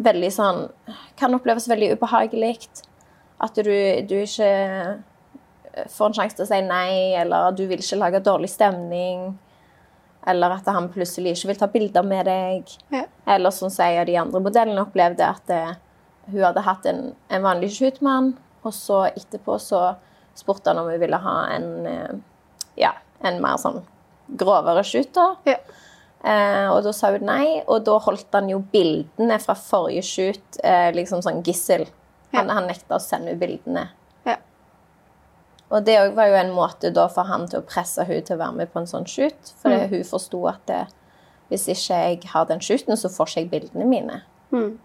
veldig 0.01 0.31
sånn 0.33 0.65
Kan 1.19 1.35
oppleves 1.35 1.67
veldig 1.69 1.93
ubehagelig. 1.95 2.55
At 3.41 3.57
du, 3.57 3.73
du 4.07 4.15
ikke 4.21 4.49
får 5.89 6.09
en 6.09 6.17
sjanse 6.17 6.37
til 6.37 6.45
å 6.45 6.49
si 6.49 6.59
nei, 6.65 7.13
eller 7.19 7.55
du 7.57 7.63
vil 7.69 7.81
ikke 7.81 7.99
lage 7.99 8.23
dårlig 8.25 8.49
stemning. 8.51 9.31
Eller 10.27 10.57
at 10.57 10.67
han 10.69 10.89
plutselig 10.93 11.35
ikke 11.35 11.51
vil 11.51 11.59
ta 11.61 11.69
bilder 11.71 12.05
med 12.05 12.27
deg. 12.29 12.75
Ja. 12.93 13.05
Eller 13.35 13.53
som 13.55 13.71
sier 13.73 14.05
de 14.05 14.17
andre 14.21 14.41
modellene 14.43 14.83
opplevde 14.83 15.25
at 15.25 15.53
eh, 15.53 15.73
hun 16.29 16.43
hadde 16.43 16.63
hatt 16.65 16.85
en, 16.89 17.11
en 17.29 17.43
vanlig 17.43 17.71
shoot 17.75 18.01
med 18.01 18.11
han, 18.11 18.31
og 18.61 18.75
så 18.75 19.03
etterpå 19.09 19.57
så 19.61 19.81
spurte 20.37 20.71
han 20.71 20.81
om 20.81 20.89
hun 20.89 20.99
ville 21.01 21.17
ha 21.17 21.37
en, 21.55 21.69
eh, 21.89 22.11
ja, 22.79 22.93
en 23.25 23.41
mer 23.43 23.57
sånn 23.61 23.81
grovere 24.37 24.83
shoot. 24.87 25.13
da. 25.13 25.35
Ja. 25.45 25.57
Eh, 26.23 26.67
og 26.69 26.83
da 26.85 26.93
sa 26.93 27.09
hun 27.15 27.25
nei, 27.25 27.63
og 27.65 27.81
da 27.87 27.97
holdt 28.05 28.37
han 28.37 28.49
jo 28.51 28.61
bildene 28.73 29.39
fra 29.41 29.55
forrige 29.57 30.05
shoot 30.05 30.61
eh, 30.63 30.91
liksom 30.93 31.23
sånn 31.25 31.41
gissel. 31.45 31.87
Han, 32.35 32.51
han 32.53 32.69
nekta 32.69 32.95
å 32.95 33.03
sende 33.03 33.33
henne 33.33 33.41
bildene. 33.41 33.87
Ja. 34.27 34.37
Og 35.73 35.83
det 35.87 35.97
var 36.15 36.29
jo 36.29 36.37
en 36.39 36.53
måte 36.55 36.93
da 36.95 37.07
for 37.11 37.27
han 37.27 37.49
til 37.51 37.59
å 37.59 37.67
presse 37.67 38.05
hun 38.07 38.21
til 38.21 38.37
å 38.37 38.43
være 38.43 38.59
med 38.61 38.71
på 38.71 38.79
en 38.79 38.87
sånn 38.87 39.09
shoot. 39.09 39.51
For 39.59 39.89
hun 39.91 40.07
forsto 40.07 40.45
at 40.51 40.63
det, 40.69 40.85
Hvis 41.51 41.65
ikke 41.67 41.95
jeg 41.99 42.19
har 42.31 42.45
den 42.47 42.61
shooten, 42.63 42.95
så 42.95 43.09
får 43.11 43.27
ikke 43.27 43.39
jeg 43.41 43.49
bildene 43.51 43.83
mine. 43.83 44.21
Mm. 44.55 44.77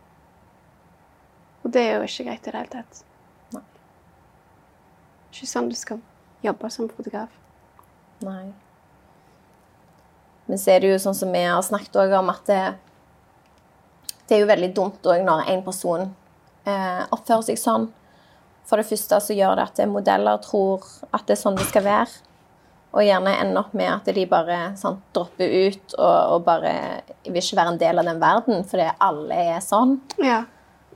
Og 1.66 1.72
det 1.74 1.82
er 1.82 1.96
jo 1.96 2.06
ikke 2.06 2.28
greit 2.28 2.44
i 2.46 2.52
det 2.52 2.60
hele 2.60 2.70
tatt. 2.70 3.00
Nei. 3.56 3.64
Ikke 5.32 5.48
sånn 5.50 5.70
du 5.72 5.74
skal 5.74 5.98
jobbe 6.46 6.70
som 6.70 6.86
fotograf. 6.86 7.32
Nei. 8.22 8.52
Men 10.46 10.60
så 10.62 10.76
er 10.76 10.84
det 10.84 10.92
jo 10.92 11.00
sånn 11.02 11.18
som 11.18 11.34
vi 11.34 11.42
har 11.42 11.58
snakket 11.66 11.98
om, 12.14 12.30
at 12.30 12.46
det, 12.46 12.60
det 14.28 14.36
er 14.36 14.44
jo 14.44 14.52
veldig 14.52 14.70
dumt 14.78 15.10
òg 15.10 15.26
når 15.26 15.50
en 15.50 15.66
person 15.66 16.06
eh, 16.06 17.02
oppfører 17.10 17.48
seg 17.48 17.58
sånn. 17.58 17.90
For 18.66 18.78
det 18.78 18.86
første 18.86 19.18
så 19.26 19.34
gjør 19.34 19.58
det 19.58 19.66
at 19.66 19.82
modeller 19.90 20.38
tror 20.46 20.86
at 21.10 21.26
det 21.26 21.34
er 21.34 21.42
sånn 21.42 21.58
det 21.58 21.66
skal 21.66 21.86
være. 21.86 22.22
Og 22.94 23.02
gjerne 23.02 23.34
ender 23.42 23.64
opp 23.66 23.74
med 23.76 23.90
at 23.90 24.14
de 24.14 24.22
bare 24.30 24.60
sånn, 24.78 25.02
dropper 25.12 25.50
ut 25.66 25.96
og, 25.98 26.18
og 26.36 26.44
bare 26.46 26.76
vil 27.26 27.42
ikke 27.42 27.58
være 27.58 27.74
en 27.74 27.82
del 27.82 28.00
av 28.00 28.06
den 28.06 28.22
verden, 28.22 28.62
fordi 28.70 28.86
alle 29.02 29.46
er 29.56 29.64
sånn. 29.66 29.98
Ja. 30.22 30.44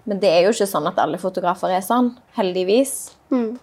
Men 0.09 0.20
det 0.22 0.30
er 0.32 0.42
jo 0.46 0.53
ikke 0.55 0.66
sånn 0.70 0.86
at 0.88 0.98
alle 1.03 1.18
fotografer 1.20 1.70
er 1.76 1.82
sånn, 1.84 2.14
heldigvis. 2.38 3.12
Mm. 3.30 3.59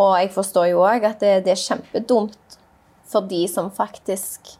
Og 0.00 0.14
jeg 0.18 0.32
forstår 0.34 0.70
jo 0.72 0.82
òg 0.86 1.04
at 1.06 1.20
det, 1.22 1.34
det 1.46 1.52
er 1.54 1.60
kjempedumt 1.60 2.56
for 3.10 3.26
de 3.30 3.42
som 3.50 3.70
faktisk 3.74 4.54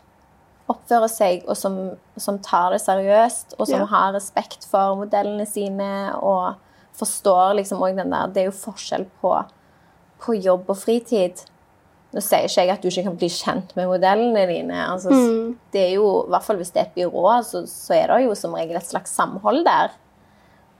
oppfører 0.70 1.10
seg, 1.10 1.44
og 1.50 1.56
som, 1.58 1.76
som 2.20 2.38
tar 2.44 2.70
det 2.74 2.80
seriøst, 2.84 3.56
og 3.58 3.66
som 3.66 3.80
Ja. 3.82 3.86
har 3.90 4.12
respekt 4.14 4.66
for 4.70 4.94
modellene 5.00 5.46
sine, 5.46 5.88
og 6.22 6.54
forstår 6.98 7.56
liksom 7.58 7.80
òg 7.82 7.96
den 7.98 8.10
der 8.12 8.26
Det 8.30 8.42
er 8.44 8.50
jo 8.50 8.58
forskjell 8.58 9.06
på, 9.22 9.32
på 10.22 10.34
jobb 10.42 10.68
og 10.70 10.76
fritid. 10.78 11.42
Nå 12.12 12.20
sier 12.22 12.46
ikke 12.46 12.62
jeg 12.66 12.70
at 12.74 12.82
du 12.82 12.88
ikke 12.90 13.04
kan 13.06 13.16
bli 13.18 13.28
kjent 13.30 13.74
med 13.78 13.86
modellene 13.90 14.46
dine. 14.50 14.78
Altså, 14.90 15.10
Mm. 15.10 15.56
det 15.72 15.80
er 15.88 15.94
jo, 15.94 16.24
I 16.26 16.30
hvert 16.30 16.42
fall 16.46 16.56
hvis 16.56 16.70
det 16.74 16.80
er 16.82 16.86
et 16.88 16.94
byrå, 16.94 17.42
så, 17.46 17.64
så 17.66 17.94
er 17.94 18.06
det 18.08 18.24
jo 18.26 18.34
som 18.34 18.54
regel 18.54 18.76
et 18.76 18.86
slags 18.86 19.10
samhold 19.14 19.64
der. 19.64 19.90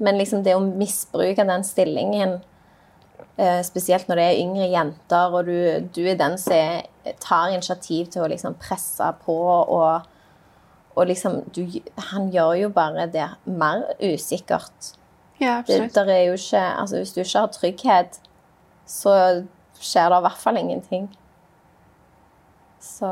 Men 0.01 0.19
liksom 0.19 0.45
det 0.45 0.55
å 0.57 0.63
misbruke 0.65 1.45
den 1.45 1.65
stillingen, 1.67 2.39
eh, 3.37 3.61
spesielt 3.67 4.09
når 4.09 4.21
det 4.21 4.29
er 4.29 4.41
yngre 4.41 4.71
jenter, 4.73 5.35
og 5.37 5.51
du, 5.51 5.91
du 5.93 6.01
er 6.09 6.17
den 6.21 6.39
som 6.41 7.13
tar 7.21 7.53
initiativ 7.53 8.09
til 8.13 8.25
å 8.25 8.31
liksom 8.33 8.57
presse 8.61 9.07
på 9.25 9.37
og, 9.37 10.09
og 10.97 11.07
liksom 11.09 11.43
du, 11.57 11.63
Han 12.11 12.31
gjør 12.33 12.55
jo 12.65 12.73
bare 12.77 13.07
det 13.13 13.29
mer 13.45 13.85
usikkert. 14.01 14.95
Ja, 15.41 15.63
Det, 15.67 15.81
absolutt. 15.81 15.95
der 15.95 16.11
er 16.13 16.25
jo 16.29 16.33
ikke, 16.37 16.61
altså 16.61 16.97
Hvis 16.97 17.13
du 17.13 17.21
ikke 17.21 17.39
har 17.39 17.55
trygghet, 17.55 18.21
så 18.87 19.15
skjer 19.81 20.11
det 20.13 20.19
i 20.19 20.25
hvert 20.27 20.43
fall 20.43 20.61
ingenting. 20.61 21.09
Så 22.81 23.09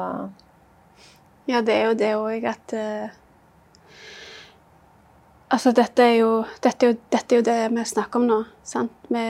Ja, 1.49 1.63
det 1.65 1.75
er 1.75 1.87
jo 1.89 1.95
det 1.97 2.11
òg 2.17 2.45
at 2.45 2.73
eh, 2.77 3.09
Altså, 5.49 5.73
dette 5.73 6.05
er, 6.05 6.19
jo, 6.21 6.45
dette, 6.63 6.87
er 6.87 6.93
jo, 6.93 6.99
dette 7.13 7.35
er 7.35 7.41
jo 7.41 7.47
det 7.47 7.57
vi 7.73 7.85
snakker 7.89 8.21
om 8.21 8.27
nå. 8.29 8.43
sant? 8.69 8.93
Vi, 9.09 9.25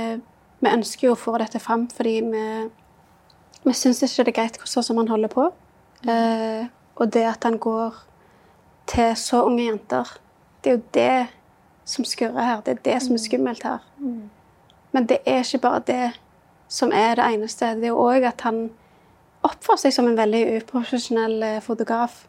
vi 0.58 0.72
ønsker 0.72 1.08
jo 1.08 1.14
å 1.14 1.20
få 1.20 1.36
dette 1.38 1.60
fram 1.62 1.86
fordi 1.94 2.16
vi, 2.26 2.44
vi 3.62 3.74
syns 3.76 4.02
ikke 4.02 4.26
det 4.26 4.32
er 4.32 4.38
greit 4.40 4.58
sånn 4.66 4.86
som 4.86 4.98
han 4.98 5.10
holder 5.12 5.30
på. 5.32 5.46
Eh, 6.10 6.66
og 6.98 7.12
det 7.14 7.24
at 7.30 7.46
han 7.46 7.58
går 7.62 7.94
til 8.90 9.14
så 9.20 9.44
unge 9.46 9.68
jenter, 9.68 10.10
det 10.64 10.70
er 10.70 10.76
jo 10.76 10.82
det 10.94 11.26
som 11.88 12.04
skurrer 12.04 12.42
her. 12.42 12.64
Det 12.66 12.74
er 12.74 12.82
det 12.84 12.98
som 13.04 13.14
er 13.14 13.22
skummelt 13.22 13.62
her. 13.62 13.86
Men 14.92 15.06
det 15.08 15.20
er 15.26 15.44
ikke 15.44 15.62
bare 15.68 15.84
det 15.86 16.02
som 16.68 16.92
er 16.92 17.14
det 17.16 17.24
eneste. 17.34 17.74
Det 17.78 17.88
er 17.88 17.94
jo 17.94 18.02
òg 18.02 18.26
at 18.28 18.42
han 18.44 18.68
oppfører 19.46 19.84
seg 19.84 19.94
som 19.94 20.08
en 20.10 20.18
veldig 20.18 20.42
uprofesjonell 20.58 21.42
eh, 21.46 21.60
fotograf 21.64 22.24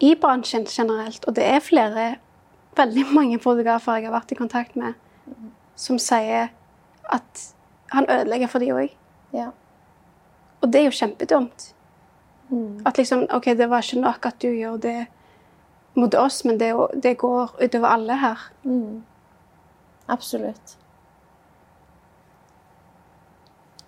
i 0.00 0.14
bransjen 0.20 0.66
generelt. 0.68 1.24
Og 1.26 1.36
det 1.36 1.44
er 1.44 1.64
flere, 1.64 2.06
veldig 2.76 3.06
mange 3.14 3.38
fotografer 3.42 3.98
jeg 3.98 4.08
har 4.08 4.14
vært 4.14 4.32
i 4.32 4.38
kontakt 4.38 4.76
med, 4.78 4.94
som 5.76 5.98
sier 5.98 6.50
at 7.10 7.46
han 7.90 8.06
ødelegger 8.06 8.50
for 8.50 8.62
de 8.62 8.72
òg. 8.74 8.96
ja. 9.34 9.50
Og 10.60 10.68
det 10.72 10.80
er 10.80 10.90
jo 10.90 10.92
kjempedumt. 10.92 11.70
Mm. 12.50 12.82
At 12.86 12.98
liksom, 12.98 13.24
OK, 13.32 13.44
det 13.56 13.70
var 13.70 13.82
ikke 13.82 14.00
nok 14.00 14.26
at 14.26 14.42
du 14.42 14.48
gjør 14.48 14.76
det 14.76 15.06
mot 15.94 16.14
oss, 16.14 16.44
men 16.44 16.58
det, 16.60 16.74
det 17.02 17.16
går 17.18 17.54
utover 17.62 17.88
alle 17.88 18.18
her. 18.20 18.42
Mm. 18.64 19.02
Absolutt. 20.08 20.76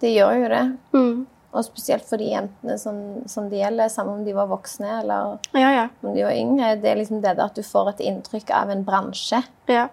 Det 0.00 0.14
gjør 0.14 0.32
jo 0.32 0.48
det. 0.48 0.62
Mm. 0.94 1.26
Og 1.53 1.64
spesielt 1.66 2.07
for 2.09 2.16
de 2.16 2.30
jentene 2.30 2.78
som, 2.80 2.96
som 3.28 3.48
det 3.53 3.59
gjelder, 3.61 3.90
samme 3.92 4.14
om 4.16 4.22
de 4.24 4.32
var 4.32 4.46
voksne 4.48 4.88
eller 5.03 5.34
Ja, 5.53 5.72
ja. 5.74 5.88
om 6.03 6.14
de 6.14 6.22
var 6.24 6.32
yngre. 6.32 6.70
Det 6.80 6.88
er 6.90 6.96
liksom 6.96 7.20
det 7.20 7.34
at 7.38 7.55
du 7.59 7.62
får 7.62 7.90
et 7.90 8.00
inntrykk 8.09 8.50
av 8.57 8.70
en 8.72 8.84
bransje 8.88 9.42
Ja. 9.68 9.88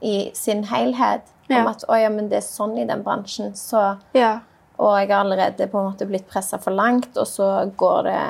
i 0.00 0.30
sin 0.34 0.64
helhet. 0.64 1.28
Om 1.52 1.66
at 1.68 1.84
å 1.84 1.98
ja, 2.00 2.08
men 2.08 2.30
det 2.30 2.38
er 2.38 2.46
sånn 2.46 2.78
i 2.80 2.86
den 2.88 3.02
bransjen. 3.04 3.50
Så, 3.60 3.98
ja. 4.16 4.38
og 4.80 4.94
jeg 5.02 5.10
har 5.10 5.18
allerede 5.26 5.66
på 5.68 5.78
en 5.82 5.90
måte 5.90 6.06
blitt 6.08 6.24
pressa 6.30 6.56
for 6.58 6.72
langt, 6.72 7.12
og 7.20 7.26
så 7.28 7.50
går 7.76 8.08
det, 8.08 8.20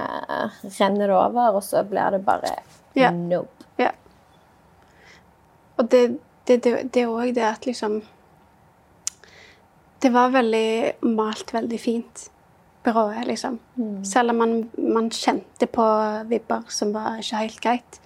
renner 0.81 1.07
det 1.07 1.15
over, 1.21 1.55
og 1.55 1.63
så 1.63 1.85
blir 1.87 2.11
det 2.17 2.25
bare 2.27 2.51
Ja. 2.99 3.11
nope. 3.15 3.63
Ja. 3.79 3.93
Og 5.79 5.87
det, 5.89 6.03
det, 6.51 6.59
det, 6.67 6.75
det 6.93 7.03
er 7.05 7.15
òg 7.15 7.31
det 7.39 7.47
at 7.47 7.65
liksom 7.67 8.01
Det 10.03 10.11
var 10.11 10.33
veldig 10.35 10.93
malt 11.15 11.53
veldig 11.55 11.79
fint, 11.81 12.25
byrået, 12.85 13.27
liksom. 13.27 13.59
Selv 14.05 14.31
om 14.31 14.37
man, 14.43 14.71
man 14.79 15.11
kjente 15.11 15.67
på 15.67 15.85
vibber 16.31 16.63
som 16.69 16.93
var 16.95 17.21
ikke 17.23 17.37
helt 17.37 17.61
greit. 17.61 18.01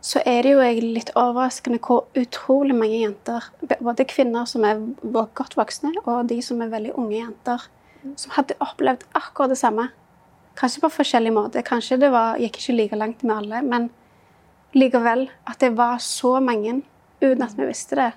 Så 0.00 0.20
er 0.26 0.42
det 0.42 0.52
jo 0.52 0.60
egentlig 0.62 0.94
litt 0.94 1.10
overraskende 1.18 1.80
hvor 1.82 2.06
utrolig 2.16 2.74
mange 2.74 3.00
jenter, 3.00 3.44
både 3.80 4.04
kvinner 4.06 4.44
som 4.46 4.64
er 4.64 4.78
godt 5.12 5.56
voksne, 5.56 5.92
og 6.04 6.28
de 6.30 6.40
som 6.42 6.60
er 6.62 6.70
veldig 6.70 6.92
unge 6.94 7.16
jenter, 7.18 7.64
som 8.16 8.30
hadde 8.36 8.54
opplevd 8.62 9.02
akkurat 9.18 9.50
det 9.50 9.58
samme. 9.58 9.88
Kanskje 10.56 10.80
på 10.80 10.92
forskjellig 10.94 11.32
måte. 11.34 11.62
Kanskje 11.66 11.98
det 12.00 12.12
var, 12.14 12.38
gikk 12.38 12.60
ikke 12.60 12.76
like 12.76 12.96
langt 12.96 13.24
med 13.26 13.36
alle, 13.36 13.62
men 13.62 13.90
likevel 14.76 15.26
at 15.46 15.60
det 15.60 15.72
var 15.76 15.98
så 15.98 16.38
mange 16.40 16.82
uten 17.20 17.42
at 17.42 17.56
vi 17.58 17.66
visste 17.66 17.96
det. 17.98 18.12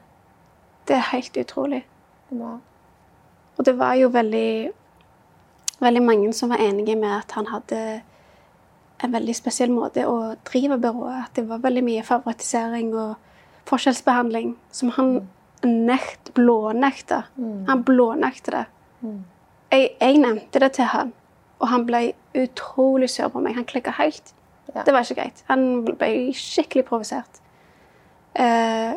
Det 0.87 0.95
er 0.95 1.09
helt 1.11 1.37
utrolig. 1.37 1.83
Og 3.57 3.65
det 3.65 3.73
var 3.79 3.97
jo 3.99 4.07
veldig, 4.13 4.71
veldig 5.79 6.03
mange 6.03 6.33
som 6.33 6.51
var 6.53 6.61
enige 6.63 6.95
med 6.99 7.11
at 7.21 7.31
han 7.37 7.49
hadde 7.51 8.01
en 9.03 9.13
veldig 9.13 9.35
spesiell 9.37 9.71
måte 9.71 10.05
å 10.07 10.35
drive 10.49 10.77
byrået. 10.81 11.25
At 11.25 11.35
det 11.39 11.47
var 11.49 11.63
veldig 11.63 11.83
mye 11.87 12.05
favorittisering 12.05 12.93
og 12.97 13.15
forskjellsbehandling 13.69 14.55
som 14.75 14.91
han 14.97 15.13
nekt, 15.63 16.33
blånekta. 16.33 17.23
Han 17.67 17.83
blånekta 17.83 18.55
det. 18.55 18.65
Jeg, 19.71 19.89
jeg 20.01 20.17
nevnte 20.17 20.59
det 20.63 20.71
til 20.79 20.89
han, 20.89 21.13
og 21.59 21.67
han 21.71 21.85
ble 21.87 22.01
utrolig 22.37 23.09
sur 23.09 23.29
på 23.31 23.41
meg. 23.43 23.55
Han 23.59 23.67
klikka 23.69 23.93
helt. 23.99 24.33
Ja. 24.73 24.83
Det 24.85 24.93
var 24.93 25.05
ikke 25.05 25.21
greit. 25.21 25.43
Han 25.49 25.85
ble 25.85 26.09
skikkelig 26.37 26.85
provosert. 26.89 27.41
Eh, 28.33 28.95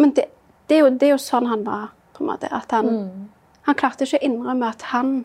men 0.00 0.14
det, 0.16 0.26
det, 0.68 0.76
er 0.76 0.84
jo, 0.84 0.90
det 0.94 1.08
er 1.08 1.14
jo 1.14 1.22
sånn 1.22 1.48
han 1.50 1.64
var, 1.66 1.90
på 2.14 2.24
en 2.24 2.30
måte. 2.30 2.50
At 2.54 2.72
han, 2.74 2.90
han 3.66 3.78
klarte 3.78 4.06
ikke 4.06 4.20
å 4.20 4.26
innrømme 4.28 4.70
at 4.70 4.86
han 4.94 5.20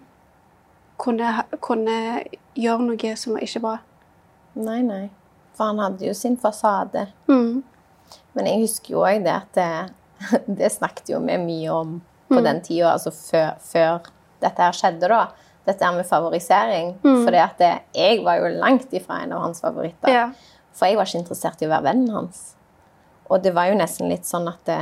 kunne, 1.01 1.31
kunne 1.63 1.99
gjøre 2.55 2.87
noe 2.87 3.13
som 3.19 3.35
var 3.35 3.45
ikke 3.45 3.63
bra. 3.63 3.75
Nei, 4.55 4.81
nei. 4.85 5.05
For 5.55 5.71
han 5.71 5.79
hadde 5.83 6.07
jo 6.07 6.15
sin 6.17 6.37
fasade. 6.39 7.07
Mm. 7.31 7.63
Men 8.35 8.49
jeg 8.49 8.65
husker 8.65 8.95
jo 8.95 9.05
òg 9.07 9.23
det 9.25 9.33
at 9.35 9.57
det, 9.57 10.41
det 10.59 10.73
snakket 10.73 11.13
jo 11.15 11.21
vi 11.23 11.39
mye 11.41 11.71
om 11.71 11.95
på 12.31 12.41
den 12.41 12.61
tida, 12.65 12.95
altså 12.95 13.11
før, 13.13 13.51
før 13.61 14.07
dette 14.41 14.61
her 14.61 14.75
skjedde, 14.75 15.09
da. 15.11 15.27
Dette 15.65 15.85
her 15.85 15.95
med 15.95 16.07
favorisering. 16.09 16.93
Mm. 17.03 17.23
For 17.25 17.37
jeg 17.37 18.19
var 18.25 18.41
jo 18.41 18.51
langt 18.59 18.93
ifra 18.93 19.21
en 19.23 19.33
av 19.35 19.45
hans 19.47 19.63
favoritter. 19.63 20.11
Ja. 20.11 20.27
For 20.75 20.89
jeg 20.89 20.99
var 20.99 21.09
ikke 21.09 21.23
interessert 21.23 21.63
i 21.63 21.69
å 21.69 21.71
være 21.71 21.87
vennen 21.87 22.13
hans. 22.13 22.43
Og 23.31 23.41
det 23.41 23.55
var 23.55 23.71
jo 23.71 23.77
nesten 23.79 24.11
litt 24.11 24.27
sånn 24.27 24.45
at 24.51 24.61
det, 24.69 24.81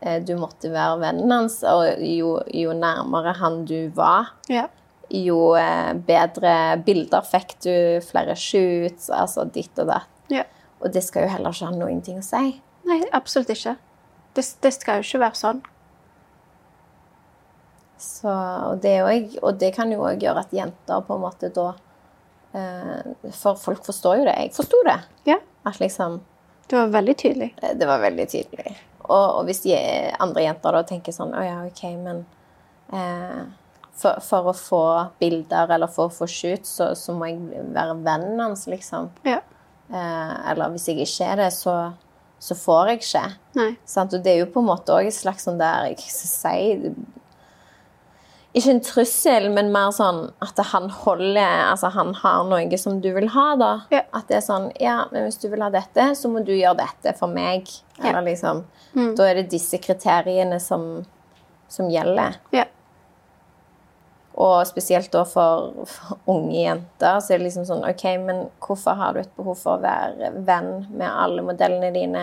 eh, 0.00 0.20
du 0.24 0.34
måtte 0.40 0.70
være 0.72 1.00
vennen 1.02 1.32
hans, 1.34 1.60
og 1.68 2.00
jo, 2.04 2.38
jo 2.56 2.76
nærmere 2.76 3.34
han 3.40 3.64
du 3.68 3.90
var, 3.96 4.32
ja. 4.48 4.68
Jo 5.10 5.54
eh, 5.58 5.92
bedre 6.06 6.54
bilder 6.86 7.24
fikk 7.26 7.56
du, 7.64 7.72
flere 8.06 8.36
shoots, 8.38 9.10
altså 9.10 9.44
ditt 9.50 9.78
og 9.82 9.90
datt. 9.92 10.10
ja. 10.30 10.44
Og 10.80 10.88
det 10.94 11.02
skal 11.04 11.26
jo 11.26 11.32
heller 11.34 11.52
ikke 11.52 11.66
ha 11.68 11.74
noen 11.76 11.98
ting 12.00 12.16
å 12.18 12.24
si. 12.24 12.54
Nei, 12.88 13.02
absolutt 13.12 13.50
ikke. 13.52 13.74
Det, 14.32 14.44
det 14.64 14.70
skal 14.72 15.00
jo 15.02 15.04
ikke 15.04 15.18
være 15.26 15.36
sånn. 15.36 15.58
Så, 18.00 18.30
og, 18.32 18.78
det 18.80 18.94
også, 19.04 19.40
og 19.44 19.58
det 19.60 19.74
kan 19.76 19.90
jo 19.92 20.00
òg 20.08 20.22
gjøre 20.24 20.40
at 20.46 20.54
jenter 20.56 21.02
på 21.04 21.18
en 21.18 21.20
måte 21.20 21.50
da 21.52 21.66
eh, 22.56 23.10
For 23.42 23.58
folk 23.60 23.84
forstår 23.84 24.22
jo 24.22 24.28
det. 24.30 24.36
Jeg 24.40 24.54
forsto 24.56 24.80
det. 24.88 24.96
Ja. 25.28 25.36
At 25.68 25.80
liksom 25.82 26.20
Det 26.70 26.78
var 26.78 26.94
veldig 26.94 27.16
tydelig. 27.20 27.50
eh, 27.60 27.74
Det 27.76 27.88
var 27.90 28.00
veldig 28.00 28.26
tydelig. 28.32 28.72
Og, 29.04 29.26
og 29.40 29.44
hvis 29.50 29.60
de 29.66 29.76
andre 30.22 30.46
jenter 30.46 30.78
da 30.78 30.82
tenker 30.88 31.12
sånn 31.12 31.34
Å 31.36 31.44
ja, 31.44 31.58
OK, 31.68 31.82
men 32.00 32.24
eh, 32.96 33.42
for, 34.00 34.20
for 34.24 34.50
å 34.50 34.56
få 34.56 34.82
bilder 35.20 35.70
eller 35.76 35.90
for 35.92 36.08
å 36.08 36.14
få 36.14 36.28
shoot, 36.30 36.66
så, 36.66 36.92
så 36.98 37.14
må 37.16 37.30
jeg 37.30 37.64
være 37.74 37.98
vennen 38.00 38.40
hans, 38.42 38.66
liksom. 38.70 39.10
Ja. 39.28 39.40
Eh, 39.90 40.34
eller 40.52 40.74
hvis 40.74 40.88
jeg 40.90 41.02
ikke 41.04 41.30
er 41.32 41.42
det, 41.44 41.48
så, 41.56 41.76
så 42.40 42.56
får 42.58 42.92
jeg 42.92 43.00
ikke. 43.02 43.24
Og 44.00 44.18
det 44.24 44.34
er 44.34 44.42
jo 44.44 44.50
på 44.52 44.62
en 44.62 44.70
måte 44.70 44.94
òg 44.94 45.10
et 45.10 45.16
slags 45.16 45.48
sånn 45.48 45.58
der 45.60 45.88
Jeg 45.90 45.98
sier 46.06 46.92
Ikke 48.54 48.70
en 48.70 48.82
trussel, 48.86 49.48
men 49.54 49.72
mer 49.74 49.90
sånn 49.94 50.28
at 50.42 50.58
han 50.70 50.86
holder 51.02 51.66
Altså 51.68 51.90
han 51.94 52.14
har 52.22 52.46
noe 52.46 52.78
som 52.78 53.00
du 53.02 53.10
vil 53.14 53.28
ha, 53.34 53.48
da. 53.58 53.72
Ja. 53.90 54.04
At 54.14 54.30
det 54.30 54.38
er 54.38 54.46
sånn 54.46 54.70
Ja, 54.78 55.00
men 55.10 55.26
hvis 55.26 55.42
du 55.42 55.48
vil 55.50 55.62
ha 55.62 55.72
dette, 55.74 56.12
så 56.18 56.30
må 56.30 56.44
du 56.46 56.54
gjøre 56.54 56.78
dette 56.84 57.16
for 57.18 57.30
meg. 57.34 57.70
Ja. 57.98 58.22
Liksom 58.24 58.64
Mm. 58.94 59.14
Da 59.14 59.28
er 59.30 59.38
det 59.38 59.50
disse 59.52 59.78
kriteriene 59.78 60.56
som, 60.62 61.04
som 61.70 61.90
gjelder. 61.92 62.40
Ja. 62.54 62.64
Og 64.40 64.62
spesielt 64.68 65.10
da 65.12 65.24
for, 65.28 65.82
for 65.90 66.20
unge 66.32 66.62
jenter 66.62 67.18
så 67.20 67.34
er 67.34 67.40
det 67.42 67.48
liksom 67.50 67.66
sånn 67.68 67.82
OK, 67.84 68.04
men 68.24 68.46
hvorfor 68.64 68.96
har 68.96 69.12
du 69.16 69.20
et 69.20 69.34
behov 69.36 69.58
for 69.60 69.76
å 69.76 69.82
være 69.82 70.30
venn 70.46 70.86
med 70.90 71.08
alle 71.10 71.44
modellene 71.44 71.90
dine? 71.92 72.22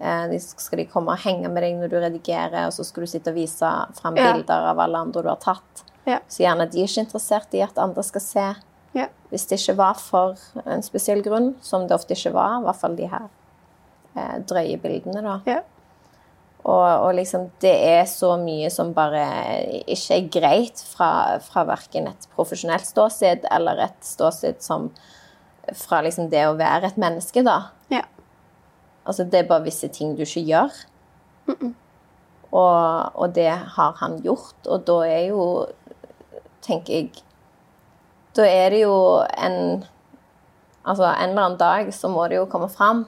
Eh, 0.00 0.24
de, 0.30 0.38
skal 0.42 0.82
de 0.82 0.88
komme 0.90 1.14
og 1.14 1.22
henge 1.22 1.50
med 1.50 1.62
deg 1.62 1.76
når 1.78 1.92
du 1.92 1.96
redigerer, 2.02 2.66
og 2.68 2.74
så 2.74 2.84
skal 2.86 3.06
du 3.06 3.10
sitte 3.10 3.30
og 3.32 3.38
vise 3.38 3.70
fram 4.00 4.18
Ja. 4.18 4.32
bilder 4.32 4.66
av 4.72 4.82
alle 4.82 4.98
andre 5.06 5.22
du 5.22 5.30
har 5.30 5.40
tatt? 5.42 5.84
Ja. 6.06 6.18
Så 6.30 6.42
gjerne 6.42 6.66
de 6.70 6.82
er 6.82 6.86
ikke 6.90 7.04
interessert 7.06 7.54
i 7.54 7.62
at 7.62 7.78
andre 7.78 8.02
skal 8.06 8.24
se. 8.24 8.46
Ja. 8.96 9.08
Hvis 9.30 9.46
det 9.50 9.58
ikke 9.60 9.76
var 9.78 9.98
for 10.00 10.38
en 10.64 10.82
spesiell 10.82 11.22
grunn, 11.22 11.52
som 11.60 11.86
det 11.86 11.94
ofte 11.98 12.14
ikke 12.16 12.32
var, 12.34 12.60
i 12.60 12.64
hvert 12.66 12.80
fall 12.80 12.94
de 12.96 13.06
her 13.10 13.26
eh, 14.16 14.38
drøye 14.48 14.78
bildene, 14.82 15.22
da. 15.22 15.40
Og, 16.68 16.84
og 17.06 17.14
liksom, 17.16 17.46
det 17.64 17.72
er 17.72 18.02
så 18.10 18.34
mye 18.40 18.68
som 18.72 18.90
bare 18.96 19.22
ikke 19.88 20.18
er 20.18 20.26
greit 20.34 20.82
fra, 20.84 21.38
fra 21.40 21.64
verken 21.68 22.10
et 22.10 22.28
profesjonelt 22.36 22.84
ståsted 22.84 23.46
eller 23.54 23.86
et 23.86 23.96
ståsted 24.04 24.60
som 24.60 24.90
fra 25.76 26.02
liksom 26.04 26.28
det 26.32 26.44
å 26.48 26.56
være 26.58 26.90
et 26.90 27.00
menneske, 27.00 27.44
da. 27.44 27.70
Ja. 27.92 28.04
Altså, 29.08 29.24
det 29.24 29.42
er 29.42 29.48
bare 29.48 29.64
visse 29.64 29.88
ting 29.92 30.14
du 30.16 30.24
ikke 30.26 30.44
gjør. 30.44 30.76
Og, 32.48 33.16
og 33.20 33.34
det 33.36 33.50
har 33.76 33.96
han 34.00 34.18
gjort, 34.24 34.58
og 34.68 34.84
da 34.88 34.98
er 35.08 35.24
jo, 35.30 35.42
tenker 36.64 36.94
jeg 36.94 37.24
Da 38.36 38.44
er 38.44 38.70
det 38.72 38.82
jo 38.84 38.96
en 39.36 39.84
Altså, 40.88 41.04
en 41.04 41.34
eller 41.34 41.42
annen 41.42 41.58
dag 41.60 41.88
så 41.92 42.08
må 42.08 42.22
det 42.30 42.38
jo 42.38 42.46
komme 42.48 42.68
fram. 42.72 43.02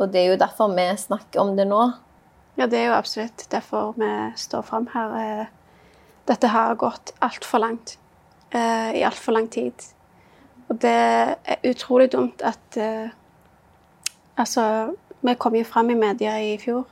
Og 0.00 0.08
det 0.12 0.20
er 0.22 0.30
jo 0.32 0.40
derfor 0.40 0.72
vi 0.72 0.86
snakker 0.96 1.42
om 1.42 1.56
det 1.56 1.66
nå. 1.68 1.80
Ja, 2.56 2.66
det 2.66 2.78
er 2.78 2.86
jo 2.88 2.96
absolutt 2.96 3.44
derfor 3.52 3.92
vi 4.00 4.10
står 4.36 4.62
fram 4.64 4.88
her. 4.94 5.16
Eh, 5.20 5.46
Dette 6.28 6.50
har 6.52 6.74
gått 6.74 7.12
altfor 7.20 7.58
langt. 7.58 7.98
uh, 8.54 8.90
I 8.94 9.02
altfor 9.02 9.32
lang 9.32 9.48
tid. 9.50 9.72
Og 10.68 10.78
det 10.82 10.90
er 10.90 11.64
utrolig 11.64 12.12
dumt 12.12 12.42
at 12.42 12.76
uh, 12.76 13.08
Altså, 14.36 14.94
vi 15.20 15.34
kom 15.34 15.54
jo 15.54 15.64
fram 15.64 15.90
i 15.90 15.94
media 15.94 16.38
i 16.40 16.56
fjor. 16.58 16.86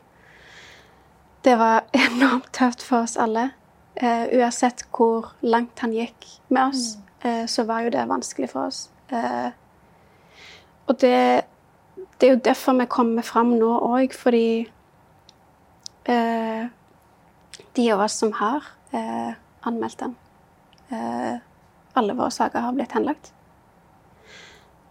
Det 1.44 1.54
var 1.58 1.84
enormt 2.06 2.52
tøft 2.52 2.82
for 2.82 3.06
oss 3.06 3.16
alle. 3.16 3.50
Uh, 4.02 4.26
uansett 4.36 4.84
hvor 4.92 5.32
langt 5.40 5.78
han 5.80 5.92
gikk 5.92 6.26
med 6.48 6.68
oss, 6.68 6.98
uh, 7.24 7.46
så 7.46 7.64
var 7.64 7.86
jo 7.86 7.94
det 7.94 8.08
vanskelig 8.08 8.50
for 8.50 8.68
oss. 8.68 8.90
Og 10.88 11.00
det 11.00 11.44
det 12.18 12.26
er 12.26 12.34
jo 12.34 12.40
derfor 12.44 12.74
vi 12.80 12.86
kommer 12.90 13.22
fram 13.22 13.52
nå 13.58 13.70
òg, 13.86 14.14
fordi 14.16 14.66
eh, 16.10 16.66
de 17.76 17.90
av 17.94 18.00
oss 18.02 18.18
som 18.18 18.32
har 18.40 18.66
eh, 18.90 19.34
anmeldt 19.68 20.00
den 20.02 20.16
eh, 20.90 21.38
Alle 21.98 22.14
våre 22.14 22.30
saker 22.30 22.62
har 22.62 22.74
blitt 22.76 22.92
henlagt. 22.94 23.32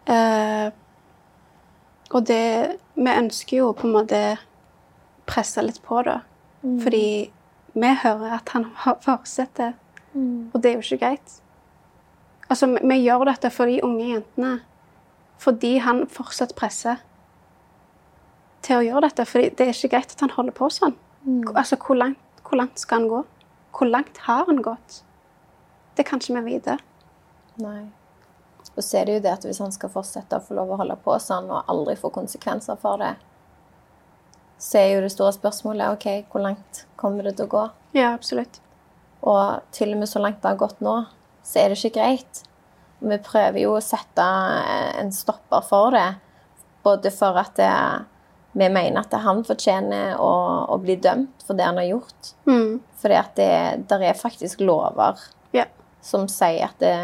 Eh, 0.08 0.68
og 2.12 2.26
det 2.28 2.80
Vi 2.96 3.12
ønsker 3.12 3.58
jo 3.58 3.74
på 3.76 3.88
en 3.88 3.94
måte 3.94 4.22
presse 5.28 5.62
litt 5.62 5.82
på, 5.84 6.02
da. 6.04 6.22
Fordi 6.84 7.32
vi 7.74 7.92
hører 8.04 8.34
at 8.40 8.50
han 8.50 8.64
har- 8.76 8.98
mm. 10.14 10.52
og 10.54 10.62
det 10.64 10.72
er 10.72 10.74
jo 10.74 10.80
ikke 10.80 11.06
greit. 11.06 11.42
Altså, 12.50 12.68
vi, 12.68 12.80
vi 12.82 13.04
gjør 13.04 13.26
dette 13.26 13.50
for 13.52 13.66
de 13.66 13.82
unge 13.84 14.08
jentene 14.14 14.60
fordi 15.38 15.78
han 15.78 16.08
fortsatt 16.08 16.56
presser 16.56 16.98
til 18.66 18.80
å 18.80 18.86
gjøre 18.86 19.08
dette. 19.10 19.26
For 19.30 19.44
det 19.44 19.68
er 19.68 19.74
ikke 19.74 19.94
greit 19.96 20.16
at 20.16 20.24
han 20.26 20.34
holder 20.36 20.56
på 20.58 20.70
sånn. 20.74 20.96
Altså, 21.54 21.80
hvor 21.82 22.00
langt, 22.00 22.42
hvor 22.48 22.62
langt 22.62 22.80
skal 22.80 23.02
han 23.02 23.12
gå? 23.12 23.22
Hvor 23.78 23.92
langt 23.92 24.24
har 24.26 24.46
han 24.48 24.64
gått? 24.66 25.02
Det 25.98 26.06
kan 26.08 26.22
ikke 26.22 26.42
vi 26.42 26.58
vite. 26.58 26.78
Nei. 27.62 27.88
Og 28.78 28.84
så 28.86 29.00
er 29.00 29.08
det 29.08 29.16
jo 29.18 29.24
det 29.26 29.34
at 29.34 29.46
hvis 29.48 29.62
han 29.64 29.74
skal 29.74 29.90
fortsette 29.90 30.38
å 30.38 30.44
få 30.44 30.58
lov 30.58 30.74
å 30.74 30.78
holde 30.82 30.98
på 31.02 31.16
sånn 31.22 31.50
og 31.50 31.70
aldri 31.72 31.96
få 31.98 32.12
konsekvenser 32.14 32.78
for 32.82 33.02
det, 33.02 33.16
så 34.62 34.82
er 34.82 34.92
jo 34.92 35.04
det 35.06 35.14
store 35.14 35.34
spørsmålet 35.36 35.94
OK, 35.94 36.08
hvor 36.32 36.44
langt 36.46 36.84
kommer 36.98 37.26
det 37.26 37.36
til 37.38 37.48
å 37.48 37.54
gå? 37.54 37.64
Ja, 37.98 38.12
absolutt. 38.14 38.60
Og 39.22 39.64
til 39.74 39.94
og 39.94 40.02
med 40.02 40.10
så 40.10 40.22
langt 40.22 40.42
det 40.44 40.52
har 40.52 40.60
gått 40.60 40.82
nå, 40.86 41.00
så 41.46 41.62
er 41.62 41.72
det 41.72 41.80
ikke 41.80 42.00
greit. 42.00 42.44
Vi 43.00 43.18
prøver 43.22 43.62
jo 43.62 43.76
å 43.78 43.84
sette 43.84 44.26
en 45.02 45.12
stopper 45.14 45.66
for 45.66 45.94
det, 45.94 46.08
både 46.86 47.12
for 47.14 47.38
at 47.38 47.54
det, 47.60 47.74
vi 48.58 48.70
mener 48.74 49.04
at 49.04 49.14
han 49.22 49.44
fortjener 49.46 50.18
å, 50.18 50.32
å 50.74 50.78
bli 50.82 50.96
dømt 51.02 51.44
for 51.46 51.58
det 51.58 51.68
han 51.68 51.78
har 51.78 51.90
gjort. 51.92 52.32
Mm. 52.50 52.80
For 52.98 53.14
det 53.38 53.50
der 53.90 54.06
er 54.10 54.18
faktisk 54.18 54.64
lover 54.66 55.20
Ja. 55.54 55.68
som 56.02 56.26
sier 56.32 56.72
at 56.72 56.80
det, 56.82 56.96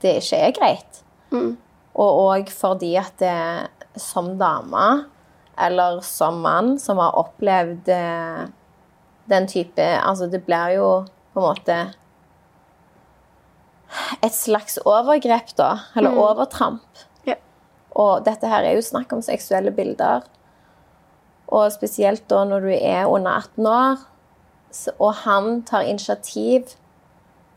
det 0.00 0.16
ikke 0.22 0.40
er 0.46 0.56
greit. 0.56 1.02
Mm. 1.34 1.52
Og 2.00 2.20
òg 2.24 2.52
fordi 2.54 2.94
at 2.96 3.18
det, 3.20 3.36
som 4.00 4.32
dame, 4.40 4.86
eller 5.60 6.00
som 6.06 6.40
mann, 6.40 6.78
som 6.80 7.00
har 7.02 7.18
opplevd 7.20 7.90
eh, 7.92 8.44
den 9.30 9.46
type 9.50 9.84
Altså, 10.00 10.30
det 10.30 10.44
blir 10.46 10.76
jo 10.78 10.86
på 11.34 11.42
en 11.42 11.46
måte 11.50 11.78
et 14.22 14.34
slags 14.34 14.78
overgrep, 14.86 15.52
da. 15.58 15.70
Eller 15.98 16.16
overtramp. 16.16 17.04
Og 17.98 18.24
dette 18.26 18.48
her 18.50 18.66
er 18.66 18.76
jo 18.76 18.84
snakk 18.84 19.12
om 19.12 19.22
seksuelle 19.24 19.72
bilder. 19.74 20.26
Og 21.50 21.72
spesielt 21.74 22.28
da 22.30 22.44
når 22.46 22.66
du 22.66 22.72
er 22.76 23.10
under 23.10 23.40
18 23.42 23.66
år, 23.66 24.06
og 24.98 25.14
han 25.24 25.62
tar 25.66 25.88
initiativ 25.88 26.76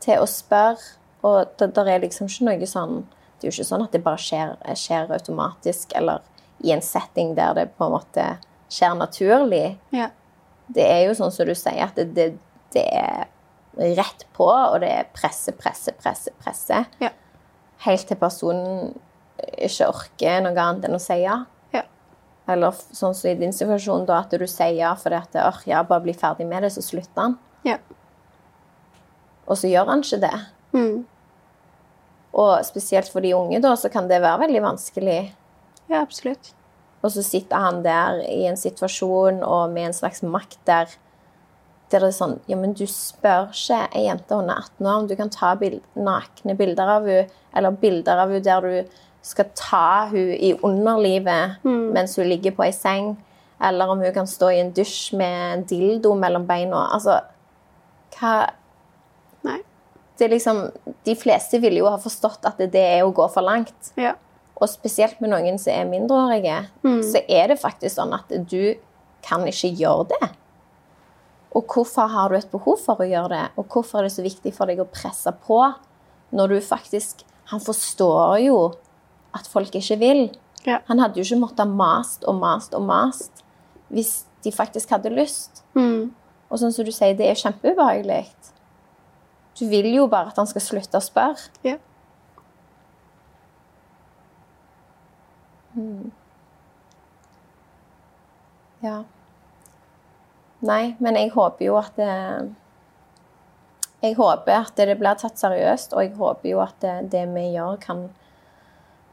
til 0.02 0.18
å 0.18 0.26
spørre 0.26 0.98
Og 1.24 1.52
det 1.60 1.68
der 1.76 1.86
er 1.88 2.02
liksom 2.02 2.26
ikke 2.26 2.44
noe 2.48 2.66
sånn 2.66 2.96
Det 3.38 3.46
er 3.46 3.52
jo 3.52 3.54
ikke 3.54 3.68
sånn 3.68 3.84
at 3.84 3.94
det 3.94 4.00
bare 4.02 4.18
skjer, 4.20 4.56
skjer 4.76 5.12
automatisk, 5.14 5.94
eller 5.94 6.24
i 6.64 6.72
en 6.74 6.82
setting 6.82 7.34
der 7.36 7.54
det 7.54 7.64
på 7.78 7.86
en 7.86 7.94
måte 7.94 8.24
skjer 8.72 8.94
naturlig. 8.96 9.76
Ja. 9.92 10.08
Det 10.74 10.84
er 10.84 11.02
jo 11.04 11.16
sånn 11.18 11.32
som 11.34 11.48
du 11.48 11.52
sier, 11.58 11.82
at 11.84 11.98
det, 11.98 12.06
det, 12.16 12.28
det 12.72 12.84
er 12.88 13.26
rett 13.98 14.24
på, 14.36 14.46
og 14.46 14.78
det 14.80 14.90
er 14.94 15.10
presse, 15.12 15.52
presse, 15.58 15.92
presse, 16.00 16.32
presse. 16.40 16.84
Ja. 17.02 17.10
Helt 17.84 18.08
til 18.08 18.20
personen 18.20 18.94
ikke 19.52 19.88
orker 19.90 20.44
noe 20.44 20.54
annet 20.54 20.88
enn 20.88 20.96
å 20.96 21.02
si 21.02 21.18
ja. 21.22 21.40
Ja. 21.74 21.84
Eller 22.50 22.74
sånn 22.74 23.16
som 23.16 23.30
i 23.30 23.36
din 23.38 23.54
situasjon, 23.54 24.06
da, 24.08 24.22
at 24.24 24.34
du 24.34 24.46
sier 24.46 24.74
ja 24.76 24.94
fordi 24.98 25.20
at 25.20 25.38
«Åh, 25.40 25.62
ja, 25.70 25.82
bare 25.86 26.04
bli 26.06 26.16
ferdig 26.16 26.46
med 26.50 26.66
det, 26.66 26.74
så 26.74 26.84
slutter 26.84 27.20
han. 27.20 27.38
Ja. 27.66 27.78
Og 29.44 29.60
så 29.60 29.70
gjør 29.70 29.92
han 29.92 30.04
ikke 30.04 30.22
det. 30.24 30.34
Mm. 30.74 31.04
Og 32.34 32.52
spesielt 32.66 33.08
for 33.12 33.24
de 33.24 33.34
unge, 33.36 33.62
da, 33.62 33.74
så 33.78 33.90
kan 33.92 34.08
det 34.10 34.22
være 34.24 34.46
veldig 34.46 34.62
vanskelig. 34.64 35.22
ja, 35.88 36.00
absolutt. 36.00 36.54
Og 37.04 37.12
så 37.12 37.22
sitter 37.22 37.60
han 37.60 37.82
der 37.84 38.22
i 38.24 38.46
en 38.48 38.56
situasjon 38.56 39.42
og 39.44 39.72
med 39.74 39.90
en 39.90 39.96
slags 39.96 40.22
makt 40.24 40.56
der 40.64 40.94
der 41.92 42.02
det 42.02 42.10
er 42.10 42.16
sånn 42.16 42.38
Ja, 42.50 42.58
men 42.58 42.74
du 42.76 42.84
spør 42.90 43.50
ikke 43.52 43.80
ei 43.94 44.06
jente 44.08 44.36
under 44.36 44.62
18 44.62 44.86
år 44.88 45.00
om 45.02 45.08
du 45.10 45.16
kan 45.18 45.32
ta 45.32 45.54
bild, 45.58 45.82
nakne 45.94 46.56
bilder 46.58 46.92
av 46.96 47.08
henne, 47.08 47.28
eller 47.54 47.76
bilder 47.80 48.22
av 48.24 48.32
henne 48.32 48.44
der 48.44 48.64
du 48.64 49.00
skal 49.24 49.48
ta 49.56 49.86
henne 50.10 50.36
i 50.36 50.52
underlivet 50.62 51.62
mens 51.64 52.16
hun 52.18 52.28
ligger 52.28 52.52
på 52.56 52.66
ei 52.66 52.74
seng, 52.76 53.14
eller 53.64 53.88
om 53.88 54.02
hun 54.02 54.12
kan 54.12 54.28
stå 54.28 54.50
i 54.52 54.60
en 54.60 54.72
dusj 54.76 55.14
med 55.16 55.38
en 55.52 55.64
dildo 55.68 56.12
mellom 56.18 56.44
beina. 56.48 56.88
Altså 56.92 57.20
Hva 58.18 58.34
Nei. 59.44 59.60
det 60.18 60.26
er 60.26 60.34
liksom, 60.36 60.60
De 61.04 61.16
fleste 61.18 61.58
ville 61.62 61.80
jo 61.80 61.88
ha 61.88 61.98
forstått 62.00 62.44
at 62.48 62.60
det 62.60 62.84
er 62.98 63.04
å 63.04 63.14
gå 63.14 63.26
for 63.32 63.46
langt. 63.46 63.92
Ja. 63.96 64.14
Og 64.54 64.68
spesielt 64.70 65.20
med 65.20 65.32
noen 65.32 65.58
som 65.58 65.72
er 65.72 65.88
mindreårige, 65.88 66.60
så 67.02 67.24
er 67.26 67.50
det 67.50 67.60
faktisk 67.60 67.96
sånn 67.96 68.14
at 68.14 68.30
du 68.30 68.76
kan 69.24 69.42
ikke 69.48 69.72
gjøre 69.74 70.06
det. 70.12 70.28
Og 71.54 71.66
hvorfor 71.70 72.10
har 72.10 72.30
du 72.30 72.36
et 72.36 72.50
behov 72.52 72.78
for 72.82 73.00
å 73.00 73.08
gjøre 73.08 73.30
det? 73.32 73.44
Og 73.56 73.66
hvorfor 73.70 74.00
er 74.00 74.08
det 74.08 74.14
så 74.14 74.24
viktig 74.24 74.52
for 74.54 74.70
deg 74.70 74.82
å 74.82 74.90
presse 74.90 75.32
på 75.46 75.60
når 76.34 76.56
du 76.56 76.60
faktisk 76.64 77.24
Han 77.52 77.60
forstår 77.60 78.38
jo 78.40 78.56
at 79.34 79.48
folk 79.50 79.74
ikke 79.74 79.98
vil. 80.00 80.26
Ja. 80.64 80.80
Han 80.88 81.02
hadde 81.02 81.20
jo 81.20 81.26
ikke 81.26 81.42
måttet 81.42 81.68
mast 81.68 82.24
og 82.24 82.38
mast 82.40 82.74
og 82.74 82.86
mast 82.88 83.44
hvis 83.92 84.24
de 84.44 84.52
faktisk 84.52 84.90
hadde 84.94 85.12
lyst. 85.12 85.62
Mm. 85.76 86.12
Og 86.50 86.60
sånn 86.60 86.72
som 86.74 86.86
du 86.86 86.92
sier, 86.94 87.16
det 87.16 87.28
er 87.28 87.38
kjempeubehagelig. 87.38 88.24
Du 89.58 89.66
vil 89.70 89.86
jo 89.94 90.06
bare 90.10 90.32
at 90.32 90.38
han 90.40 90.48
skal 90.50 90.64
slutte 90.64 90.98
å 90.98 91.04
spørre. 91.04 91.50
Ja. 91.66 91.78
Ja. 98.84 98.98
Nei, 100.64 100.94
men 101.02 101.18
jeg 101.18 101.32
håper 101.34 101.66
jo 101.66 101.78
at 101.80 101.96
det 101.98 102.12
Jeg 104.04 104.14
håper 104.18 104.52
at 104.60 104.76
det 104.76 104.98
blir 105.00 105.16
tatt 105.16 105.40
seriøst, 105.40 105.94
og 105.96 106.02
jeg 106.04 106.12
håper 106.18 106.48
jo 106.50 106.58
at 106.60 106.74
det, 106.84 106.96
det 107.14 107.22
vi 107.32 107.46
gjør, 107.54 107.78
kan 107.80 108.02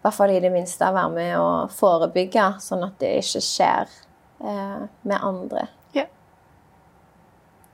hvert 0.02 0.18
fall 0.18 0.34
i 0.34 0.40
det 0.42 0.52
minste 0.54 0.88
være 0.94 1.14
med 1.14 1.36
å 1.38 1.50
forebygge, 1.74 2.48
sånn 2.64 2.86
at 2.88 2.98
det 3.02 3.12
ikke 3.22 3.42
skjer 3.46 3.92
eh, 4.42 4.86
med 5.08 5.18
andre. 5.18 5.68
Ja. 5.94 6.08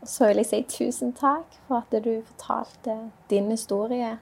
Så 0.04 0.28
vil 0.28 0.42
jeg 0.44 0.50
si 0.50 0.62
tusen 0.78 1.14
takk 1.16 1.60
for 1.68 1.84
at 1.84 2.04
du 2.04 2.18
fortalte 2.20 2.98
din 3.32 3.52
historie. 3.52 4.18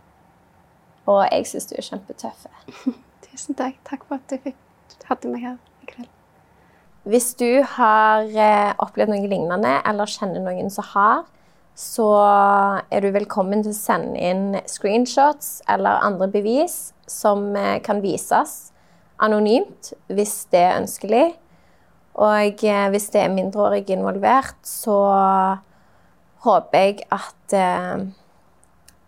Og 1.05 1.23
jeg 1.29 1.49
syns 1.49 1.69
du 1.69 1.75
er 1.77 1.85
kjempetøff. 1.85 2.45
Tusen 3.25 3.57
takk. 3.57 3.77
Takk 3.85 4.05
for 4.07 4.17
at 4.17 4.29
du 4.29 4.39
fikk 4.41 4.61
hadde 5.09 5.31
meg 5.31 5.45
her 5.45 5.57
i 5.83 5.89
kveld. 5.89 6.11
Hvis 7.05 7.33
du 7.37 7.61
har 7.75 8.25
eh, 8.25 8.71
opplevd 8.81 9.13
noe 9.13 9.29
lignende, 9.29 9.75
eller 9.85 10.09
kjenner 10.09 10.41
noen 10.41 10.71
som 10.73 10.87
har, 10.95 11.25
så 11.77 12.07
er 12.89 13.03
du 13.03 13.11
velkommen 13.11 13.61
til 13.65 13.73
å 13.73 13.77
sende 13.77 14.15
inn 14.15 14.55
screenshots 14.69 15.59
eller 15.69 15.99
andre 16.07 16.29
bevis 16.31 16.94
som 17.09 17.51
eh, 17.55 17.79
kan 17.85 18.01
vises 18.03 18.71
anonymt, 19.21 19.93
hvis 20.11 20.45
det 20.51 20.61
er 20.61 20.79
ønskelig. 20.81 21.25
Og 22.15 22.63
eh, 22.65 22.89
hvis 22.93 23.09
det 23.13 23.23
er 23.23 23.33
mindreårige 23.33 23.95
involvert, 23.97 24.57
så 24.63 24.97
håper 26.45 26.85
jeg 26.85 27.07
at 27.13 27.55
eh, 27.57 28.05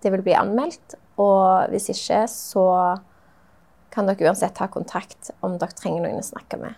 det 0.03 0.13
vil 0.13 0.25
bli 0.25 0.37
anmeldt. 0.37 0.97
Og 1.17 1.69
hvis 1.71 1.89
ikke, 1.93 2.25
så 2.29 2.67
kan 3.93 4.09
dere 4.09 4.29
uansett 4.29 4.53
ta 4.57 4.67
kontakt 4.69 5.31
om 5.41 5.57
dere 5.57 5.73
trenger 5.73 6.05
noen 6.05 6.21
å 6.21 6.27
snakke 6.27 6.59
med. 6.61 6.75